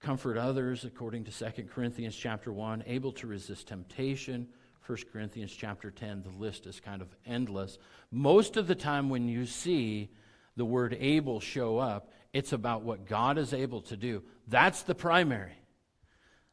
comfort 0.00 0.38
others, 0.38 0.84
according 0.84 1.24
to 1.24 1.32
2 1.32 1.64
Corinthians 1.64 2.14
chapter 2.14 2.52
1, 2.52 2.84
able 2.86 3.12
to 3.12 3.26
resist 3.26 3.68
temptation, 3.68 4.46
1 4.86 4.98
Corinthians 5.12 5.52
chapter 5.52 5.90
10, 5.90 6.22
the 6.22 6.38
list 6.38 6.66
is 6.66 6.78
kind 6.78 7.02
of 7.02 7.08
endless. 7.26 7.78
Most 8.12 8.56
of 8.56 8.68
the 8.68 8.74
time, 8.74 9.08
when 9.08 9.28
you 9.28 9.44
see 9.44 10.10
the 10.56 10.64
word 10.64 10.96
able 10.98 11.40
show 11.40 11.78
up, 11.78 12.10
it's 12.32 12.52
about 12.52 12.82
what 12.82 13.06
God 13.06 13.38
is 13.38 13.52
able 13.52 13.82
to 13.82 13.96
do. 13.96 14.22
That's 14.48 14.82
the 14.82 14.94
primary. 14.94 15.54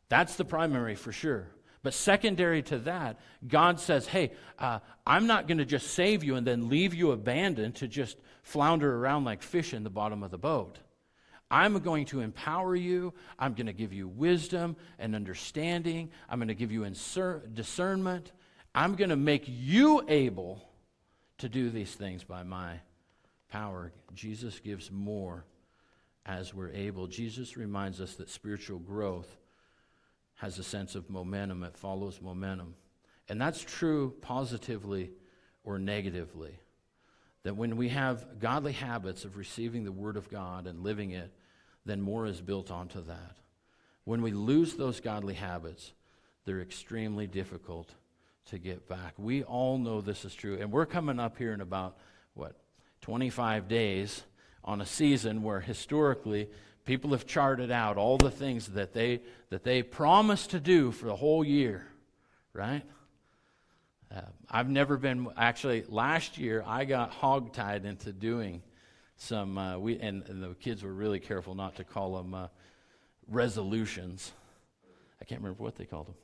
That's 0.10 0.36
the 0.36 0.45
primary 0.45 0.95
for 0.95 1.12
sure. 1.12 1.47
But 1.82 1.93
secondary 1.93 2.62
to 2.64 2.80
that, 2.80 3.20
God 3.45 3.80
says, 3.80 4.08
hey, 4.08 4.32
uh, 4.58 4.80
I'm 5.06 5.28
not 5.28 5.47
going 5.47 5.58
to 5.58 5.66
just 5.66 5.88
save 5.91 6.24
you 6.24 6.36
and 6.36 6.47
then 6.47 6.70
leave 6.70 6.93
you 6.93 7.12
abandoned 7.12 7.76
to 7.76 7.88
just 7.89 8.18
flounder 8.41 8.95
around 8.95 9.26
like 9.26 9.41
fish 9.41 9.74
in 9.74 9.84
the 9.84 9.89
bottom 9.89 10.24
of 10.24 10.32
the 10.32 10.38
boat. 10.38 10.80
I'm 11.51 11.78
going 11.80 12.06
to 12.06 12.22
empower 12.22 12.76
you. 12.76 13.14
I'm 13.38 13.54
going 13.54 13.68
to 13.68 13.74
give 13.74 13.91
you 13.91 14.08
wisdom 14.08 14.78
and 14.97 15.14
understanding. 15.14 16.10
I'm 16.30 16.39
going 16.39 16.47
to 16.47 16.56
give 16.56 16.72
you 16.72 16.89
discernment. 17.54 18.32
I'm 18.74 18.95
going 18.95 19.10
to 19.10 19.16
make 19.18 19.43
you 19.45 20.04
able 20.08 20.68
to 21.39 21.49
do 21.49 21.70
these 21.70 21.93
things 21.93 22.24
by 22.24 22.43
my 22.43 22.80
power. 23.54 23.93
Jesus 24.16 24.60
gives 24.60 24.91
more 24.91 25.45
as 26.26 26.56
we're 26.56 26.72
able. 26.72 27.06
Jesus 27.06 27.56
reminds 27.56 28.01
us 28.01 28.16
that 28.16 28.30
spiritual 28.30 28.80
growth 28.80 29.38
has 30.38 30.58
a 30.58 30.64
sense 30.64 30.95
of 30.95 31.08
momentum, 31.10 31.64
it 31.64 31.78
follows 31.78 32.20
momentum. 32.20 32.74
And 33.30 33.39
that's 33.39 33.62
true 33.62 34.16
positively 34.22 35.12
or 35.64 35.78
negatively. 35.78 36.58
That 37.43 37.56
when 37.56 37.78
we 37.78 37.89
have 37.89 38.39
godly 38.39 38.72
habits 38.72 39.24
of 39.24 39.38
receiving 39.38 39.84
the 39.84 39.91
Word 39.91 40.18
of 40.18 40.32
God 40.32 40.66
and 40.66 40.82
living 40.82 41.12
it, 41.12 41.32
then 41.86 42.01
more 42.01 42.26
is 42.26 42.41
built 42.41 42.72
onto 42.72 43.04
that. 43.04 43.38
When 44.04 44.24
we 44.24 44.32
lose 44.32 44.74
those 44.74 44.99
godly 44.99 45.36
habits, 45.36 45.91
they're 46.45 46.62
extremely 46.62 47.28
difficult 47.28 47.91
to 48.47 48.58
get 48.58 48.89
back. 48.89 49.14
We 49.18 49.43
all 49.43 49.78
know 49.78 50.01
this 50.01 50.26
is 50.26 50.34
true. 50.34 50.58
And 50.60 50.72
we're 50.72 50.88
coming 50.88 51.20
up 51.20 51.38
here 51.38 51.54
in 51.54 51.62
about, 51.62 51.97
what, 52.34 52.56
25 53.04 53.68
days 53.68 54.24
on 54.64 54.80
a 54.80 54.86
season 54.86 55.43
where 55.43 55.60
historically 55.60 56.49
people 56.86 57.12
have 57.12 57.28
charted 57.28 57.70
out 57.70 57.97
all 57.97 58.18
the 58.18 58.32
things 58.32 58.68
that 58.68 58.93
they, 58.93 59.20
that 59.49 59.66
they 59.66 59.84
promised 59.84 60.51
to 60.51 60.60
do 60.60 60.89
for 60.89 61.08
the 61.08 61.16
whole 61.16 61.43
year, 61.43 61.86
right? 62.54 62.84
Uh, 64.10 64.22
I've 64.49 64.70
never 64.70 64.95
been, 64.95 65.28
actually, 65.36 65.84
last 65.89 66.38
year 66.38 66.64
I 66.66 66.86
got 66.86 67.12
hogtied 67.12 67.84
into 67.84 68.14
doing 68.14 68.62
some, 69.18 69.58
uh, 69.58 69.78
we, 69.78 69.99
and, 69.99 70.24
and, 70.30 70.41
the 70.41 70.56
kids 70.56 70.82
were 70.82 70.93
really 70.93 71.20
careful 71.20 71.56
not 71.56 71.76
to 71.76 71.84
call 71.84 72.16
them 72.16 72.34
uh, 72.34 72.47
resolutions. 73.28 74.32
I 75.22 75.26
can't 75.26 75.41
remember 75.41 75.62
what 75.62 75.76
they 75.76 75.86
called 75.86 76.08
them. 76.08 76.16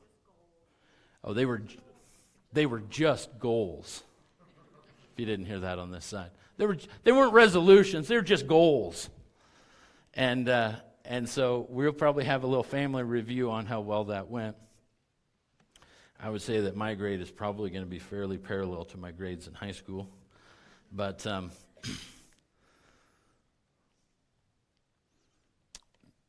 Oh, 1.25 1.33
they 1.33 1.45
were, 1.45 1.61
they 2.53 2.65
were 2.65 2.79
just 2.79 3.37
goals. 3.37 4.01
If 5.13 5.19
you 5.19 5.25
didn't 5.25 5.45
hear 5.45 5.59
that 5.59 5.77
on 5.77 5.91
this 5.91 6.05
side, 6.05 6.29
they, 6.59 6.65
were, 6.65 6.77
they 7.05 7.11
weren't 7.13 7.33
resolutions, 7.33 8.09
they 8.09 8.15
were 8.17 8.21
just 8.21 8.45
goals. 8.45 9.09
And, 10.13 10.49
uh, 10.49 10.73
and 11.05 11.27
so 11.27 11.65
we'll 11.69 11.93
probably 11.93 12.25
have 12.25 12.43
a 12.43 12.47
little 12.47 12.63
family 12.63 13.03
review 13.03 13.49
on 13.49 13.65
how 13.65 13.79
well 13.79 14.03
that 14.05 14.29
went. 14.29 14.57
I 16.19 16.29
would 16.29 16.41
say 16.41 16.59
that 16.59 16.75
my 16.75 16.95
grade 16.95 17.21
is 17.21 17.31
probably 17.31 17.69
going 17.69 17.85
to 17.85 17.89
be 17.89 17.97
fairly 17.97 18.37
parallel 18.37 18.83
to 18.85 18.97
my 18.97 19.11
grades 19.11 19.47
in 19.47 19.53
high 19.53 19.71
school. 19.71 20.09
But 20.91 21.25
um, 21.25 21.51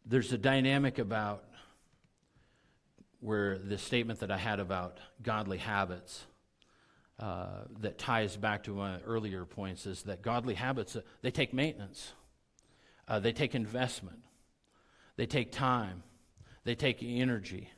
there's 0.07 0.33
a 0.33 0.39
dynamic 0.39 1.01
about 1.01 1.43
where 3.19 3.59
the 3.59 3.79
statement 3.79 4.21
that 4.21 4.31
I 4.31 4.39
had 4.39 4.61
about 4.61 4.99
godly 5.25 5.59
habits 5.59 6.25
uh, 7.21 7.65
that 7.81 7.99
ties 7.99 8.37
back 8.37 8.65
to 8.65 8.75
my 8.75 8.99
earlier 9.07 9.45
points 9.45 9.87
is 9.87 10.03
that 10.05 10.23
godly 10.23 10.55
habits, 10.55 10.97
uh, 10.97 11.03
they 11.23 11.31
take 11.31 11.53
maintenance. 11.55 12.13
Uh, 13.07 13.19
they 13.19 13.33
take 13.33 13.57
investment, 13.57 14.21
they 15.17 15.27
take 15.27 15.51
time, 15.51 16.05
they 16.63 16.77
take 16.77 17.03
energy. 17.03 17.69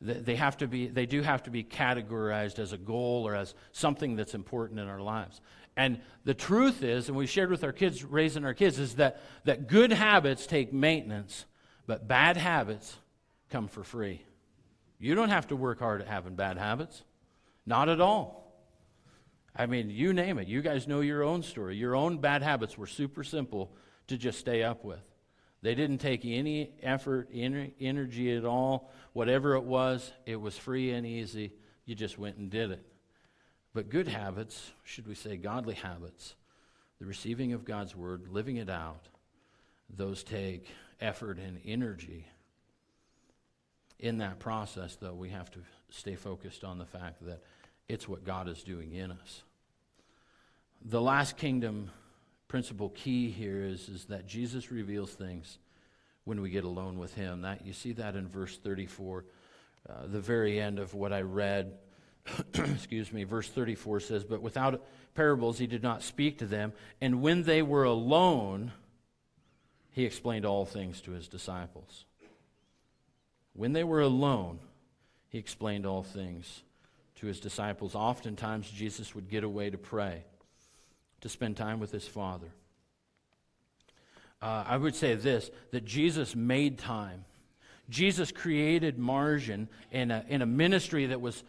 They, 0.00 0.14
they, 0.14 0.36
have 0.36 0.56
to 0.58 0.68
be, 0.68 0.86
they 0.86 1.04
do 1.04 1.20
have 1.22 1.42
to 1.44 1.50
be 1.50 1.64
categorized 1.64 2.60
as 2.60 2.72
a 2.72 2.78
goal 2.78 3.26
or 3.26 3.34
as 3.34 3.54
something 3.72 4.14
that's 4.14 4.34
important 4.34 4.78
in 4.78 4.86
our 4.86 5.00
lives. 5.00 5.40
And 5.76 6.00
the 6.24 6.32
truth 6.32 6.84
is, 6.84 7.08
and 7.08 7.16
we 7.16 7.26
shared 7.26 7.50
with 7.50 7.64
our 7.64 7.72
kids, 7.72 8.04
raising 8.04 8.44
our 8.44 8.54
kids, 8.54 8.78
is 8.78 8.94
that, 8.94 9.20
that 9.44 9.66
good 9.66 9.92
habits 9.92 10.46
take 10.46 10.72
maintenance, 10.72 11.44
but 11.88 12.06
bad 12.06 12.36
habits 12.36 12.96
come 13.50 13.66
for 13.66 13.82
free. 13.82 14.22
You 15.00 15.16
don't 15.16 15.30
have 15.30 15.48
to 15.48 15.56
work 15.56 15.80
hard 15.80 16.02
at 16.02 16.06
having 16.06 16.36
bad 16.36 16.56
habits. 16.56 17.02
Not 17.66 17.88
at 17.88 18.00
all. 18.00 18.45
I 19.58 19.66
mean, 19.66 19.88
you 19.88 20.12
name 20.12 20.38
it. 20.38 20.48
You 20.48 20.60
guys 20.60 20.86
know 20.86 21.00
your 21.00 21.22
own 21.22 21.42
story. 21.42 21.76
Your 21.76 21.96
own 21.96 22.18
bad 22.18 22.42
habits 22.42 22.76
were 22.76 22.86
super 22.86 23.24
simple 23.24 23.74
to 24.08 24.18
just 24.18 24.38
stay 24.38 24.62
up 24.62 24.84
with. 24.84 25.00
They 25.62 25.74
didn't 25.74 25.98
take 25.98 26.24
any 26.24 26.72
effort, 26.82 27.30
any 27.32 27.74
energy 27.80 28.36
at 28.36 28.44
all. 28.44 28.92
Whatever 29.14 29.54
it 29.54 29.64
was, 29.64 30.12
it 30.26 30.36
was 30.36 30.58
free 30.58 30.92
and 30.92 31.06
easy. 31.06 31.52
You 31.86 31.94
just 31.94 32.18
went 32.18 32.36
and 32.36 32.50
did 32.50 32.70
it. 32.70 32.84
But 33.72 33.88
good 33.88 34.08
habits, 34.08 34.72
should 34.84 35.08
we 35.08 35.14
say 35.14 35.36
godly 35.36 35.74
habits, 35.74 36.34
the 36.98 37.06
receiving 37.06 37.52
of 37.52 37.64
God's 37.64 37.96
word, 37.96 38.28
living 38.30 38.56
it 38.56 38.70
out, 38.70 39.08
those 39.88 40.22
take 40.22 40.68
effort 41.00 41.38
and 41.38 41.60
energy. 41.64 42.26
In 43.98 44.18
that 44.18 44.38
process, 44.38 44.96
though, 44.96 45.14
we 45.14 45.30
have 45.30 45.50
to 45.52 45.60
stay 45.90 46.14
focused 46.14 46.64
on 46.64 46.78
the 46.78 46.86
fact 46.86 47.24
that 47.24 47.42
it's 47.88 48.08
what 48.08 48.24
God 48.24 48.48
is 48.48 48.62
doing 48.62 48.92
in 48.92 49.10
us. 49.10 49.42
The 50.84 51.00
last 51.00 51.36
kingdom 51.36 51.90
principle 52.48 52.90
key 52.90 53.30
here 53.30 53.64
is, 53.64 53.88
is 53.88 54.04
that 54.06 54.26
Jesus 54.26 54.70
reveals 54.70 55.12
things 55.12 55.58
when 56.24 56.40
we 56.40 56.50
get 56.50 56.64
alone 56.64 56.98
with 56.98 57.14
him. 57.14 57.42
That 57.42 57.66
you 57.66 57.72
see 57.72 57.92
that 57.92 58.14
in 58.14 58.28
verse 58.28 58.56
34, 58.58 59.24
uh, 59.88 59.92
the 60.06 60.20
very 60.20 60.60
end 60.60 60.78
of 60.78 60.94
what 60.94 61.12
I 61.12 61.22
read. 61.22 61.72
Excuse 62.54 63.12
me, 63.12 63.24
verse 63.24 63.48
34 63.48 64.00
says, 64.00 64.24
But 64.24 64.42
without 64.42 64.84
parables 65.14 65.58
he 65.58 65.66
did 65.66 65.82
not 65.82 66.02
speak 66.02 66.38
to 66.38 66.46
them, 66.46 66.72
and 67.00 67.22
when 67.22 67.42
they 67.44 67.62
were 67.62 67.84
alone, 67.84 68.72
he 69.90 70.04
explained 70.04 70.44
all 70.44 70.64
things 70.64 71.00
to 71.02 71.12
his 71.12 71.28
disciples. 71.28 72.04
When 73.54 73.72
they 73.72 73.84
were 73.84 74.02
alone, 74.02 74.58
he 75.28 75.38
explained 75.38 75.86
all 75.86 76.02
things 76.02 76.62
to 77.16 77.26
his 77.26 77.40
disciples. 77.40 77.94
Oftentimes, 77.94 78.70
Jesus 78.70 79.14
would 79.14 79.30
get 79.30 79.42
away 79.42 79.70
to 79.70 79.78
pray 79.78 80.24
to 81.20 81.28
spend 81.28 81.56
time 81.56 81.80
with 81.80 81.92
his 81.92 82.06
Father. 82.06 82.48
Uh, 84.40 84.64
I 84.66 84.76
would 84.76 84.94
say 84.94 85.14
this 85.14 85.50
that 85.70 85.84
Jesus 85.84 86.34
made 86.36 86.78
time. 86.78 87.24
Jesus 87.88 88.32
created 88.32 88.98
margin 88.98 89.68
in 89.92 90.10
a, 90.10 90.24
in 90.28 90.42
a 90.42 90.46
ministry 90.46 91.06
that 91.06 91.20
was, 91.20 91.44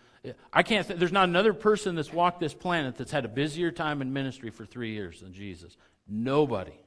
I 0.54 0.62
can't, 0.62 0.88
th- 0.88 1.00
there's 1.00 1.12
not 1.12 1.28
another 1.28 1.54
person 1.54 1.96
that's 1.96 2.14
walked 2.14 2.40
this 2.40 2.54
planet 2.54 2.96
that's 2.96 3.12
had 3.12 3.26
a 3.26 3.30
busier 3.30 3.72
time 3.72 4.02
in 4.02 4.14
ministry 4.14 4.52
for 4.52 4.66
three 4.66 4.94
years 4.94 5.22
than 5.22 5.34
Jesus. 5.34 5.76
Nobody. 6.08 6.80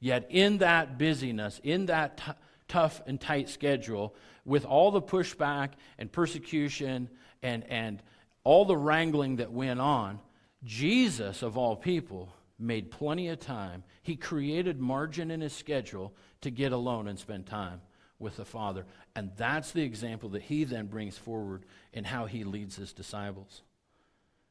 Yet, 0.00 0.28
in 0.30 0.58
that 0.58 0.96
busyness, 0.96 1.60
in 1.64 1.86
that 1.86 2.18
t- 2.18 2.32
tough 2.68 3.02
and 3.06 3.20
tight 3.20 3.48
schedule, 3.48 4.14
with 4.44 4.64
all 4.64 4.90
the 4.90 5.02
pushback 5.02 5.70
and 5.98 6.10
persecution 6.10 7.10
and, 7.42 7.64
and 7.68 8.02
all 8.44 8.64
the 8.64 8.76
wrangling 8.76 9.36
that 9.36 9.52
went 9.52 9.80
on, 9.80 10.20
Jesus, 10.64 11.42
of 11.42 11.56
all 11.56 11.76
people, 11.76 12.32
made 12.58 12.90
plenty 12.90 13.28
of 13.28 13.38
time. 13.38 13.84
He 14.02 14.16
created 14.16 14.80
margin 14.80 15.30
in 15.30 15.40
his 15.40 15.52
schedule 15.52 16.14
to 16.40 16.50
get 16.50 16.72
alone 16.72 17.08
and 17.08 17.18
spend 17.18 17.46
time 17.46 17.80
with 18.18 18.36
the 18.36 18.44
Father. 18.44 18.84
And 19.14 19.30
that's 19.36 19.72
the 19.72 19.82
example 19.82 20.30
that 20.30 20.42
he 20.42 20.64
then 20.64 20.86
brings 20.86 21.16
forward 21.16 21.64
in 21.92 22.04
how 22.04 22.26
he 22.26 22.44
leads 22.44 22.76
his 22.76 22.92
disciples. 22.92 23.62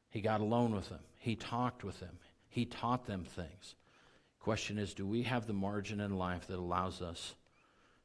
He 0.10 0.22
got 0.22 0.42
alone 0.42 0.74
with 0.74 0.90
them, 0.90 1.02
he 1.18 1.36
talked 1.36 1.84
with 1.84 2.00
them, 2.00 2.18
he 2.48 2.66
taught 2.66 3.06
them 3.06 3.24
things. 3.24 3.76
Question 4.40 4.78
is 4.78 4.94
do 4.94 5.06
we 5.06 5.24
have 5.24 5.46
the 5.46 5.54
margin 5.54 6.00
in 6.00 6.18
life 6.18 6.48
that 6.48 6.58
allows 6.58 7.02
us 7.02 7.36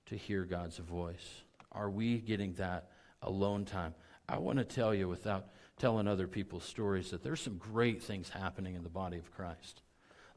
to 0.06 0.16
hear 0.16 0.44
God's 0.44 0.78
voice? 0.78 1.42
Are 1.70 1.88
we 1.88 2.18
getting 2.18 2.54
that 2.54 2.90
alone 3.22 3.64
time? 3.64 3.94
I 4.28 4.38
want 4.38 4.58
to 4.58 4.64
tell 4.64 4.92
you 4.92 5.08
without 5.08 5.46
telling 5.78 6.06
other 6.06 6.26
people's 6.26 6.64
stories 6.64 7.10
that 7.10 7.22
there's 7.22 7.40
some 7.40 7.56
great 7.56 8.02
things 8.02 8.28
happening 8.28 8.74
in 8.74 8.82
the 8.82 8.88
body 8.88 9.18
of 9.18 9.32
Christ. 9.32 9.82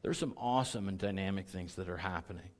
There's 0.02 0.18
some 0.18 0.34
awesome 0.36 0.88
and 0.88 0.98
dynamic 0.98 1.48
things 1.48 1.74
that 1.76 1.88
are 1.88 1.96
happening. 1.96 2.50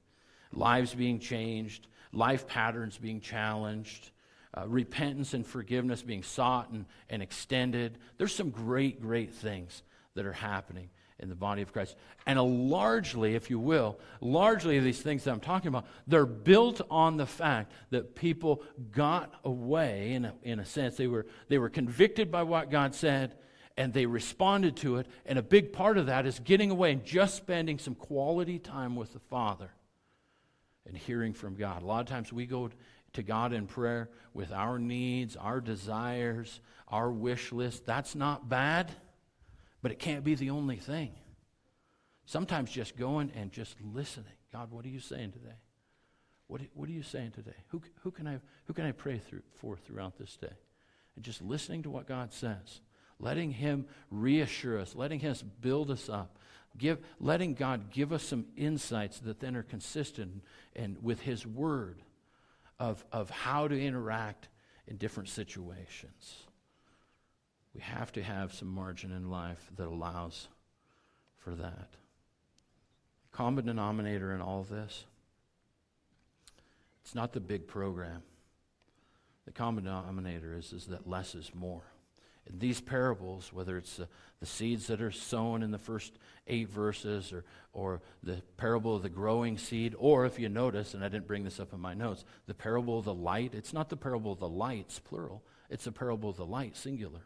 Lives 0.52 0.94
being 0.94 1.18
changed, 1.18 1.86
life 2.12 2.46
patterns 2.46 2.98
being 2.98 3.20
challenged, 3.20 4.10
uh, 4.56 4.66
repentance 4.66 5.34
and 5.34 5.46
forgiveness 5.46 6.02
being 6.02 6.22
sought 6.22 6.70
and, 6.70 6.86
and 7.10 7.22
extended. 7.22 7.98
There's 8.16 8.34
some 8.34 8.50
great, 8.50 9.00
great 9.00 9.34
things 9.34 9.82
that 10.14 10.26
are 10.26 10.32
happening 10.32 10.88
in 11.18 11.28
the 11.28 11.34
body 11.34 11.62
of 11.62 11.72
Christ. 11.72 11.96
And 12.26 12.40
largely, 12.70 13.34
if 13.34 13.48
you 13.48 13.58
will, 13.58 13.98
largely 14.20 14.78
these 14.80 15.00
things 15.00 15.24
that 15.24 15.32
I'm 15.32 15.40
talking 15.40 15.68
about, 15.68 15.86
they're 16.06 16.26
built 16.26 16.82
on 16.90 17.16
the 17.16 17.26
fact 17.26 17.72
that 17.90 18.14
people 18.14 18.62
got 18.92 19.32
away, 19.44 20.12
in 20.12 20.26
a, 20.26 20.34
in 20.42 20.60
a 20.60 20.64
sense. 20.66 20.96
They 20.96 21.06
were, 21.06 21.26
they 21.48 21.58
were 21.58 21.70
convicted 21.70 22.30
by 22.30 22.42
what 22.42 22.70
God 22.70 22.94
said, 22.94 23.36
and 23.78 23.92
they 23.92 24.06
responded 24.06 24.76
to 24.78 24.96
it. 24.96 25.06
And 25.24 25.38
a 25.38 25.42
big 25.42 25.72
part 25.72 25.96
of 25.96 26.06
that 26.06 26.26
is 26.26 26.38
getting 26.38 26.70
away 26.70 26.92
and 26.92 27.04
just 27.04 27.36
spending 27.36 27.78
some 27.78 27.94
quality 27.94 28.58
time 28.58 28.94
with 28.94 29.12
the 29.12 29.20
Father 29.20 29.70
and 30.86 30.96
hearing 30.96 31.32
from 31.32 31.54
God. 31.54 31.82
A 31.82 31.86
lot 31.86 32.00
of 32.00 32.06
times 32.06 32.32
we 32.32 32.46
go 32.46 32.70
to 33.14 33.22
God 33.22 33.54
in 33.54 33.66
prayer 33.66 34.10
with 34.34 34.52
our 34.52 34.78
needs, 34.78 35.36
our 35.36 35.60
desires, 35.60 36.60
our 36.88 37.10
wish 37.10 37.52
list, 37.52 37.86
that's 37.86 38.14
not 38.14 38.48
bad, 38.48 38.92
but 39.82 39.92
it 39.92 39.98
can't 39.98 40.24
be 40.24 40.34
the 40.34 40.50
only 40.50 40.76
thing. 40.76 41.12
Sometimes 42.24 42.70
just 42.70 42.96
going 42.96 43.30
and 43.36 43.52
just 43.52 43.76
listening. 43.80 44.26
God, 44.52 44.70
what 44.70 44.84
are 44.84 44.88
you 44.88 45.00
saying 45.00 45.32
today? 45.32 45.54
What, 46.48 46.60
what 46.74 46.88
are 46.88 46.92
you 46.92 47.02
saying 47.02 47.32
today? 47.32 47.56
Who, 47.68 47.82
who, 48.02 48.10
can 48.10 48.26
I, 48.26 48.38
who 48.66 48.72
can 48.72 48.84
I 48.84 48.92
pray 48.92 49.18
through, 49.18 49.42
for 49.54 49.76
throughout 49.76 50.18
this 50.18 50.36
day? 50.36 50.54
And 51.14 51.24
just 51.24 51.42
listening 51.42 51.82
to 51.84 51.90
what 51.90 52.06
God 52.06 52.32
says, 52.32 52.80
letting 53.18 53.52
Him 53.52 53.86
reassure 54.10 54.78
us, 54.78 54.94
letting 54.94 55.20
Him 55.20 55.34
build 55.60 55.90
us 55.90 56.08
up, 56.08 56.38
give, 56.78 56.98
letting 57.20 57.54
God 57.54 57.90
give 57.90 58.12
us 58.12 58.22
some 58.22 58.46
insights 58.56 59.18
that 59.20 59.40
then 59.40 59.56
are 59.56 59.62
consistent 59.62 60.42
and 60.74 61.02
with 61.02 61.20
His 61.20 61.46
Word 61.46 62.02
of, 62.78 63.04
of 63.10 63.30
how 63.30 63.66
to 63.68 63.80
interact 63.80 64.48
in 64.86 64.96
different 64.96 65.28
situations. 65.28 66.45
We 67.76 67.82
have 67.82 68.10
to 68.12 68.22
have 68.22 68.54
some 68.54 68.68
margin 68.68 69.12
in 69.12 69.30
life 69.30 69.70
that 69.76 69.86
allows 69.86 70.48
for 71.36 71.54
that. 71.56 71.88
Common 73.32 73.66
denominator 73.66 74.32
in 74.32 74.40
all 74.40 74.60
of 74.60 74.70
this 74.70 75.04
it's 77.02 77.14
not 77.14 77.34
the 77.34 77.40
big 77.40 77.68
program. 77.68 78.22
The 79.44 79.52
common 79.52 79.84
denominator 79.84 80.56
is, 80.56 80.72
is 80.72 80.86
that 80.86 81.06
less 81.06 81.34
is 81.34 81.52
more. 81.54 81.82
In 82.50 82.58
these 82.58 82.80
parables, 82.80 83.52
whether 83.52 83.76
it's 83.76 83.96
the, 83.96 84.08
the 84.40 84.46
seeds 84.46 84.86
that 84.86 85.02
are 85.02 85.12
sown 85.12 85.62
in 85.62 85.70
the 85.70 85.78
first 85.78 86.14
eight 86.46 86.70
verses 86.70 87.30
or, 87.30 87.44
or 87.74 88.00
the 88.22 88.40
parable 88.56 88.96
of 88.96 89.02
the 89.02 89.10
growing 89.10 89.58
seed, 89.58 89.94
or 89.98 90.24
if 90.24 90.38
you 90.38 90.48
notice, 90.48 90.94
and 90.94 91.04
I 91.04 91.08
didn't 91.08 91.26
bring 91.26 91.44
this 91.44 91.60
up 91.60 91.74
in 91.74 91.80
my 91.80 91.92
notes, 91.92 92.24
the 92.46 92.54
parable 92.54 92.98
of 92.98 93.04
the 93.04 93.14
light, 93.14 93.54
it's 93.54 93.74
not 93.74 93.90
the 93.90 93.98
parable 93.98 94.32
of 94.32 94.40
the 94.40 94.48
lights, 94.48 94.98
plural, 94.98 95.44
it's 95.68 95.84
the 95.84 95.92
parable 95.92 96.30
of 96.30 96.38
the 96.38 96.46
light, 96.46 96.74
singular, 96.74 97.20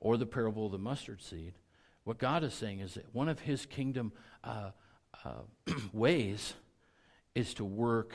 or 0.00 0.16
the 0.16 0.26
parable 0.26 0.66
of 0.66 0.72
the 0.72 0.78
mustard 0.78 1.22
seed. 1.22 1.54
What 2.04 2.18
God 2.18 2.42
is 2.42 2.54
saying 2.54 2.80
is 2.80 2.94
that 2.94 3.14
one 3.14 3.28
of 3.28 3.40
his 3.40 3.66
kingdom 3.66 4.12
uh, 4.42 4.70
uh, 5.24 5.42
ways 5.92 6.54
is 7.34 7.54
to 7.54 7.64
work 7.64 8.14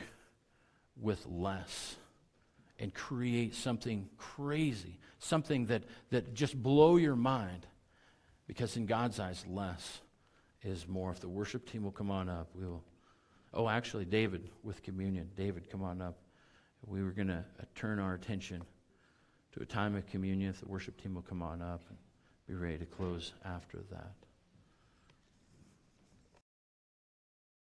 with 1.00 1.24
less 1.26 1.96
and 2.78 2.92
create 2.92 3.54
something 3.54 4.08
crazy, 4.18 4.98
something 5.18 5.66
that, 5.66 5.84
that 6.10 6.34
just 6.34 6.60
blow 6.60 6.96
your 6.96 7.16
mind. 7.16 7.66
Because 8.46 8.76
in 8.76 8.86
God's 8.86 9.18
eyes, 9.18 9.44
less 9.48 10.00
is 10.62 10.86
more. 10.86 11.10
If 11.10 11.20
the 11.20 11.28
worship 11.28 11.70
team 11.70 11.84
will 11.84 11.92
come 11.92 12.10
on 12.10 12.28
up, 12.28 12.48
we 12.54 12.66
will. 12.66 12.84
Oh, 13.54 13.68
actually, 13.68 14.04
David 14.04 14.50
with 14.62 14.82
communion. 14.82 15.30
David, 15.36 15.70
come 15.70 15.82
on 15.82 16.02
up. 16.02 16.18
We 16.86 17.02
were 17.02 17.10
going 17.10 17.28
to 17.28 17.44
uh, 17.58 17.64
turn 17.74 17.98
our 17.98 18.14
attention 18.14 18.62
to 19.56 19.62
a 19.62 19.66
time 19.66 19.96
of 19.96 20.06
communion. 20.06 20.54
The 20.60 20.68
worship 20.68 21.00
team 21.02 21.14
will 21.14 21.22
come 21.22 21.42
on 21.42 21.62
up 21.62 21.82
and 21.88 21.98
be 22.46 22.54
ready 22.54 22.78
to 22.78 22.86
close 22.86 23.32
after 23.44 23.78
that. 23.90 24.25